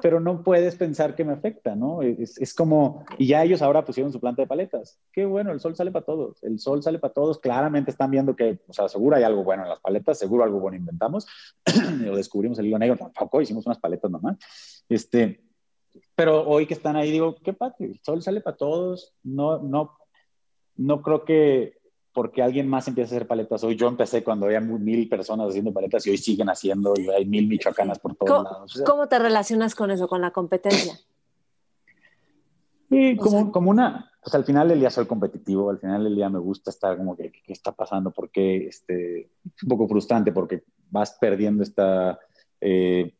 [0.00, 2.02] Pero no puedes pensar que me afecta, ¿no?
[2.02, 4.98] Es, es, como, y ya ellos ahora pusieron su planta de paletas.
[5.12, 6.42] Qué bueno, el sol sale para todos.
[6.42, 7.38] El sol sale para todos.
[7.38, 10.60] Claramente están viendo que, o sea, seguro hay algo bueno en las paletas, seguro algo
[10.60, 11.26] bueno inventamos.
[12.00, 14.36] lo descubrimos el hilo negro, tampoco hicimos unas paletas nomás.
[14.88, 15.42] Este,
[16.14, 19.14] pero hoy que están ahí, digo, qué padre, el sol sale para todos.
[19.22, 19.98] No, no,
[20.76, 21.81] no creo que
[22.12, 23.64] porque alguien más empiece a hacer paletas.
[23.64, 27.24] Hoy yo empecé cuando había mil personas haciendo paletas y hoy siguen haciendo y hay
[27.24, 28.82] mil michoacanas por todos lados.
[28.86, 30.98] ¿Cómo te relacionas con eso, con la competencia?
[32.90, 36.28] Sí, como, como una, pues al final del día soy competitivo, al final del día
[36.28, 38.10] me gusta estar como que, ¿qué está pasando?
[38.10, 42.20] Porque este, es un poco frustrante porque vas perdiendo esta
[42.60, 43.14] eh,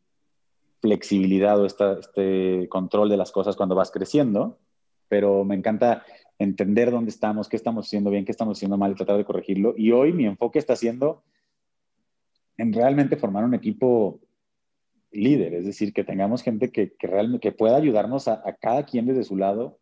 [0.79, 4.59] flexibilidad o esta, este control de las cosas cuando vas creciendo,
[5.07, 6.03] pero me encanta
[6.43, 9.73] entender dónde estamos, qué estamos haciendo bien, qué estamos haciendo mal y tratar de corregirlo.
[9.77, 11.23] Y hoy mi enfoque está siendo
[12.57, 14.19] en realmente formar un equipo
[15.11, 19.05] líder, es decir, que tengamos gente que, que realmente que pueda ayudarnos a, cada quien
[19.05, 19.79] desde su lado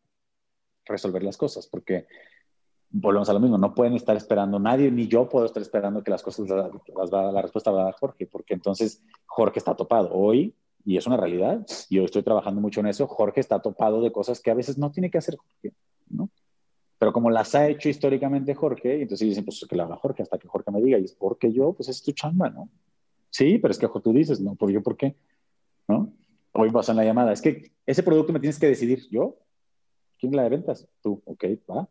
[0.86, 2.06] resolver las cosas, porque
[2.90, 6.12] volvemos a lo mismo, no pueden estar esperando nadie, ni yo puedo estar esperando que
[6.12, 10.12] las cosas, las, la respuesta va a dar Jorge, porque entonces Jorge está topado.
[10.14, 10.54] Hoy
[10.86, 11.66] y es una realidad.
[11.90, 13.08] Yo estoy trabajando mucho en eso.
[13.08, 15.76] Jorge está topado de cosas que a veces no tiene que hacer Jorge,
[16.10, 16.30] ¿no?
[17.02, 20.38] Pero como las ha hecho históricamente Jorge, entonces dicen, pues que lo haga Jorge hasta
[20.38, 22.69] que Jorge me diga, y es porque yo, pues es tu chamba, ¿no?
[23.32, 25.15] Sí, pero es que tú dices, no, ¿por yo por qué?
[25.88, 26.14] ¿No?
[26.52, 29.36] Hoy vas en la llamada, es que ese producto me tienes que decidir yo.
[30.19, 30.88] ¿Quién la de ventas?
[31.02, 31.90] Tú, ok, va.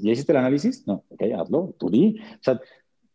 [0.00, 0.86] ¿Ya hiciste el análisis?
[0.86, 2.18] No, ok, hazlo, tú di.
[2.18, 2.58] O sea,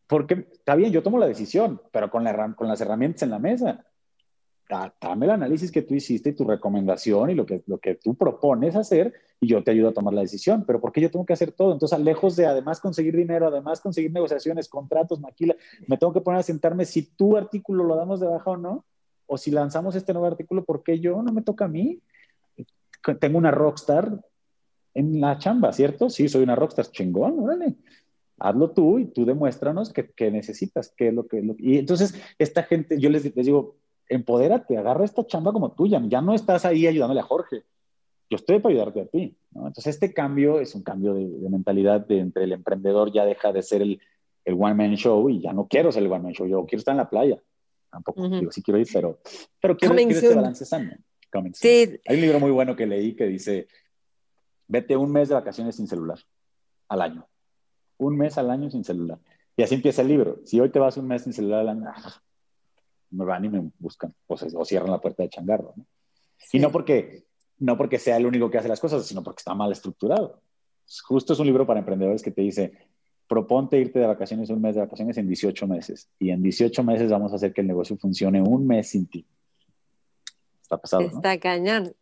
[0.05, 3.39] porque está bien, yo tomo la decisión, pero con, la, con las herramientas en la
[3.39, 3.83] mesa
[5.01, 8.15] dame el análisis que tú hiciste y tu recomendación y lo que, lo que tú
[8.15, 10.63] propones hacer y yo te ayudo a tomar la decisión.
[10.65, 11.73] Pero ¿por qué yo tengo que hacer todo?
[11.73, 15.55] Entonces, lejos de además conseguir dinero, además conseguir negociaciones, contratos, maquila,
[15.87, 18.85] me tengo que poner a sentarme si tu artículo lo damos de baja o no,
[19.25, 21.21] o si lanzamos este nuevo artículo, ¿por qué yo?
[21.21, 22.01] No me toca a mí.
[23.19, 24.19] Tengo una rockstar
[24.93, 26.09] en la chamba, ¿cierto?
[26.09, 27.75] Sí, soy una rockstar, chingón, órale
[28.39, 31.41] hazlo tú y tú demuéstranos que, necesitas, qué es lo que...
[31.41, 33.77] Lo, y entonces, esta gente, yo les, les digo,
[34.15, 37.63] empodérate, agarra esta chamba como tuya, ya no estás ahí ayudándole a Jorge,
[38.29, 39.35] yo estoy para ayudarte a ti.
[39.53, 43.61] Entonces, este cambio es un cambio de, mentalidad de entre el emprendedor ya deja de
[43.61, 44.01] ser el,
[44.45, 46.97] el one-man show y ya no quiero ser el one-man show, yo quiero estar en
[46.97, 47.41] la playa.
[47.91, 49.19] Tampoco, digo, sí quiero ir, pero,
[49.61, 50.93] pero quiero, quiero este balance sano.
[51.53, 51.99] Sí.
[52.07, 53.67] Hay un libro muy bueno que leí que dice,
[54.67, 56.19] vete un mes de vacaciones sin celular
[56.87, 57.27] al año.
[57.97, 59.19] Un mes al año sin celular.
[59.55, 60.39] Y así empieza el libro.
[60.45, 62.21] Si hoy te vas un mes sin celular al año, ah,
[63.13, 65.73] me van y me buscan, pues, o cierran la puerta de changarro.
[65.75, 65.85] ¿no?
[66.51, 67.23] Y no porque,
[67.59, 70.41] no porque sea el único que hace las cosas, sino porque está mal estructurado.
[71.03, 72.73] Justo es un libro para emprendedores que te dice,
[73.27, 76.09] proponte irte de vacaciones un mes de vacaciones en 18 meses.
[76.19, 79.25] Y en 18 meses vamos a hacer que el negocio funcione un mes sin ti.
[80.61, 81.03] Está pasado.
[81.03, 81.95] Está cañón.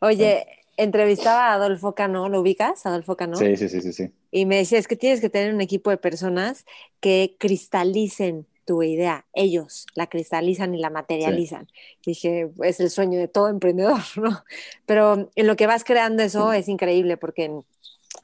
[0.00, 3.36] Oye, entrevistaba a Adolfo Cano, ¿lo ubicas, Adolfo Cano?
[3.36, 4.12] Sí, sí, sí, sí, sí.
[4.30, 6.66] Y me decía, es que tienes que tener un equipo de personas
[7.00, 11.68] que cristalicen tu idea, ellos la cristalizan y la materializan.
[12.04, 14.44] Dije, es el sueño de todo emprendedor, ¿no?
[14.84, 17.50] Pero en lo que vas creando eso es increíble porque,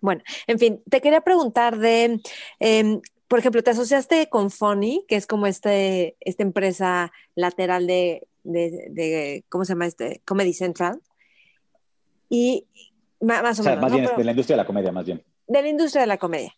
[0.01, 2.21] bueno, en fin, te quería preguntar de,
[2.59, 8.27] em, por ejemplo, te asociaste con Funny, que es como este, esta empresa lateral de,
[8.43, 10.21] de, ¿cómo se llama este?
[10.27, 11.01] Comedy Central.
[12.29, 12.67] Y
[13.21, 13.81] más o, menos.
[13.81, 15.23] Más bien de la industria de la comedia, más bien.
[15.47, 16.55] De la industria de la comedia.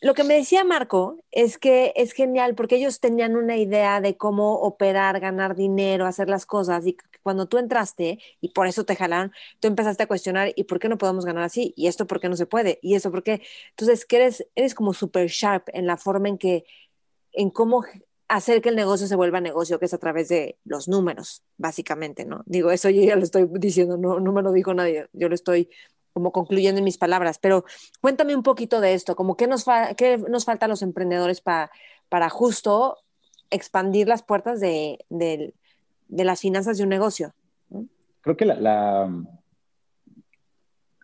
[0.00, 4.16] Lo que me decía Marco es que es genial porque ellos tenían una idea de
[4.16, 8.96] cómo operar, ganar dinero, hacer las cosas y cuando tú entraste y por eso te
[8.96, 12.20] jalaron, tú empezaste a cuestionar y por qué no podemos ganar así y esto por
[12.20, 13.42] qué no se puede y eso por qué.
[13.70, 16.64] Entonces, eres, eres como super sharp en la forma en que,
[17.32, 17.84] en cómo
[18.30, 22.24] hacer que el negocio se vuelva negocio, que es a través de los números, básicamente,
[22.24, 22.42] ¿no?
[22.46, 25.34] Digo, eso yo ya lo estoy diciendo, no, no me lo dijo nadie, yo lo
[25.34, 25.68] estoy
[26.12, 27.64] como concluyendo en mis palabras, pero
[28.00, 29.64] cuéntame un poquito de esto, como qué nos,
[29.96, 32.98] qué nos falta a los emprendedores para justo
[33.50, 34.98] expandir las puertas de,
[36.08, 37.34] las finanzas de un negocio.
[38.22, 39.10] Creo que la,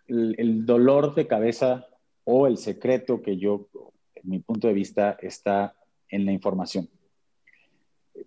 [0.07, 1.87] el, dolor de cabeza
[2.23, 3.67] o el secreto que yo,
[4.15, 5.75] en mi punto de vista, está
[6.09, 6.89] en la información.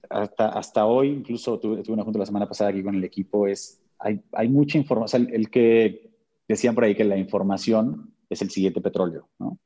[0.09, 3.81] Hasta, hasta hoy, incluso tuve, una junta la semana pasada aquí con el equipo, es,
[3.98, 5.28] hay, hay mucha información.
[5.32, 6.11] el que
[6.55, 9.59] decían por ahí que la información es el siguiente petróleo, ¿no?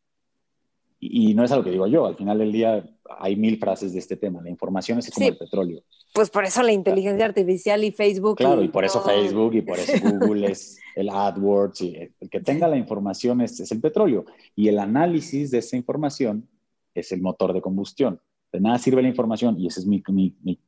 [1.00, 2.82] Y, no es algo que digo yo, al final del día
[3.18, 5.82] hay mil frases de este tema, la información es como el petróleo.
[6.14, 8.38] Pues por eso la inteligencia artificial y Facebook.
[8.38, 12.40] Claro, y, por eso Facebook y por eso Google es el AdWords, y el que
[12.40, 14.24] tenga la información es, es el petróleo.
[14.56, 16.48] Y el análisis de esa información
[16.94, 18.18] es el motor de combustión.
[18.50, 20.58] De nada sirve la información, y ese es mi, mi, mi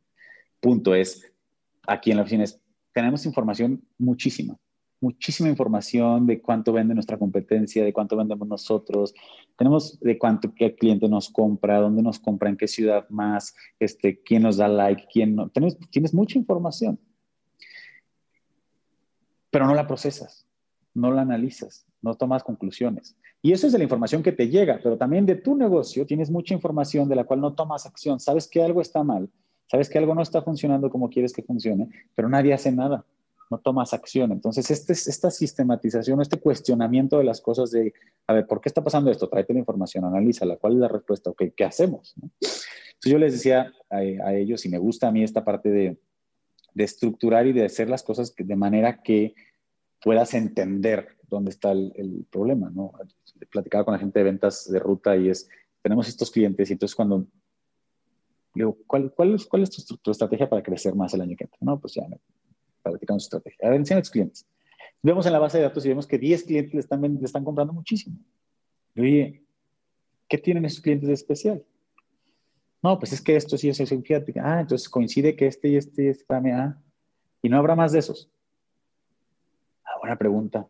[0.60, 1.32] punto, es
[1.86, 2.60] aquí en la oficina, es,
[2.92, 4.58] tenemos información muchísima,
[5.00, 9.14] muchísima información de cuánto vende nuestra competencia, de cuánto vendemos nosotros,
[9.56, 14.22] tenemos de cuánto qué cliente nos compra, dónde nos compra, en qué ciudad más, este,
[14.22, 15.50] quién nos da like, quién no.
[15.90, 16.98] tienes mucha información,
[19.50, 20.46] pero no la procesas,
[20.94, 23.16] no la analizas, no tomas conclusiones.
[23.42, 26.30] Y eso es de la información que te llega, pero también de tu negocio tienes
[26.30, 28.18] mucha información de la cual no tomas acción.
[28.18, 29.30] Sabes que algo está mal,
[29.70, 33.04] sabes que algo no está funcionando como quieres que funcione, pero nadie hace nada
[33.50, 34.32] no tomas acción.
[34.32, 37.92] Entonces, este, esta sistematización, este cuestionamiento de las cosas de,
[38.26, 39.28] a ver, ¿por qué está pasando esto?
[39.28, 41.30] Tráete la información, analízala, ¿cuál es la respuesta?
[41.30, 42.14] Okay, ¿Qué hacemos?
[42.16, 42.66] Entonces,
[43.04, 45.98] yo les decía a, ellos, y me gusta a mí esta parte de,
[46.74, 49.34] de estructurar y de hacer las cosas de manera que
[50.02, 52.92] puedas entender dónde está el, problema, ¿no?
[53.50, 55.48] Platicaba con la gente de ventas de ruta y es,
[55.82, 57.26] tenemos estos clientes y entonces cuando
[58.54, 61.44] digo, ¿cuál, cuál, es, cuál es tu, tu, estrategia para crecer más el año que
[61.44, 61.58] entra?
[61.60, 62.06] No, pues ya
[62.90, 63.66] practicando su estrategia.
[63.66, 64.46] A ver, enseña a tus clientes.
[65.02, 66.80] Vemos en la base de datos y vemos que 10 clientes le
[67.24, 68.18] están, comprando muchísimo.
[68.94, 69.42] Y oye,
[70.28, 71.64] ¿qué tienen esos clientes de especial?
[72.82, 74.34] No, pues es que esto sí es fíjate.
[74.40, 76.56] Ah, entonces coincide que este y este y este también.
[76.56, 76.82] Ah,
[77.42, 78.30] y no habrá más de esos.
[79.84, 80.66] Ah, buena pregunta.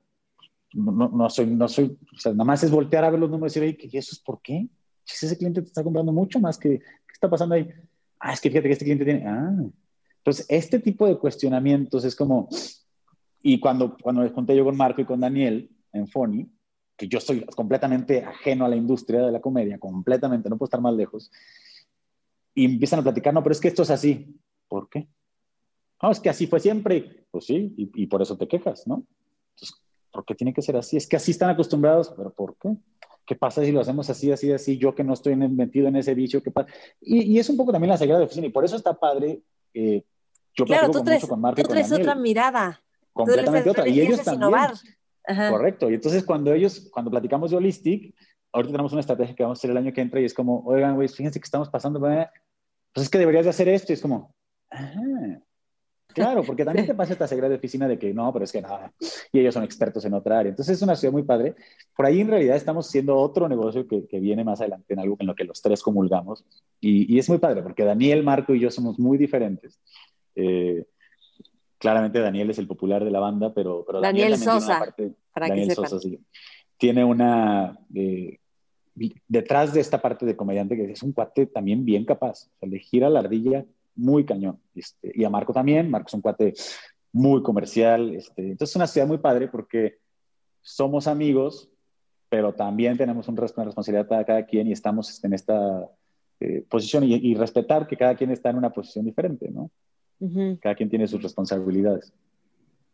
[0.72, 3.56] No, no, soy, no soy, o sea, nada más es voltear a ver los números
[3.56, 4.68] y decir, ¿y eso es por qué?
[5.04, 7.70] Si ese cliente te está comprando mucho más que, ¿qué está pasando ahí?
[8.18, 9.56] Ah, es que fíjate que este cliente tiene, ah,
[10.26, 12.48] entonces, este tipo de cuestionamientos es como,
[13.42, 16.50] y cuando, cuando me junté yo con Marco y con Daniel en Foni,
[16.96, 20.80] que yo soy completamente ajeno a la industria de la comedia, completamente, no puedo estar
[20.80, 21.30] más lejos,
[22.56, 24.36] y empiezan a platicar, no, pero es que esto es así.
[24.66, 25.06] ¿Por qué?
[26.02, 27.28] No, es que así fue siempre.
[27.30, 29.06] Pues sí, y, por eso te quejas, ¿no?
[29.54, 29.80] Entonces,
[30.10, 30.96] ¿por qué tiene que ser así?
[30.96, 32.70] Es que así están acostumbrados, pero ¿por qué?
[33.24, 34.76] ¿Qué pasa si lo hacemos así, así, así?
[34.76, 36.68] Yo que no estoy metido en ese vicio, ¿qué pasa?
[37.00, 39.42] Y, es un poco también la sagrada de oficina, y por eso está padre
[39.72, 40.02] eh,
[40.64, 42.80] claro, tú traes, otra mirada.
[43.12, 43.88] Completamente otra.
[43.88, 44.50] Y ellos también.
[45.26, 45.90] Correcto.
[45.90, 48.14] Y entonces cuando ellos, cuando platicamos de Holistic,
[48.52, 50.60] ahorita tenemos una estrategia que vamos a hacer el año que entra y es como,
[50.64, 52.28] oigan, güey, fíjense que estamos pasando, pues
[52.94, 53.92] es que deberías de hacer esto.
[53.92, 54.34] Y es como,
[54.70, 55.38] ah,
[56.08, 58.62] claro, porque también te pasa esta seguridad de oficina de que no, pero es que
[58.62, 58.92] nada.
[59.32, 60.50] Y ellos son expertos en otra área.
[60.50, 61.54] Entonces es una ciudad muy padre.
[61.94, 65.16] Por ahí en realidad estamos siendo otro negocio que, que viene más adelante en algo
[65.18, 66.44] en lo que los tres comulgamos.
[66.80, 69.80] Y, y es muy padre porque Daniel, Marco y yo somos muy diferentes.
[70.36, 70.84] Eh,
[71.78, 74.94] claramente Daniel es el popular de la banda, pero, Daniel, Sosa,
[75.34, 76.20] Daniel Sosa, sí.
[76.76, 77.78] Tiene una...
[77.94, 78.38] Eh,
[79.28, 82.68] detrás de esta parte de comediante que es un cuate también bien capaz, o sea,
[82.68, 84.58] le gira la ardilla muy cañón.
[84.74, 86.54] Este, y a Marco también, Marco es un cuate
[87.12, 88.14] muy comercial.
[88.14, 89.98] Este, entonces es una ciudad muy padre porque
[90.60, 91.70] somos amigos,
[92.28, 95.88] pero también tenemos una responsabilidad para cada quien y estamos en esta
[96.40, 99.70] eh, posición y, respetar que cada quien está en una posición diferente, ¿no?
[100.60, 102.12] Cada quien tiene sus responsabilidades.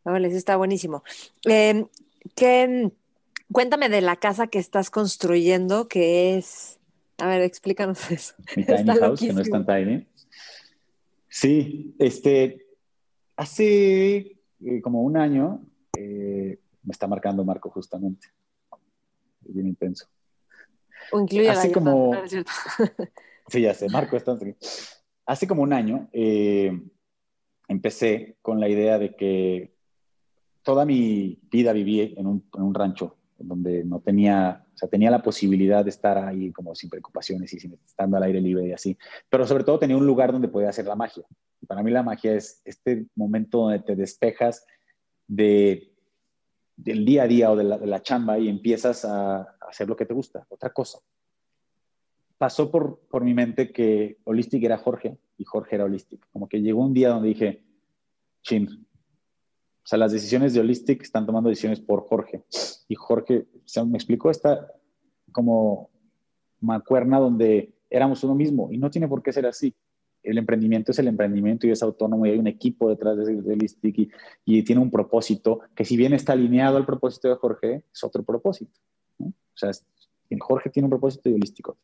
[0.05, 1.05] Vale, eso está buenísimo.
[1.49, 1.87] Eh,
[3.53, 6.81] cuéntame de la casa que estás construyendo, que es,
[7.19, 8.35] a ver, explícanos eso.
[8.57, 10.07] Mi tiny house, que no es tan tiny.
[11.29, 12.67] Sí, este,
[13.37, 14.17] hace
[14.65, 15.65] eh, como un año
[15.97, 18.29] eh, me está marcando Marco justamente.
[19.47, 20.07] Es bien intenso.
[21.11, 22.13] O incluye Así como...
[23.49, 24.37] sí, ya sé, Marco está...
[25.25, 26.81] Hace como un año eh,
[27.69, 29.75] empecé con la idea de que
[30.63, 35.83] toda mi vida viví en un, rancho donde no tenía, o sea, tenía la posibilidad
[35.83, 38.97] de estar ahí como sin preocupaciones y sin, estando al aire libre y así,
[39.29, 41.25] pero sobre todo tenía un lugar donde podía hacer la magia.
[41.67, 44.65] para mí la magia es este momento donde te despejas
[45.27, 45.93] de,
[46.77, 50.15] del día a día o de la chamba y empiezas a, hacer lo que te
[50.15, 50.99] gusta, otra cosa.
[52.43, 56.27] Pasó por, por mi mente que Holistic era Jorge y Jorge era Holistic.
[56.33, 57.63] Como que llegó un día donde dije,
[58.43, 62.43] chin, o sea, las decisiones de Holistic están tomando decisiones por Jorge.
[62.89, 63.47] Y Jorge,
[63.87, 64.73] me explicó, esta
[65.31, 65.91] como
[66.59, 69.73] macuerna donde éramos uno mismo y no tiene por qué ser así.
[70.25, 73.99] El emprendimiento es el emprendimiento y es autónomo y hay un equipo detrás de Holistic
[74.01, 74.11] y,
[74.45, 78.25] y tiene un propósito que si bien está alineado al propósito de Jorge, es otro
[78.25, 78.81] propósito.
[79.21, 79.71] O sea,
[80.41, 81.77] Jorge tiene un propósito y Holístico,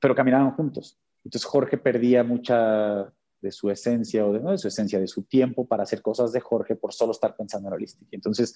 [0.00, 0.98] pero caminaban juntos.
[1.24, 5.22] Entonces Jorge perdía mucha de su esencia o de, no de su esencia, de su
[5.22, 8.08] tiempo para hacer cosas de Jorge por solo estar pensando en holística.
[8.12, 8.54] Entonces,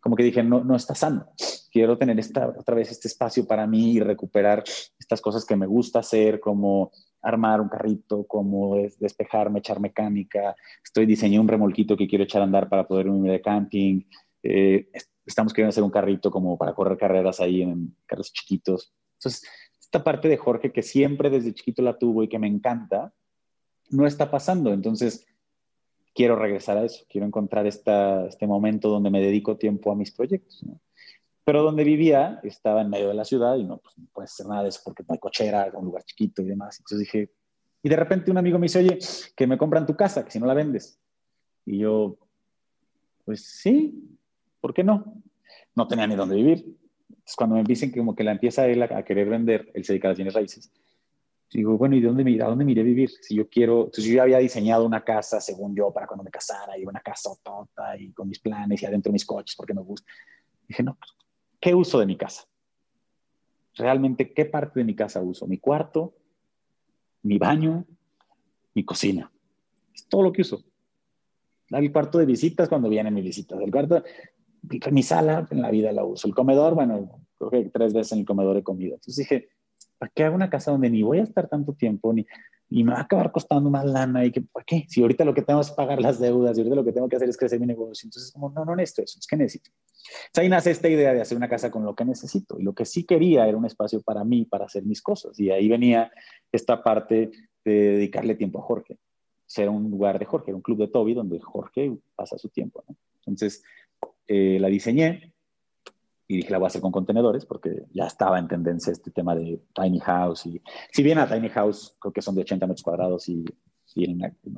[0.00, 1.28] como que dije, no, no está sano.
[1.70, 4.64] Quiero tener esta, otra vez este espacio para mí y recuperar
[4.98, 6.90] estas cosas que me gusta hacer, como
[7.22, 10.56] armar un carrito, como despejarme, echar mecánica.
[10.84, 14.02] Estoy diseñando un remolquito que quiero echar a andar para poder irme de camping.
[14.42, 14.90] Eh,
[15.24, 18.92] estamos queriendo hacer un carrito como para correr carreras ahí en carros chiquitos.
[19.18, 19.48] Entonces,
[19.92, 23.12] esta parte de Jorge que siempre desde chiquito la tuvo y que me encanta,
[23.90, 24.72] no está pasando.
[24.72, 25.26] Entonces,
[26.14, 30.10] quiero regresar a eso, quiero encontrar esta, este momento donde me dedico tiempo a mis
[30.10, 30.64] proyectos.
[31.44, 34.46] Pero donde vivía estaba en medio de la ciudad y no, pues, no puede hacer
[34.46, 36.78] nada de eso porque no hay cochera, un lugar chiquito y demás.
[36.78, 37.30] Entonces dije,
[37.82, 38.98] y de repente un amigo me dice, oye,
[39.36, 40.98] que me compran tu casa, que si no la vendes.
[41.66, 42.16] Y yo,
[43.26, 44.16] pues sí,
[44.58, 45.22] ¿por qué no?
[45.74, 46.78] No tenía ni dónde vivir.
[47.22, 49.92] Entonces, cuando me dicen que como que la empieza él a, querer vender, él se
[49.92, 50.72] dedica a las bienes raíces
[51.58, 53.10] digo, bueno, ¿y dónde a dónde me iré a vivir?
[53.20, 56.30] Si yo quiero, entonces yo ya había diseñado una casa, según yo, para cuando me
[56.30, 59.82] casara, y una casa tota y con mis planes y adentro mis coches, porque me
[59.82, 60.10] gusta.
[60.66, 61.12] Dije, no, pues,
[61.60, 62.44] ¿qué uso de mi casa?
[63.74, 65.46] Realmente, ¿qué parte de mi casa uso?
[65.46, 66.14] Mi cuarto,
[67.22, 67.84] mi baño,
[68.74, 69.30] mi cocina.
[69.94, 70.64] Es todo lo que uso.
[71.68, 73.58] El cuarto de visitas cuando vienen mis visitas.
[73.60, 74.02] El cuarto,
[74.90, 76.26] mi sala, en la vida la uso.
[76.28, 78.94] El comedor, bueno, creo que tres veces en el comedor he comido.
[78.94, 79.48] Entonces dije,
[79.98, 82.26] ¿para qué hago una casa donde ni voy a estar tanto tiempo, ni,
[82.70, 84.24] me va a acabar costando más lana?
[84.24, 84.84] ¿Y que, ¿Para qué?
[84.88, 87.16] Si ahorita lo que tengo es pagar las deudas, y ahorita lo que tengo que
[87.16, 88.06] hacer es crecer mi negocio.
[88.06, 89.70] Entonces, como, no, no necesito eso, es que necesito.
[89.70, 92.58] Entonces, ahí nace esta idea de hacer una casa con lo que necesito.
[92.58, 95.38] Y lo que sí quería era un espacio para mí, para hacer mis cosas.
[95.38, 96.10] Y ahí venía
[96.50, 97.30] esta parte
[97.64, 98.98] de dedicarle tiempo a Jorge.
[99.46, 102.84] Ser un lugar de Jorge, era un club de Toby donde Jorge pasa su tiempo.
[103.20, 103.62] Entonces,
[104.34, 105.32] eh, la diseñé,
[106.26, 109.34] y dije, la voy a hacer con contenedores porque ya estaba en tendencia este tema
[109.34, 110.46] de tiny house.
[110.46, 113.44] Y si bien a tiny house creo que son de 80 metros cuadrados y,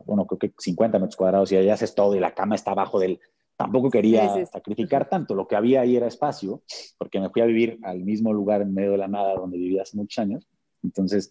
[0.07, 3.01] bueno, creo que 50 metros cuadrados y allá haces todo y la cama está abajo
[3.01, 3.19] del...
[3.57, 5.35] Tampoco quería sacrificar tanto.
[5.35, 6.63] Lo que había ahí era espacio
[6.97, 9.83] porque me fui a vivir al mismo lugar en medio de la nada donde vivía
[9.83, 10.47] hace muchos años.
[10.85, 11.29] Entonces,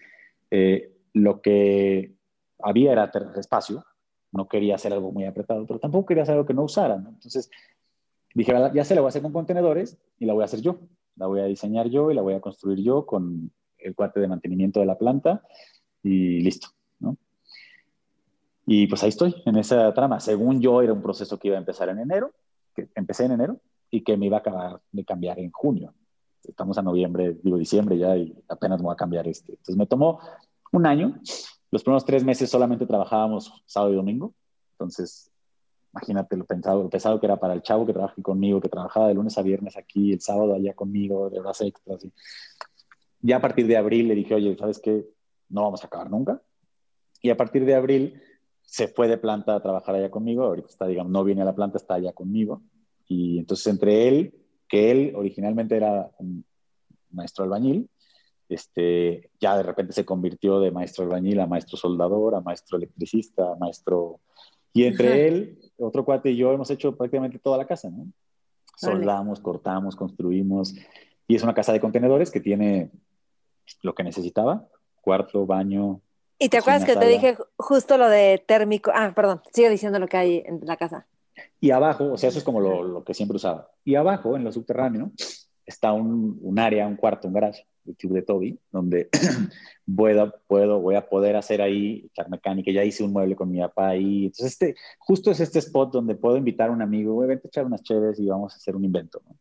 [0.52, 2.16] eh, lo que
[2.62, 3.86] había era espacio.
[4.34, 6.96] No quería hacer algo muy apretado, pero tampoco quería hacer algo que no usara.
[6.96, 7.50] Entonces,
[8.34, 10.80] dije, ya se la voy a hacer con contenedores y la voy a hacer yo.
[11.16, 14.28] La voy a diseñar yo y la voy a construir yo con el cuate de
[14.28, 15.44] mantenimiento de la planta
[16.02, 16.70] y listo,
[17.00, 17.18] ¿no?
[18.66, 20.20] Y pues ahí estoy, en esa trama.
[20.20, 22.32] Según yo, era un proceso que iba a empezar en enero,
[22.76, 23.60] que empecé en enero
[23.92, 25.94] y que me iba a acabar de cambiar en junio.
[26.44, 29.52] Estamos a noviembre, digo diciembre ya y apenas me voy a cambiar este.
[29.52, 30.20] Entonces me tomó
[30.72, 31.20] un año.
[31.72, 34.34] Los primeros tres meses solamente trabajábamos sábado y domingo.
[34.72, 35.32] Entonces
[35.94, 39.08] imagínate lo pesado, lo pesado que era para el chavo que trabaja conmigo, que trabajaba
[39.08, 42.04] de lunes a viernes aquí, el sábado allá conmigo, de horas extras.
[42.04, 42.12] Y
[43.22, 45.08] ya a partir de abril le dije, oye, ¿sabes qué?
[45.50, 46.42] No vamos a acabar nunca.
[47.22, 48.22] Y a partir de abril
[48.64, 50.44] se fue de planta a trabajar allá conmigo.
[50.44, 52.64] Ahorita está, digamos, no viene a la planta, está allá conmigo.
[53.08, 54.34] Y entonces entre él,
[54.68, 56.44] que él originalmente era un
[57.12, 57.88] maestro albañil,
[58.50, 63.54] este, ya de repente se convirtió de maestro albañil a maestro soldador, a maestro electricista,
[63.54, 64.20] a maestro
[64.74, 68.08] y entre él, otro cuate y yo hemos hecho prácticamente toda la casa, ¿no?
[68.76, 70.76] Soldamos, cortamos, construimos.
[71.28, 72.90] Y es una casa de contenedores que tiene
[73.82, 74.68] lo que necesitaba,
[75.02, 76.02] cuarto, baño.
[76.40, 78.92] ¿Y te acuerdas que te dije justo lo de térmico?
[78.94, 81.06] Ah, perdón, sigue diciendo lo que hay en la casa.
[81.62, 83.70] Y abajo, o sea, eso es como lo, lo que siempre usaba.
[83.86, 85.12] Y abajo, en lo subterráneo,
[85.66, 89.10] está un, un área, un cuarto, un garage, el club de Toby, donde
[89.96, 92.72] puedo, puedo, voy a poder hacer ahí, echar mecánica.
[92.72, 94.26] Ya hice un mueble con mi papá ahí.
[94.26, 97.66] Entonces, este, justo es este spot donde puedo invitar a un amigo, voy a echar
[97.66, 99.22] unas chéves y vamos a hacer un invento.
[99.26, 99.36] ¿no?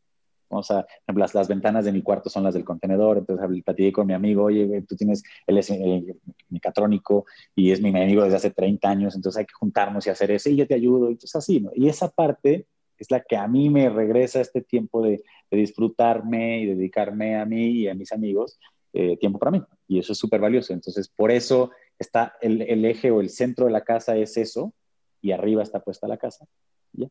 [0.53, 4.07] Vamos a, las, las ventanas de mi cuarto son las del contenedor, entonces platiqué con
[4.07, 6.15] mi amigo, oye, tú tienes, él es eh,
[6.51, 7.25] mecatrónico
[7.57, 10.51] y es mi amigo desde hace 30 años, entonces hay que juntarnos y hacer eso,
[10.51, 11.71] y yo te ayudo, entonces así, ¿no?
[11.75, 12.67] Y esa parte
[13.03, 17.45] es la que a mí me regresa este tiempo de, de disfrutarme y dedicarme a
[17.45, 18.59] mí y a mis amigos,
[18.93, 22.85] eh, tiempo para mí, y eso es súper valioso, entonces por eso está el, el,
[22.85, 24.73] eje o el centro de la casa es eso,
[25.21, 26.47] y arriba está puesta la casa,
[26.93, 27.09] ya,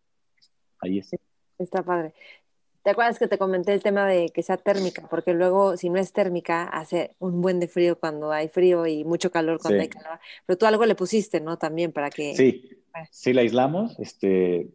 [0.80, 1.18] ahí está.
[1.58, 2.14] Está padre.
[2.84, 5.08] ¿Te acuerdas que te comenté el tema de que sea térmica?
[5.08, 9.04] Porque luego, si no es térmica, hace un buen de frío cuando hay frío y
[9.04, 10.20] mucho calor cuando hay calor.
[10.48, 11.60] Pero tú algo le pusiste, ¿no?
[11.60, 12.34] También para que...
[12.36, 14.00] Sí, sí la aislamos.
[14.00, 14.72] Este,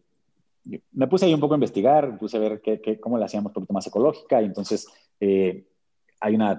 [0.92, 3.54] me puse ahí un poco a investigar, puse a ver qué, cómo la hacíamos un
[3.54, 4.42] poquito más ecológica.
[4.42, 4.86] Y entonces
[5.20, 5.66] eh,
[6.20, 6.58] hay una,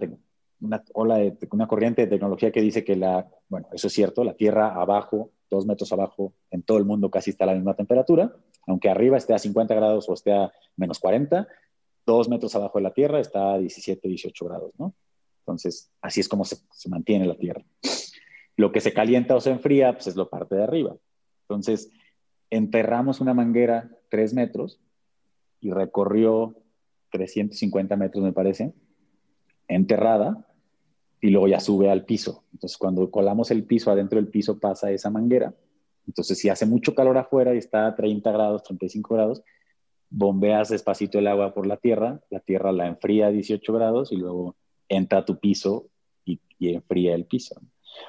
[0.62, 4.24] una ola de una corriente de tecnología que dice que la, bueno, eso es cierto,
[4.24, 7.74] la Tierra abajo, dos metros abajo, en todo el mundo casi está a la misma
[7.74, 8.34] temperatura
[8.68, 11.48] aunque arriba esté a 50 grados o esté a menos 40,
[12.06, 14.94] dos metros abajo de la Tierra está a 17, 18 grados, ¿no?
[15.40, 17.64] Entonces, así es como se, se mantiene la Tierra.
[18.58, 20.96] Lo que se calienta o se enfría, pues es lo parte de arriba.
[21.44, 21.90] Entonces,
[22.50, 24.80] enterramos una manguera 3 metros
[25.60, 26.56] y recorrió
[27.12, 28.74] 350 metros, me parece,
[29.68, 30.46] enterrada,
[31.20, 32.44] y luego ya sube al piso.
[32.54, 35.54] Entonces, cuando colamos el piso, adentro del piso pasa esa manguera
[36.08, 39.44] entonces, si hace mucho calor afuera y está a 30 grados, 35 grados,
[40.10, 44.16] bombeas despacito el agua por la tierra, la tierra la enfría a 18 grados y
[44.16, 44.56] luego
[44.88, 45.90] entra a tu piso
[46.26, 47.62] y, enfría el piso.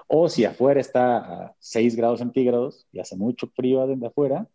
[0.07, 4.47] O si afuera está a 6 grados centígrados y hace mucho frío adentro afuera,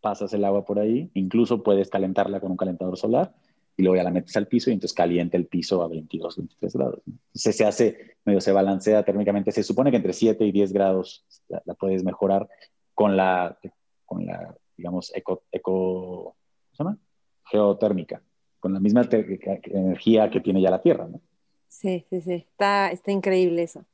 [0.00, 3.34] pasas el agua por ahí, incluso puedes calentarla con un calentador solar
[3.76, 6.76] y luego ya la metes al piso y entonces calienta el piso a 22, 23
[6.76, 7.00] grados.
[7.06, 9.52] Entonces se hace, medio se balancea térmicamente.
[9.52, 12.48] Se supone que entre 7 y 10 grados la, la puedes mejorar
[12.94, 13.58] con la,
[14.04, 16.36] con la digamos, eco, eco ¿cómo
[16.72, 16.98] se llama?
[17.44, 18.22] geotérmica,
[18.60, 21.06] con la misma energía que tiene ya la Tierra.
[21.08, 21.20] ¿no?
[21.68, 22.32] Sí, sí, sí.
[22.32, 23.84] Está, está increíble eso.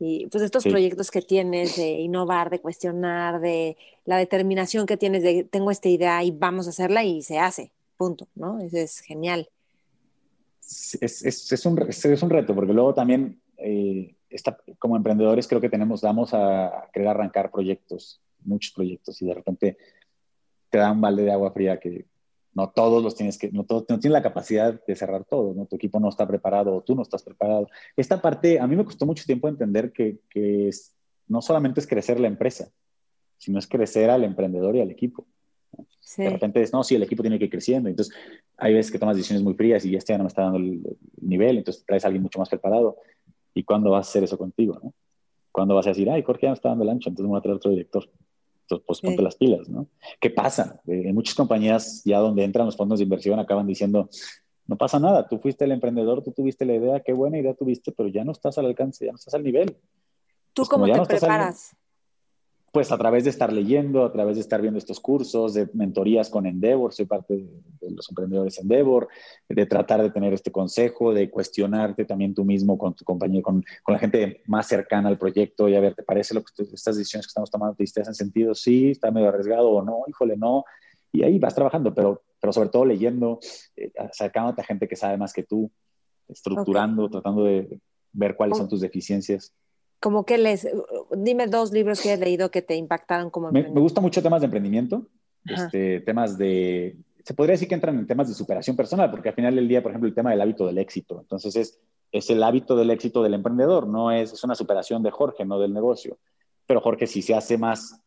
[0.00, 0.70] Y pues estos sí.
[0.70, 5.88] proyectos que tienes de innovar, de cuestionar, de la determinación que tienes de tengo esta
[5.88, 8.60] idea y vamos a hacerla y se hace punto, ¿no?
[8.60, 9.48] Eso es genial.
[10.62, 15.60] Es, es, es, un, es un, reto, porque luego también, eh, está, como emprendedores, creo
[15.60, 19.76] que tenemos, damos a querer arrancar proyectos, muchos proyectos, y de repente
[20.70, 22.06] te da un balde de agua fría que
[22.58, 25.66] no todos los tienes que, no, todos, no tienes la capacidad de cerrar todo, ¿no?
[25.66, 27.68] Tu equipo no está preparado o tú no estás preparado.
[27.96, 30.96] Esta parte, a mí me costó mucho tiempo entender que, que es,
[31.28, 32.68] no solamente es crecer la empresa,
[33.36, 35.24] sino es crecer al emprendedor y al equipo.
[36.00, 36.22] Sí.
[36.22, 37.88] De repente es, no, sí, el equipo tiene que ir creciendo.
[37.88, 38.12] Entonces,
[38.56, 40.82] hay veces que tomas decisiones muy frías y este ya no me está dando el,
[41.20, 42.96] nivel, entonces traes a alguien mucho más preparado.
[43.54, 44.80] ¿Y cuándo vas a hacer eso contigo?
[44.82, 44.92] ¿no?
[45.52, 47.38] ¿Cuándo vas a decir, ay, Jorge ya no está dando el ancho, entonces me voy
[47.38, 48.10] a traer otro director?
[48.68, 49.22] Entonces, pues ponte sí.
[49.22, 49.86] las pilas, ¿no?
[50.20, 50.78] ¿Qué pasa?
[50.86, 54.10] En muchas compañías, ya donde entran los fondos de inversión, acaban diciendo,
[54.66, 57.92] no pasa nada, tú fuiste el emprendedor, tú tuviste la idea, qué buena idea tuviste,
[57.92, 59.78] pero ya no estás al alcance, ya no estás al nivel.
[60.52, 61.74] ¿Tú pues cómo te no preparas?
[62.78, 66.30] Pues a través de estar leyendo, a través de estar viendo estos cursos, de mentorías
[66.30, 69.08] con Endeavor, soy parte de, los emprendedores Endeavor,
[69.48, 73.64] de tratar de tener este consejo, de cuestionarte también tú mismo con tu compañía, con,
[73.82, 76.96] con la gente más cercana al proyecto y a ver, ¿te parece lo que estas
[76.96, 78.54] decisiones que estamos tomando te hacen sentido?
[78.54, 80.64] Sí, está medio arriesgado o no, híjole, no.
[81.10, 83.40] Y ahí vas trabajando, pero, pero sobre todo leyendo,
[83.74, 85.68] eh, acercándote a gente que sabe más que tú,
[86.28, 87.10] estructurando, okay.
[87.10, 87.80] tratando de
[88.12, 89.52] ver cuáles son tus deficiencias
[90.00, 90.68] como que les,
[91.16, 94.40] dime dos libros que has leído que te impactaron como me, me gusta mucho temas
[94.40, 95.06] de emprendimiento,
[95.44, 99.34] este, temas de, se podría decir que entran en temas de superación personal, porque al
[99.34, 101.78] final del día, por ejemplo, el tema del hábito del éxito, entonces es,
[102.12, 105.58] es el hábito del éxito del emprendedor, no es, es una superación de Jorge, no
[105.58, 106.18] del negocio,
[106.66, 108.00] pero Jorge si se hace más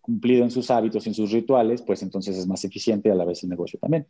[0.00, 3.24] cumplido en sus hábitos, en sus rituales, pues entonces es más eficiente y a la
[3.24, 4.06] vez el negocio también.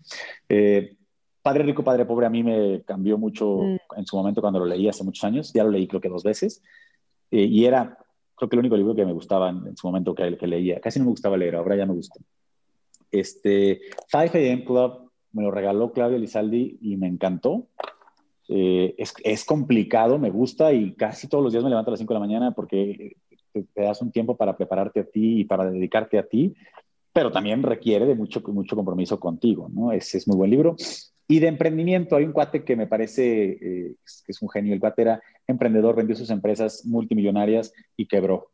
[0.49, 0.97] Eh,
[1.45, 3.99] Padre Rico, Padre Pobre a mí me cambió mucho mm.
[3.99, 5.53] en su momento cuando lo leí hace muchos años.
[5.53, 6.63] Ya lo leí creo que dos veces.
[7.31, 7.99] Eh, y era,
[8.35, 10.81] creo que el único libro que me gustaba en, en su momento que, que, leía.
[10.81, 12.19] Casi no me gustaba leer, ahora ya me gusta.
[13.11, 17.67] Este, 5 AM Club me lo regaló Claudio Lizaldi y me encantó.
[18.49, 22.01] Eh, es, es, complicado, me gusta y casi todos los días me levanto a las
[22.01, 23.17] 5 de la mañana porque
[23.53, 26.55] te, te, das un tiempo para prepararte a ti y para dedicarte a ti,
[27.13, 29.93] pero también requiere de mucho, mucho compromiso contigo, ¿no?
[29.93, 30.77] Ese es muy buen libro.
[31.27, 34.75] Y de emprendimiento, hay un cuate que me parece eh, que es un genio.
[34.75, 38.51] El cuate era emprendedor, vendió sus empresas multimillonarias y quebró.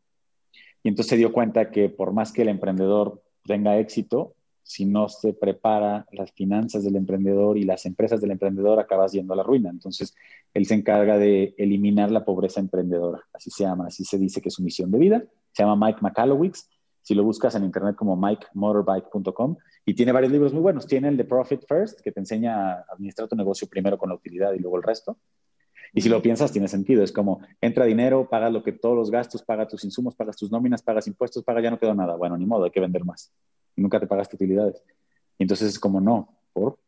[0.82, 5.08] Y entonces se dio cuenta que por más que el emprendedor tenga éxito, si no
[5.08, 9.42] se prepara las finanzas del emprendedor y las empresas del emprendedor, acabas yendo a la
[9.42, 9.68] ruina.
[9.68, 10.14] Entonces,
[10.54, 14.48] él se encarga de eliminar la pobreza emprendedora, así se llama, así se dice que
[14.48, 15.24] es su misión de vida.
[15.52, 16.68] Se llama Mike McAllowicz.
[17.02, 19.56] Si lo buscas en internet como mikemotorbike.com,
[19.90, 20.86] y tiene varios libros muy buenos.
[20.86, 24.14] Tiene el de Profit First, que te enseña a administrar tu negocio primero con la
[24.14, 25.18] utilidad y luego el resto.
[25.92, 27.02] Y si lo piensas, tiene sentido.
[27.02, 30.48] Es como, entra dinero, paga lo que todos los gastos, paga tus insumos, pagas tus
[30.52, 32.14] nóminas, pagas impuestos, paga, ya no quedó nada.
[32.14, 33.32] Bueno, ni modo, hay que vender más.
[33.74, 34.80] nunca te pagaste utilidades.
[35.38, 36.78] Y entonces es como, no, por.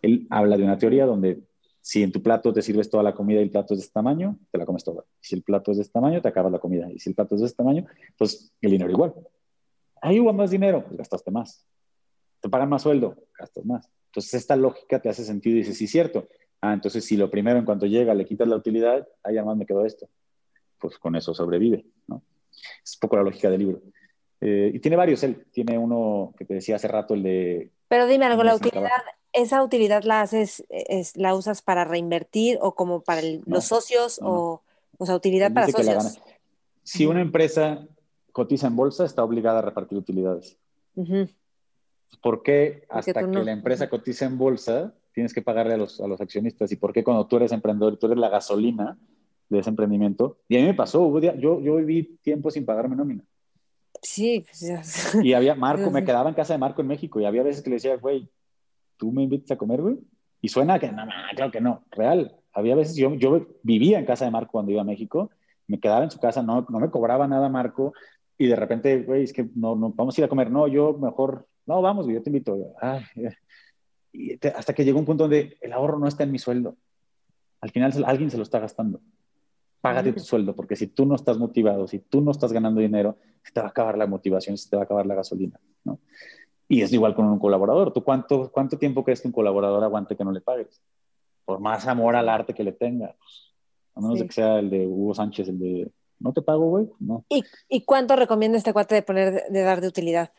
[0.00, 1.42] Él habla de una teoría donde
[1.80, 3.94] si en tu plato te sirves toda la comida y el plato es de este
[3.94, 5.02] tamaño, te la comes toda.
[5.20, 6.88] Si el plato es de este tamaño, te acabas la comida.
[6.92, 7.84] Y si el plato es de este tamaño,
[8.16, 9.12] pues el dinero igual.
[10.00, 11.66] Ahí hubo más dinero, pues gastaste más
[12.44, 13.88] te pagan más sueldo, gastas más.
[14.08, 16.28] Entonces, esta lógica te hace sentido y dices, sí, cierto.
[16.60, 19.64] Ah, entonces, si lo primero en cuanto llega le quitas la utilidad, ahí además me
[19.64, 20.10] quedó esto.
[20.78, 22.20] Pues con eso sobrevive, ¿no?
[22.84, 23.80] Es un poco la lógica del libro.
[24.42, 27.70] Eh, y tiene varios, él tiene uno que te decía hace rato, el de...
[27.88, 28.90] Pero dime algo, la utilidad,
[29.32, 34.60] ¿esa utilidad la haces, es, la usas para reinvertir o como para los socios o,
[34.98, 36.20] o sea, utilidad para socios?
[36.82, 37.86] Si una empresa
[38.32, 40.58] cotiza en bolsa, está obligada a repartir utilidades.
[42.16, 46.06] ¿Por qué hasta que la empresa cotiza en bolsa tienes que pagarle a los, a
[46.06, 46.70] los accionistas?
[46.72, 48.98] ¿Y por qué cuando tú eres emprendedor, tú eres la gasolina
[49.48, 50.38] de ese emprendimiento?
[50.48, 53.24] Y a mí me pasó, yo, yo viví tiempo sin pagarme nómina.
[54.02, 54.44] Sí.
[54.46, 57.62] Pues, y había Marco, me quedaba en casa de Marco en México y había veces
[57.62, 58.28] que le decía, güey,
[58.96, 59.98] ¿tú me invitas a comer, güey?
[60.40, 62.36] Y suena que no, no, claro que no, real.
[62.52, 65.30] Había veces, yo, yo vivía en casa de Marco cuando iba a México,
[65.66, 67.94] me quedaba en su casa, no, no me cobraba nada Marco,
[68.36, 70.92] y de repente, güey, es que no, no, vamos a ir a comer, no, yo
[70.94, 72.74] mejor no, vamos, yo te invito.
[74.12, 76.76] y hasta que llegó un punto donde el ahorro no está en mi sueldo.
[77.60, 79.00] Al final alguien se lo está gastando.
[79.80, 83.18] Págate tu sueldo, porque si tú no estás motivado, si tú no estás ganando dinero,
[83.42, 85.60] se te va a acabar la motivación, se te va a acabar la gasolina.
[85.84, 85.98] ¿no?
[86.68, 87.92] Y es igual con un colaborador.
[87.92, 90.80] ¿Tú cuánto, cuánto tiempo crees que un colaborador aguante que no le pagues?
[91.44, 93.14] Por más amor al arte que le tenga.
[93.94, 96.88] A menos de que sea el de Hugo Sánchez, el de no te pago, güey.
[97.00, 97.24] No.
[97.28, 100.32] ¿Y, ¿Y cuánto recomienda este cuate de poner de dar de utilidad?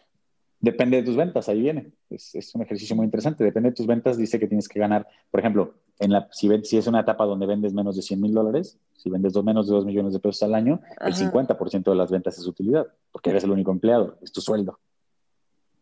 [0.60, 1.92] Depende de tus ventas, ahí viene.
[2.10, 3.44] Es, un ejercicio muy interesante.
[3.44, 6.78] Depende de tus ventas, dice que tienes que ganar, por ejemplo, en la, si, si
[6.78, 9.74] es una etapa donde vendes menos de 100 mil dólares, si vendes dos, menos de
[9.74, 13.44] 2 millones de pesos al año, el 50% de las ventas es utilidad, porque eres
[13.44, 14.80] el único empleado, es tu sueldo.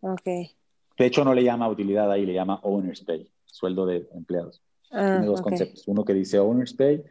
[0.02, 0.26] Ok.
[0.26, 4.62] De hecho, no le llama utilidad ahí, le llama owner's pay, sueldo de empleados.
[4.92, 7.04] Ah, Tiene dos conceptos, uno que dice owner's pay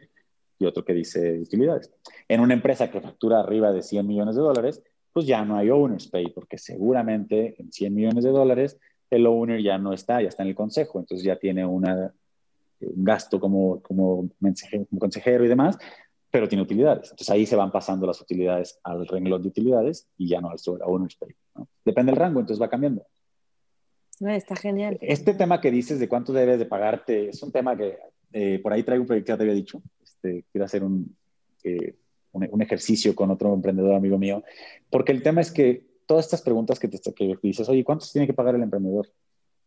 [0.59, 1.91] y otro que dice utilidades.
[2.27, 4.81] En una empresa que factura arriba de 100 millones de dólares,
[5.13, 8.79] pues ya no hay owner's pay, porque seguramente en 100 millones de dólares
[9.09, 12.11] el owner ya no está, ya está en el consejo, entonces ya tiene una,
[12.81, 14.27] un gasto como, como,
[14.97, 15.77] consejero y demás,
[16.31, 17.11] pero tiene utilidades.
[17.11, 20.57] Entonces ahí se van pasando las utilidades al renglón de utilidades y ya no al
[20.83, 21.29] owner's pay.
[21.85, 23.05] Depende del rango, entonces va cambiando.
[24.19, 24.97] Está genial.
[24.99, 27.97] Este tema que dices de cuánto debes de pagarte es un tema que
[28.31, 29.81] eh, por ahí traigo un proyecto, ya te había dicho.
[30.01, 31.15] Este, quiero hacer un,
[31.63, 31.95] eh,
[32.33, 34.43] un, ejercicio con otro emprendedor amigo mío,
[34.89, 38.27] porque el tema es que todas estas preguntas que, te, que dices, oye, ¿cuántos tiene
[38.27, 39.09] que pagar el emprendedor?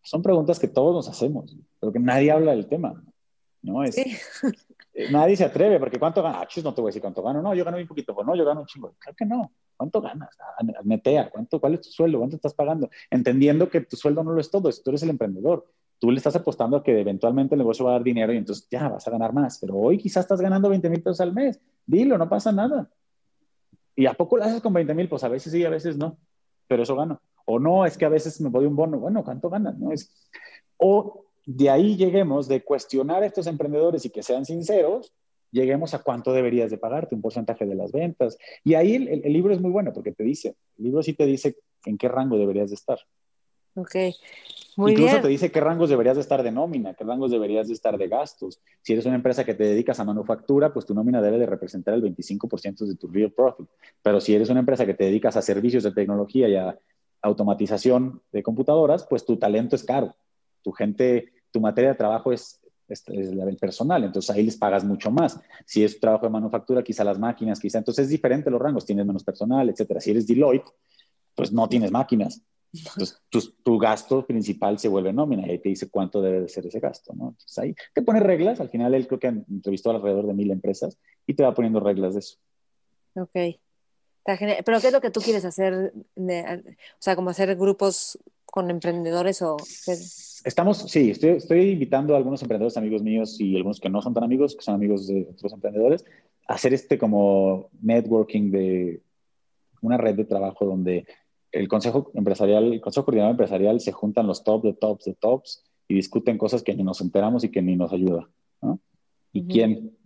[0.03, 3.03] Son preguntas que todos nos hacemos, pero que nadie habla del tema.
[3.63, 3.83] ¿no?
[3.83, 3.97] Es,
[4.95, 6.41] eh, Nadie se atreve, porque ¿cuánto gana?
[6.41, 7.43] Ah, no te voy a decir cuánto gano.
[7.43, 8.15] No, yo gano un poquito.
[8.15, 8.95] Pues no, yo gano un chingo.
[8.99, 9.53] Claro que no.
[9.77, 10.31] ¿Cuánto ganas?
[10.85, 11.29] Metea.
[11.31, 12.19] ¿Cuánto, ¿Cuál es tu sueldo?
[12.19, 12.89] ¿Cuánto estás pagando?
[13.11, 14.71] Entendiendo que tu sueldo no lo es todo.
[14.71, 15.67] Tú eres el emprendedor
[15.99, 18.69] tú le estás apostando a que eventualmente el negocio va a dar dinero y entonces
[18.71, 19.59] ya vas a ganar más.
[19.59, 21.61] Pero hoy quizás estás ganando 20 mil pesos al mes.
[21.87, 22.91] Dilo, no pasa nada.
[23.95, 25.09] ¿Y a poco lo haces con 20 mil?
[25.09, 26.19] Pues a veces sí, a veces no.
[26.69, 27.21] Pero eso gano.
[27.47, 28.99] O no, es que a veces me doy un bono.
[28.99, 29.79] Bueno, ¿cuánto ganas?
[29.79, 30.13] No es...
[30.77, 35.15] O de ahí lleguemos de cuestionar a estos emprendedores y que sean sinceros,
[35.53, 38.37] lleguemos a cuánto deberías de pagarte, un porcentaje de las ventas.
[38.65, 41.25] Y ahí el, el libro es muy bueno porque te dice, el libro sí te
[41.25, 41.57] dice
[41.87, 42.99] en qué rango deberías de estar.
[43.77, 43.95] Ok.
[44.77, 47.75] Muy Incluso te dice qué rangos deberías de estar de nómina, qué rangos deberías de
[47.75, 48.61] estar de gastos.
[48.83, 51.95] Si eres una empresa que te dedicas a manufactura, pues tu nómina debe de representar
[51.95, 53.67] el 25% de tu real profit.
[54.03, 56.79] Pero si eres una empresa que te dedicas a servicios de tecnología y a
[57.23, 60.15] automatización de computadoras, pues tu talento es caro.
[60.63, 64.85] Tu gente, tu materia de trabajo es, es, la del personal, entonces ahí les pagas
[64.85, 65.41] mucho más.
[65.65, 69.07] Si es trabajo de manufactura, quizá las máquinas, quizá, entonces es diferente los rangos, tienes
[69.07, 70.01] menos personal, etcétera.
[70.01, 70.71] Si eres Deloitte,
[71.35, 72.43] pues no tienes máquinas
[72.79, 73.23] entonces,
[73.63, 76.81] tu, gasto principal se vuelve nómina y ahí te dice cuánto debe de ser ese
[76.81, 77.29] gasto, ¿no?
[77.29, 78.61] Entonces, ahí te pone reglas.
[78.61, 82.15] Al final, él creo que entrevistó alrededor de mil empresas y te va poniendo reglas
[82.15, 82.37] de eso.
[83.15, 83.59] Ok.
[84.25, 85.93] Pero, ¿qué es lo que tú quieres hacer?
[85.95, 86.63] o
[86.99, 89.57] sea, como hacer grupos con emprendedores o...
[90.45, 94.15] Estamos, sí, estoy, estoy invitando a algunos emprendedores amigos míos y algunos que no son
[94.15, 96.05] tan amigos, que son amigos de otros emprendedores,
[96.49, 99.03] a hacer este como networking de
[99.81, 101.07] una red de trabajo donde
[101.57, 105.65] el consejo empresarial, el consejo coordinador empresarial se juntan los top de tops de tops
[105.89, 108.29] y discuten cosas que ni nos enteramos y que ni nos ayuda.
[108.61, 108.81] ¿no?
[109.33, 109.97] ¿Y quién?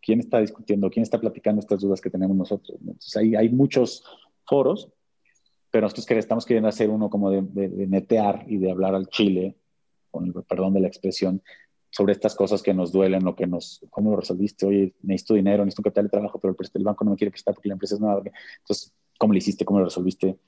[0.00, 0.90] ¿Quién está discutiendo?
[0.90, 2.78] ¿Quién está platicando estas dudas que tenemos nosotros?
[2.80, 4.04] Entonces, hay, hay muchos
[4.44, 4.90] foros,
[5.70, 9.08] pero nosotros que estamos queriendo hacer uno como de, de, netear y de hablar al
[9.08, 9.56] chile,
[10.10, 11.42] con el perdón de la expresión,
[11.90, 15.64] sobre estas cosas que nos duelen, lo que nos, cómo lo resolviste, oye, necesito dinero,
[15.64, 17.74] necesito un capital de trabajo, pero el, el banco no me quiere prestar porque la
[17.74, 18.22] empresa es nueva.
[18.58, 19.64] Entonces, ¿cómo lo hiciste?
[19.64, 20.38] ¿Cómo lo resolviste?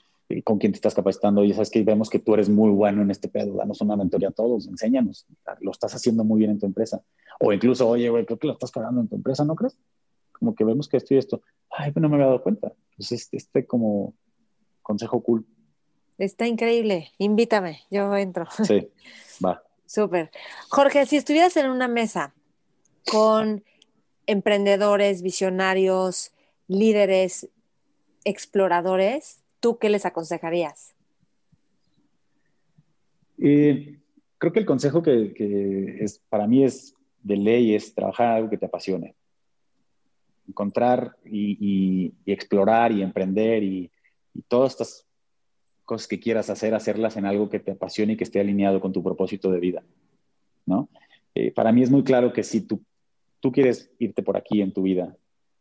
[0.45, 3.11] Con quién te estás capacitando y sabes que vemos que tú eres muy bueno en
[3.11, 5.27] este pedo, danos una mentoría a todos, enséñanos,
[5.61, 7.03] lo estás haciendo muy bien en tu empresa.
[7.41, 9.77] O incluso, oye, güey, creo que lo estás cagando en tu empresa, ¿no crees?
[10.33, 12.73] Como que vemos que esto y esto, ay, pues no me había dado cuenta.
[12.93, 14.15] Entonces, este, este como
[14.83, 15.47] consejo cool.
[16.19, 18.47] Está increíble, invítame, yo entro.
[18.65, 18.89] Sí,
[19.45, 19.63] va.
[19.87, 20.31] Súper.
[20.69, 22.35] Jorge, si estuvieras en una mesa
[23.11, 23.65] con
[24.27, 26.33] emprendedores, visionarios,
[26.69, 27.49] líderes,
[28.25, 30.95] exploradores, ¿tú qué les aconsejarías?
[33.39, 34.01] Eh,
[34.39, 38.59] creo que el consejo que, es, para mí es de ley es trabajar algo que
[38.59, 39.15] te apasione.
[40.49, 43.91] Encontrar y, explorar y emprender y,
[44.49, 45.07] todas estas
[45.85, 48.93] cosas que quieras hacer, hacerlas en algo que te apasione y que esté alineado con
[48.93, 49.83] tu propósito de vida.
[50.65, 50.89] ¿no?
[51.35, 52.83] Eh, para mí es muy claro que si tú,
[53.41, 55.15] tú quieres irte por aquí en tu vida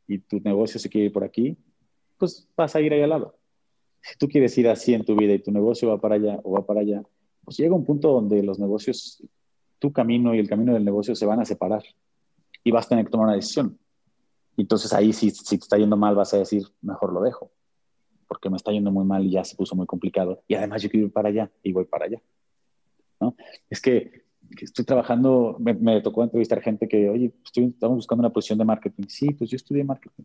[0.07, 1.57] y tu negocio se quiere ir por aquí,
[2.17, 3.38] pues vas a ir ahí al lado
[4.01, 6.51] si tú quieres ir así en tu vida y tu negocio va para allá o
[6.51, 7.03] va para allá,
[7.43, 9.23] pues llega un punto donde los negocios,
[9.79, 11.83] tu camino y el camino del negocio se van a separar
[12.63, 13.77] y vas a tener que tomar una decisión.
[14.57, 17.51] Entonces ahí si, si te está yendo mal vas a decir, mejor lo dejo,
[18.27, 20.43] porque me está yendo muy mal y ya se puso muy complicado.
[20.47, 22.21] Y además yo quiero ir para allá y voy para allá.
[23.19, 23.35] ¿no?
[23.69, 24.23] Es que,
[24.59, 29.03] estoy trabajando, me, tocó entrevistar gente que, oye, estoy, estamos buscando una posición de marketing.
[29.07, 30.23] Sí, pues yo estudié marketing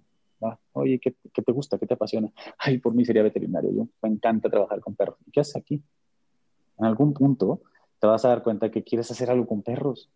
[0.73, 1.13] oye, ¿qué,
[1.43, 1.79] te gusta?
[1.79, 2.33] ¿Qué te apasiona?
[2.59, 3.71] Ay, por mí sería veterinario.
[3.73, 5.17] Yo me encanta trabajar con perros.
[5.33, 5.83] ¿Qué haces aquí?
[6.79, 7.63] En algún punto
[8.01, 10.11] te vas a dar cuenta que quieres hacer algo con perros.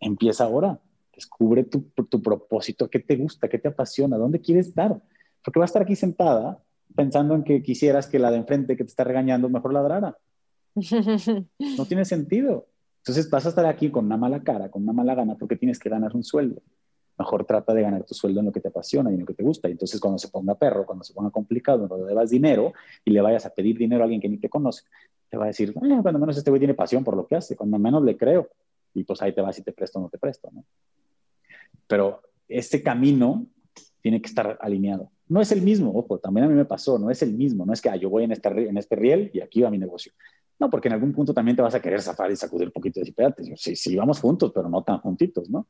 [0.00, 0.80] Empieza ahora.
[1.14, 2.90] Descubre tu, tu propósito.
[2.90, 3.48] ¿Qué te gusta?
[3.48, 4.18] ¿Qué te apasiona?
[4.18, 5.00] ¿Dónde quieres estar?
[5.44, 6.60] Porque va a estar aquí sentada
[6.96, 10.16] pensando en que quisieras que la de enfrente que te está regañando mejor ladrara.
[11.78, 12.66] No tiene sentido.
[12.98, 15.78] Entonces vas a estar aquí con una mala cara, con una mala gana, porque tienes
[15.78, 16.62] que ganar un sueldo
[17.18, 19.34] mejor trata de ganar tu sueldo en lo que te apasiona y en lo que
[19.34, 19.68] te gusta.
[19.68, 22.72] Y entonces cuando se ponga perro, cuando se ponga complicado, cuando debas dinero
[23.04, 24.82] y le vayas a pedir dinero a alguien que ni te conoce,
[25.28, 27.78] te va a decir, cuando menos este güey tiene pasión por lo que hace, cuando
[27.78, 28.48] menos le creo.
[28.94, 30.64] Y pues ahí te vas y te presto o no te presto, ¿no?
[31.86, 33.46] Pero este camino
[34.00, 35.10] tiene que estar alineado.
[35.28, 37.72] No es el mismo, ojo, también a mí me pasó, no es el mismo, no
[37.72, 40.12] es que ah, yo voy en este, en este riel y aquí va mi negocio.
[40.58, 43.00] No, porque en algún punto también te vas a querer zafar y sacudir un poquito
[43.00, 45.66] y decir, espérate, sí, sí, vamos juntos, pero no tan juntitos, ¿no?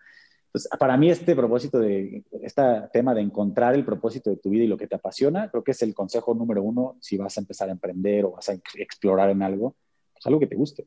[0.55, 2.63] Entonces, para mí este propósito de, este
[2.93, 5.73] tema de encontrar el propósito de tu vida y lo que te apasiona, creo que
[5.73, 9.31] es el consejo número uno si vas a empezar a emprender o vas a explorar
[9.31, 9.75] en algo,
[10.13, 10.87] pues algo que te guste.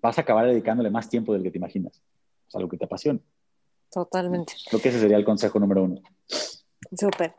[0.00, 2.00] Vas a acabar dedicándole más tiempo del que te imaginas,
[2.44, 3.18] pues algo que te apasiona.
[3.90, 4.52] Totalmente.
[4.70, 6.00] Creo que ese sería el consejo número uno.
[6.96, 7.34] Súper.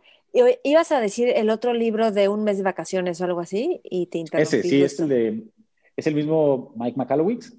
[0.64, 4.08] Ibas a decir el otro libro de un mes de vacaciones o algo así y
[4.08, 4.58] te interrumpí.
[4.58, 5.44] Ese, sí, es el, de,
[5.96, 7.54] es el mismo Mike McAllowitz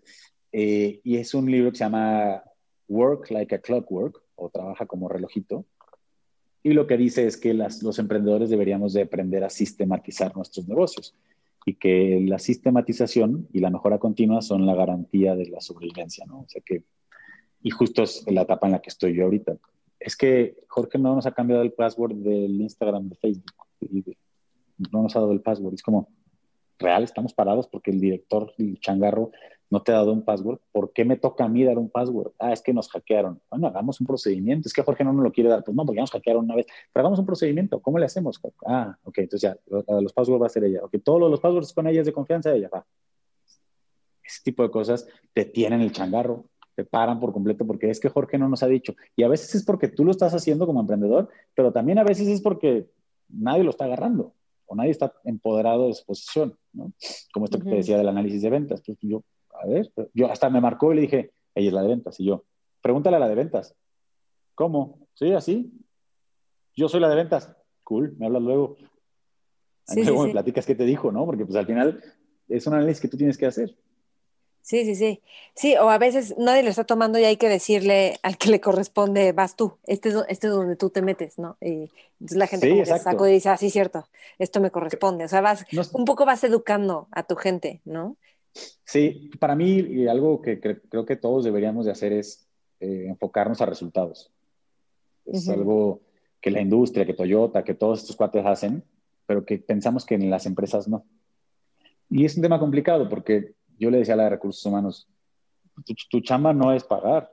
[0.53, 2.43] eh, y es un libro que se llama
[2.89, 5.65] work like a clockwork o trabaja como relojito.
[6.62, 11.15] Y lo que dice es que los emprendedores deberíamos de aprender a sistematizar nuestros negocios
[11.66, 16.40] y que la sistematización y la mejora continua son la garantía de la sobrevivencia, ¿no?
[16.40, 16.85] O sea que,
[17.62, 19.56] y justo es la etapa en la que estoy yo ahorita.
[19.98, 24.16] Es que Jorge no nos ha cambiado el password del Instagram, de Facebook,
[24.93, 25.74] no nos ha dado el password.
[25.74, 26.09] Es como,
[26.78, 29.31] real, estamos parados porque el director, el changarro,
[29.70, 32.32] no te ha dado un password, ¿por qué me toca a mí dar un password?
[32.39, 33.41] Ah, es que nos hackearon.
[33.51, 34.69] Bueno, hagamos un procedimiento.
[34.69, 35.65] Es que Jorge no nos lo quiere dar.
[35.65, 36.66] Pues no, porque ya nos hackearon una vez.
[36.93, 37.81] Pero hagamos un procedimiento.
[37.81, 38.41] ¿Cómo le hacemos?
[38.66, 39.59] Ah, ok, entonces ya,
[40.01, 40.81] los passwords va a ser ella.
[40.85, 42.70] Ok, todos los passwords con ella es de confianza de ella.
[42.73, 42.86] Va.
[44.23, 48.09] Ese tipo de cosas te tienen el changarro, te paran por completo porque es que
[48.09, 48.95] Jorge no nos ha dicho.
[49.16, 52.28] Y a veces es porque tú lo estás haciendo como emprendedor, pero también a veces
[52.28, 52.89] es porque
[53.28, 54.32] nadie lo está agarrando
[54.66, 56.93] o nadie está empoderado de su posición, ¿no?
[57.32, 58.82] Como esto que te decía del análisis de ventas.
[58.85, 59.23] Pues yo
[59.65, 62.20] a ver, yo hasta me marcó y le dije, ella es la de ventas.
[62.20, 62.45] Y yo,
[62.81, 63.74] pregúntale a la de ventas.
[64.55, 64.99] ¿Cómo?
[65.15, 65.73] ¿Sí, así?
[66.77, 67.51] Yo soy la de ventas.
[67.82, 68.77] Cool, me hablas luego.
[69.86, 71.27] Sí, luego me platicas qué te dijo, ¿no?
[71.27, 72.03] Porque pues al final
[72.49, 73.77] es un análisis que tú tienes que hacer.
[74.62, 75.23] Sí, sí, sí.
[75.55, 78.62] Sí, o a veces nadie lo está tomando y hay que decirle al que le
[78.62, 81.59] corresponde, vas tú, este es, este es donde tú te metes, ¿no?
[81.61, 84.09] Y entonces la gente como saco y dice, ah, sí, cierto,
[84.39, 85.27] esto me corresponde.
[85.27, 88.16] O sea, vas, un poco vas educando a tu gente, ¿no?
[88.55, 92.47] Sí, para mí algo que creo que todos deberíamos de hacer es
[92.81, 94.31] eh, enfocarnos a resultados.
[95.25, 96.03] Es algo
[96.41, 98.85] que la industria, que Toyota, que todos estos cuates hacen,
[99.27, 101.05] pero que pensamos que en las empresas no.
[102.11, 105.09] Y es un tema complicado porque yo le decía a la de recursos humanos,
[106.11, 107.31] tu, chamba no es pagar,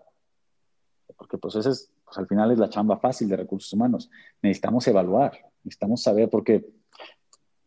[1.18, 4.10] porque pues, es, pues al final es la chamba fácil de recursos humanos.
[4.42, 5.34] Necesitamos evaluar,
[5.64, 6.66] necesitamos saber, porque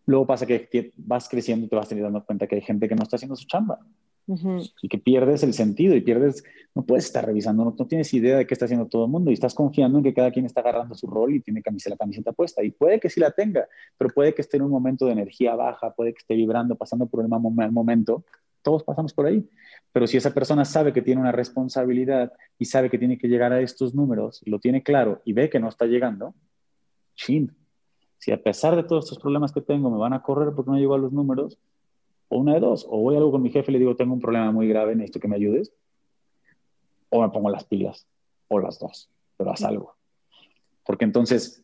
[0.07, 2.95] luego pasa que vas creciendo y te vas teniendo dando cuenta que hay gente que
[2.95, 3.79] no está haciendo su chamba.
[4.81, 6.45] Y que pierdes el sentido y pierdes,
[6.75, 9.35] no puedes estar revisando, no, tienes idea de qué está haciendo todo el mundo y
[9.35, 12.33] estás confiando en que cada quien está agarrando su rol y tiene camiseta, la camiseta
[12.33, 12.65] puesta.
[12.65, 13.69] Y puede que sí la tenga,
[13.99, 17.07] pero puede que esté en un momento de energía baja, puede que esté vibrando, pasando
[17.07, 17.41] por el mal
[17.71, 18.25] momento.
[18.63, 19.47] Todos pasamos por ahí.
[19.93, 23.53] Pero si esa persona sabe que tiene una responsabilidad y sabe que tiene que llegar
[23.53, 26.35] a estos números, y lo tiene claro y ve que no está llegando,
[27.15, 27.55] chin.
[28.25, 30.79] Si a pesar de todos estos problemas que tengo me van a correr porque no
[30.79, 31.59] llego a los números,
[32.31, 34.15] o una de dos, o voy a algo con mi jefe y le digo, tengo
[34.15, 35.75] un problema muy grave, necesito que me ayudes,
[37.11, 38.07] o me pongo las pilas,
[38.49, 39.97] o las dos, pero haz algo.
[40.87, 41.63] Porque entonces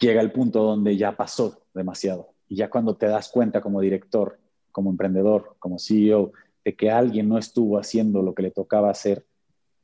[0.00, 2.30] llega el punto donde ya pasó demasiado.
[2.48, 4.40] Y ya cuando te das cuenta como director,
[4.72, 6.32] como emprendedor, como CEO,
[6.64, 9.24] de que alguien no estuvo haciendo lo que le tocaba hacer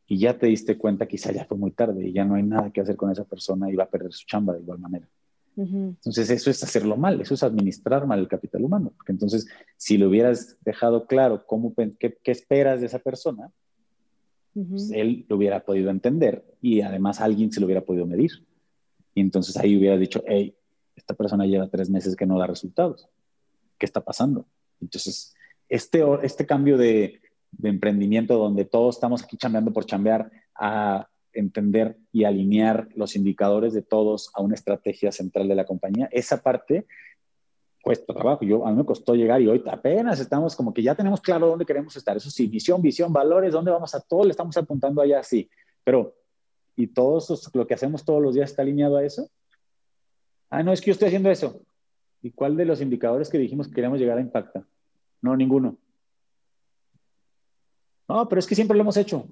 [0.09, 2.73] y ya te diste cuenta, quizá ya fue muy tarde y ya no hay nada
[2.73, 5.07] que hacer con esa persona y va a perder su chamba de igual manera.
[5.57, 8.93] Entonces, eso es hacerlo mal, eso es administrar mal el capital humano.
[8.95, 9.47] Porque entonces,
[9.77, 13.51] si le hubieras dejado claro cómo, qué, esperas de esa persona,
[14.53, 18.31] pues, él lo hubiera podido entender y además alguien se lo hubiera podido medir.
[19.15, 20.55] Y entonces ahí hubiera dicho, hey,
[20.95, 23.09] esta persona lleva tres meses que no da resultados.
[23.79, 24.47] ¿Qué está pasando?
[24.81, 25.35] Entonces,
[25.69, 27.21] este, este cambio de,
[27.53, 31.09] de emprendimiento donde todos estamos aquí chambeando por chambear a
[31.39, 36.43] entender y alinear los indicadores de todos a una estrategia central de la compañía, esa
[36.43, 36.87] parte
[37.83, 38.45] cuesta trabajo.
[38.45, 41.47] Yo, a mí me costó llegar y hoy apenas estamos como que ya tenemos claro
[41.47, 42.17] dónde queremos estar.
[42.17, 45.49] Eso sí, visión, visión, valores, dónde vamos a todo, le estamos apuntando allá, sí.
[45.85, 46.15] Pero,
[46.75, 49.31] ¿y todo eso, lo que hacemos todos los días está alineado a eso?
[50.51, 51.63] Ah, no, es que yo estoy haciendo eso.
[52.23, 54.67] ¿Y cuál de los indicadores que dijimos que queríamos llegar a impacta?
[55.23, 55.79] No, ninguno.
[58.09, 59.29] No, pero es que siempre lo hemos hecho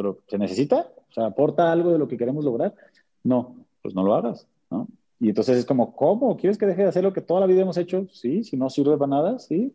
[0.00, 0.90] pero ¿se necesita?
[1.10, 2.74] O sea, ¿aporta algo de lo que queremos lograr?
[3.22, 4.88] No, pues no lo hagas, ¿no?
[5.18, 6.38] Y entonces es como, ¿cómo?
[6.38, 8.06] ¿Quieres que deje de hacer lo que toda la vida hemos hecho?
[8.10, 9.74] Sí, si no sirve para nada, sí.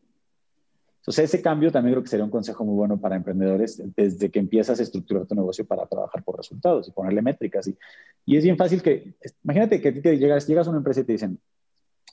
[0.98, 4.40] Entonces ese cambio también creo que sería un consejo muy bueno para emprendedores desde que
[4.40, 7.68] empiezas a estructurar tu negocio para trabajar por resultados y ponerle métricas.
[7.68, 7.78] Y,
[8.26, 11.12] y es bien fácil que, imagínate que te llegas, llegas a una empresa y te
[11.12, 11.40] dicen,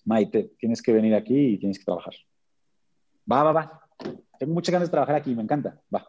[0.05, 2.12] Maite, tienes que venir aquí y tienes que trabajar.
[3.32, 3.80] Va, va, va.
[4.39, 5.80] Tengo muchas ganas de trabajar aquí, me encanta.
[5.90, 6.06] Va.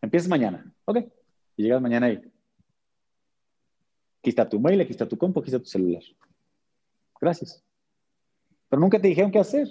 [0.00, 0.72] Empiezas mañana.
[0.86, 0.98] Ok.
[1.56, 2.16] Y llegas mañana ahí.
[4.20, 6.02] Aquí está tu mail, aquí está tu compu, aquí está tu celular.
[7.20, 7.62] Gracias.
[8.68, 9.68] Pero nunca te dijeron qué hacer.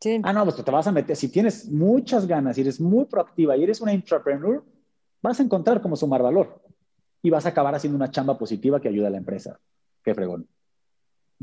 [0.00, 0.20] Sí.
[0.22, 1.16] Ah, no, pues te vas a meter.
[1.16, 4.62] Si tienes muchas ganas y eres muy proactiva y eres una entrepreneur,
[5.22, 6.62] vas a encontrar cómo sumar valor
[7.22, 9.58] y vas a acabar haciendo una chamba positiva que ayuda a la empresa.
[10.02, 10.46] Qué fregón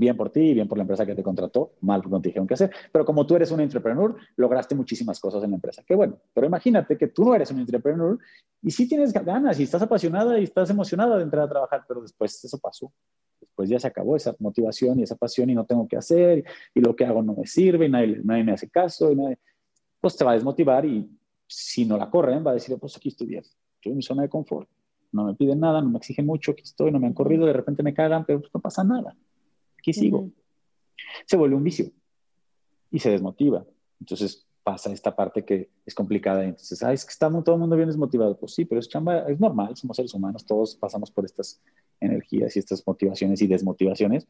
[0.02, 2.48] bien por ti, bien por la empresa que te contrató, mal porque no te dijeron
[2.48, 5.84] qué hacer, pero como tú eres un entrepreneur, lograste muchísimas cosas en la empresa.
[5.86, 8.18] Qué bueno, pero imagínate que tú no eres un entrepreneur
[8.64, 12.02] y sí tienes ganas y estás apasionada y estás emocionada de entrar a trabajar, pero
[12.02, 12.92] después eso pasó.
[13.40, 16.82] Después ya se acabó esa motivación y esa pasión y no tengo que hacer y
[16.82, 19.38] lo que hago no me sirve y nadie, nadie me hace caso y nadie,
[20.00, 21.16] pues te va a desmotivar y
[21.46, 24.24] si no la corren va a decir, pues aquí estoy bien, estoy en mi zona
[24.24, 24.68] de confort,
[25.12, 27.54] no me piden nada, no me exigen mucho, aquí estoy, no me han corrido, de
[27.54, 29.16] repente me cagan, pero pues no pasa nada
[29.82, 30.30] aquí sigo.
[31.26, 31.92] Se vuelve un vicio
[32.92, 33.66] y se desmotiva.
[34.00, 36.44] Entonces pasa esta parte que es complicada.
[36.44, 38.38] Entonces, ah, es que estamos todo el mundo bien desmotivado.
[38.38, 41.60] Pues sí, pero es chamba, es normal, somos seres humanos, todos pasamos por estas
[42.00, 44.28] energías y estas motivaciones y desmotivaciones.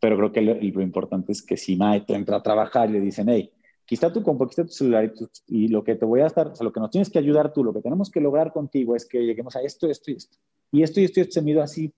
[0.00, 3.28] Pero creo que lo, importante es que si Maite entra a trabajar y le dicen,
[3.28, 3.52] hey,
[3.84, 5.12] aquí está tu compu, aquí está tu celular
[5.46, 7.52] y, lo que te voy a estar, o sea, lo que nos tienes que ayudar
[7.52, 10.36] tú, lo que tenemos que lograr contigo es que lleguemos a esto, esto y esto.
[10.72, 11.92] Y esto y esto y esto se mido así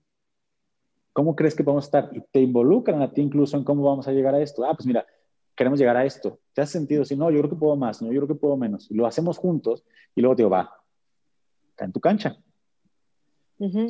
[1.15, 2.09] ¿Cómo crees que vamos a estar?
[2.11, 4.65] Y te involucran a ti incluso en cómo vamos a llegar a esto.
[4.65, 5.05] Ah, pues mira,
[5.55, 6.39] queremos llegar a esto.
[6.51, 7.05] ¿Te has sentido?
[7.05, 8.91] Si no, yo creo que puedo más, no, yo creo que puedo menos.
[8.91, 10.69] Y lo hacemos juntos y luego te digo, va,
[11.69, 12.37] está en tu cancha.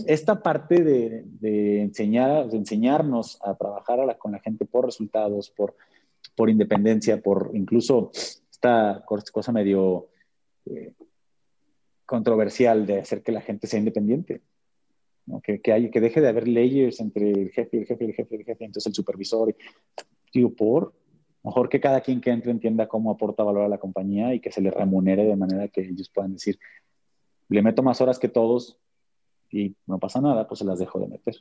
[0.05, 5.75] Esta parte de, enseñar, de enseñarnos a trabajar con la gente por resultados, por,
[6.35, 8.11] por independencia, por incluso
[8.51, 10.09] esta cosa medio
[10.67, 10.93] eh,
[12.05, 14.43] controversial de hacer que la gente sea independiente
[15.43, 18.07] que, que, hay, que deje de haber leyes entre el jefe y el jefe y
[18.07, 19.49] el jefe y el jefe, entonces el supervisor.
[19.49, 19.55] Y,
[20.33, 20.93] digo, por,
[21.43, 24.51] mejor que cada quien que entre entienda cómo aporta valor a la compañía y que
[24.51, 26.59] se le remunere de manera que ellos puedan decir,
[27.49, 28.77] le meto más horas que todos
[29.51, 31.35] y no pasa nada, pues se las dejo de meter.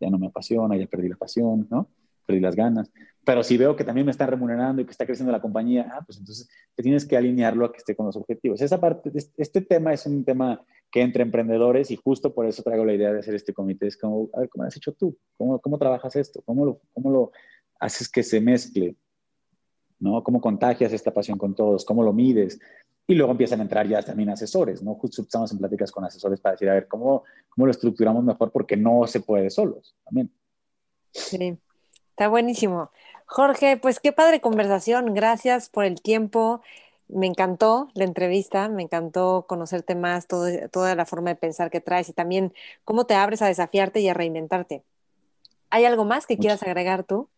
[0.00, 1.88] Ya no me apasiona, ya perdí la pasión, ¿no?
[2.28, 2.92] perdí las ganas.
[3.24, 6.02] Pero si veo que también me está remunerando y que está creciendo la compañía, ah,
[6.04, 8.60] pues entonces te tienes que alinearlo a que esté con los objetivos.
[8.60, 12.84] Esa parte, este tema es un tema que entre emprendedores y justo por eso traigo
[12.84, 13.86] la idea de hacer este comité.
[13.86, 15.16] Es como, a ver, ¿cómo lo has hecho tú?
[15.36, 16.42] ¿Cómo, cómo trabajas esto?
[16.44, 17.32] ¿Cómo lo, ¿Cómo lo
[17.78, 18.96] haces que se mezcle?
[20.00, 20.22] ¿no?
[20.22, 21.84] ¿Cómo contagias esta pasión con todos?
[21.84, 22.58] ¿Cómo lo mides?
[23.06, 24.94] Y luego empiezan a entrar ya también asesores, ¿no?
[24.94, 28.50] Justo estamos en pláticas con asesores para decir, a ver, ¿cómo, cómo lo estructuramos mejor?
[28.52, 30.30] Porque no se puede solos también.
[31.12, 31.58] Sí,
[32.10, 32.90] está buenísimo.
[33.24, 35.14] Jorge, pues qué padre conversación.
[35.14, 36.60] Gracias por el tiempo.
[37.08, 42.08] Me encantó la entrevista, me encantó conocerte más, toda la forma de pensar que traes
[42.08, 42.52] y también
[42.84, 44.82] cómo te abres a desafiarte y a reinventarte.
[45.70, 47.28] ¿Hay algo más que quieras agregar tú?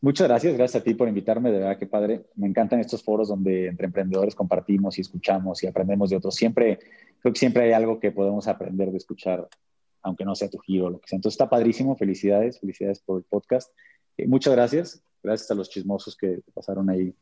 [0.00, 2.26] Muchas gracias, gracias a ti por invitarme, de verdad que padre.
[2.34, 6.34] Me encantan estos foros donde entre emprendedores compartimos y escuchamos y aprendemos de otros.
[6.34, 6.78] Siempre,
[7.20, 9.48] creo que siempre hay algo que podemos aprender de escuchar,
[10.02, 11.16] aunque no sea tu giro o lo que sea.
[11.16, 13.72] Entonces está padrísimo, felicidades, felicidades por el podcast.
[14.16, 17.14] Eh, muchas gracias, gracias a los chismosos que pasaron ahí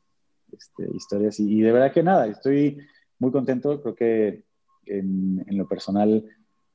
[0.57, 2.79] este, historias y, de verdad que nada, estoy
[3.19, 4.43] muy contento, creo que
[4.87, 6.25] en, lo personal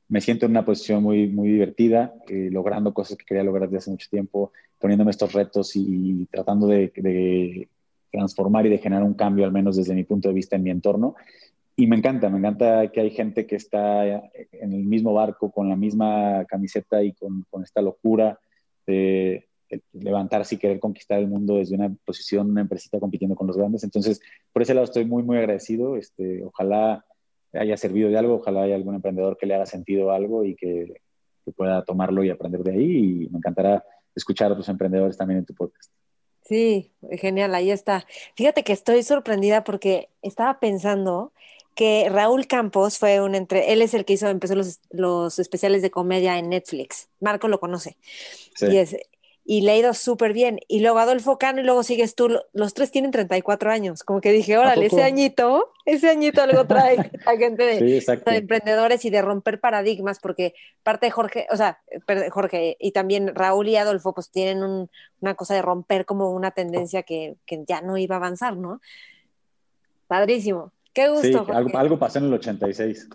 [0.07, 3.77] me siento en una posición muy, muy divertida, eh, logrando cosas que quería lograr desde
[3.77, 7.67] hace mucho tiempo, poniéndome estos retos y, tratando de,
[8.11, 10.71] transformar y de generar un cambio, al menos desde mi punto de vista, en mi
[10.71, 11.15] entorno.
[11.75, 15.69] Y me encanta, me encanta que hay gente que está en el mismo barco, con
[15.69, 18.39] la misma camiseta y con, con esta locura
[18.87, 19.48] de,
[19.93, 23.83] levantarse y querer conquistar el mundo desde una posición, una empresita compitiendo con los grandes.
[23.83, 24.21] Entonces,
[24.51, 25.95] por ese lado estoy muy, muy agradecido.
[25.95, 27.05] Este, ojalá
[27.53, 31.01] haya servido de algo, ojalá haya algún emprendedor que le haga sentido algo y que,
[31.55, 33.23] pueda tomarlo y aprender de ahí.
[33.23, 33.83] Y me encantará
[34.15, 35.91] escuchar a tus emprendedores también en tu podcast.
[36.43, 38.05] Sí, genial, ahí está.
[38.35, 41.33] Fíjate que estoy sorprendida porque estaba pensando
[41.73, 45.81] que Raúl Campos fue un entre, él es el que hizo, empezó los, los especiales
[45.81, 47.09] de comedia en Netflix.
[47.19, 47.97] Marco lo conoce.
[48.55, 48.67] Sí.
[48.69, 48.95] Y es,
[49.45, 50.59] y le ha ido súper bien.
[50.67, 52.39] Y luego Adolfo Cano y luego sigues tú.
[52.53, 54.03] Los tres tienen 34 años.
[54.03, 59.09] Como que dije, órale, ese añito, ese añito algo trae a gente de, emprendedores y
[59.09, 60.53] de romper paradigmas, porque
[60.83, 61.79] parte de Jorge, o sea,
[62.29, 64.87] Jorge y también Raúl y Adolfo, pues tienen
[65.19, 67.35] una cosa de romper como una tendencia que,
[67.67, 68.81] ya no iba a avanzar, ¿no?
[70.07, 70.73] Padrísimo.
[70.93, 71.45] Qué gusto.
[71.45, 73.09] Sí, algo, algo, pasó en el 86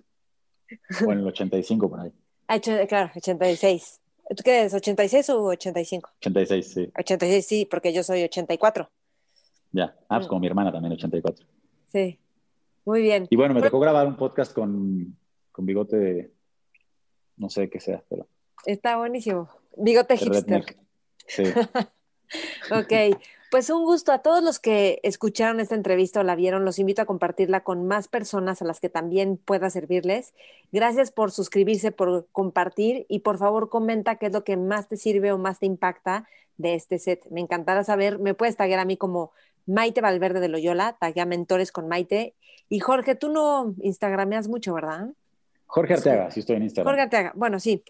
[1.06, 2.12] o en el 85 por ahí.
[2.48, 4.00] Ah, claro, 86.
[4.28, 6.10] ¿Tú qué eres, 86 o 85?
[6.18, 6.92] 86, sí.
[6.98, 8.90] 86, sí, porque yo soy 84.
[9.72, 10.28] Ya, ah, pues mm.
[10.28, 11.46] como mi hermana también, 84.
[11.88, 12.18] Sí,
[12.84, 13.26] muy bien.
[13.30, 15.16] Y bueno, me tocó grabar un podcast con,
[15.52, 16.30] con bigote de,
[17.36, 18.26] no sé qué sea, pero...
[18.64, 19.48] Está buenísimo.
[19.76, 20.64] Bigote hipster.
[21.26, 21.42] Sí.
[22.70, 23.18] ok,
[23.54, 26.64] pues un gusto a todos los que escucharon esta entrevista o la vieron.
[26.64, 30.34] Los invito a compartirla con más personas a las que también pueda servirles.
[30.72, 34.96] Gracias por suscribirse, por compartir y por favor comenta qué es lo que más te
[34.96, 36.26] sirve o más te impacta
[36.56, 37.28] de este set.
[37.30, 38.18] Me encantará saber.
[38.18, 39.30] Me puedes taguear a mí como
[39.66, 42.34] Maite Valverde de Loyola, taguea Mentores con Maite.
[42.68, 45.10] Y Jorge, tú no instagrameas mucho, ¿verdad?
[45.66, 46.90] Jorge Arteaga, sí, estoy en Instagram.
[46.90, 47.84] Jorge Arteaga, bueno, sí.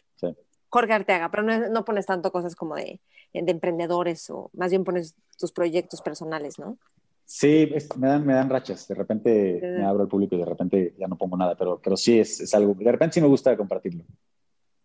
[0.74, 3.00] Jorge Arteaga, pero no, no pones tanto cosas como de
[3.32, 6.78] de emprendedores o más bien pones tus proyectos personales, ¿no?
[7.26, 8.88] Sí, me, dan, me dan rachas.
[8.88, 11.96] De repente me abro al público y de repente ya no pongo nada, pero, pero
[11.96, 14.04] sí es, es algo, de repente sí me gusta compartirlo.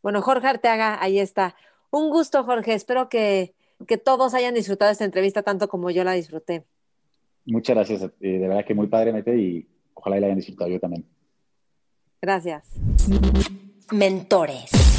[0.04, 1.56] Bueno, Jorge Arteaga, ahí está.
[1.92, 2.74] Un gusto, Jorge.
[2.74, 3.54] Espero que,
[3.88, 6.64] que todos hayan disfrutado esta entrevista tanto como yo la disfruté.
[7.46, 8.04] Muchas gracias.
[8.04, 11.06] Eh, de verdad que muy padre, Mete, y ojalá la hayan disfrutado yo también.
[12.22, 12.70] Gracias.
[13.92, 14.99] Mentores.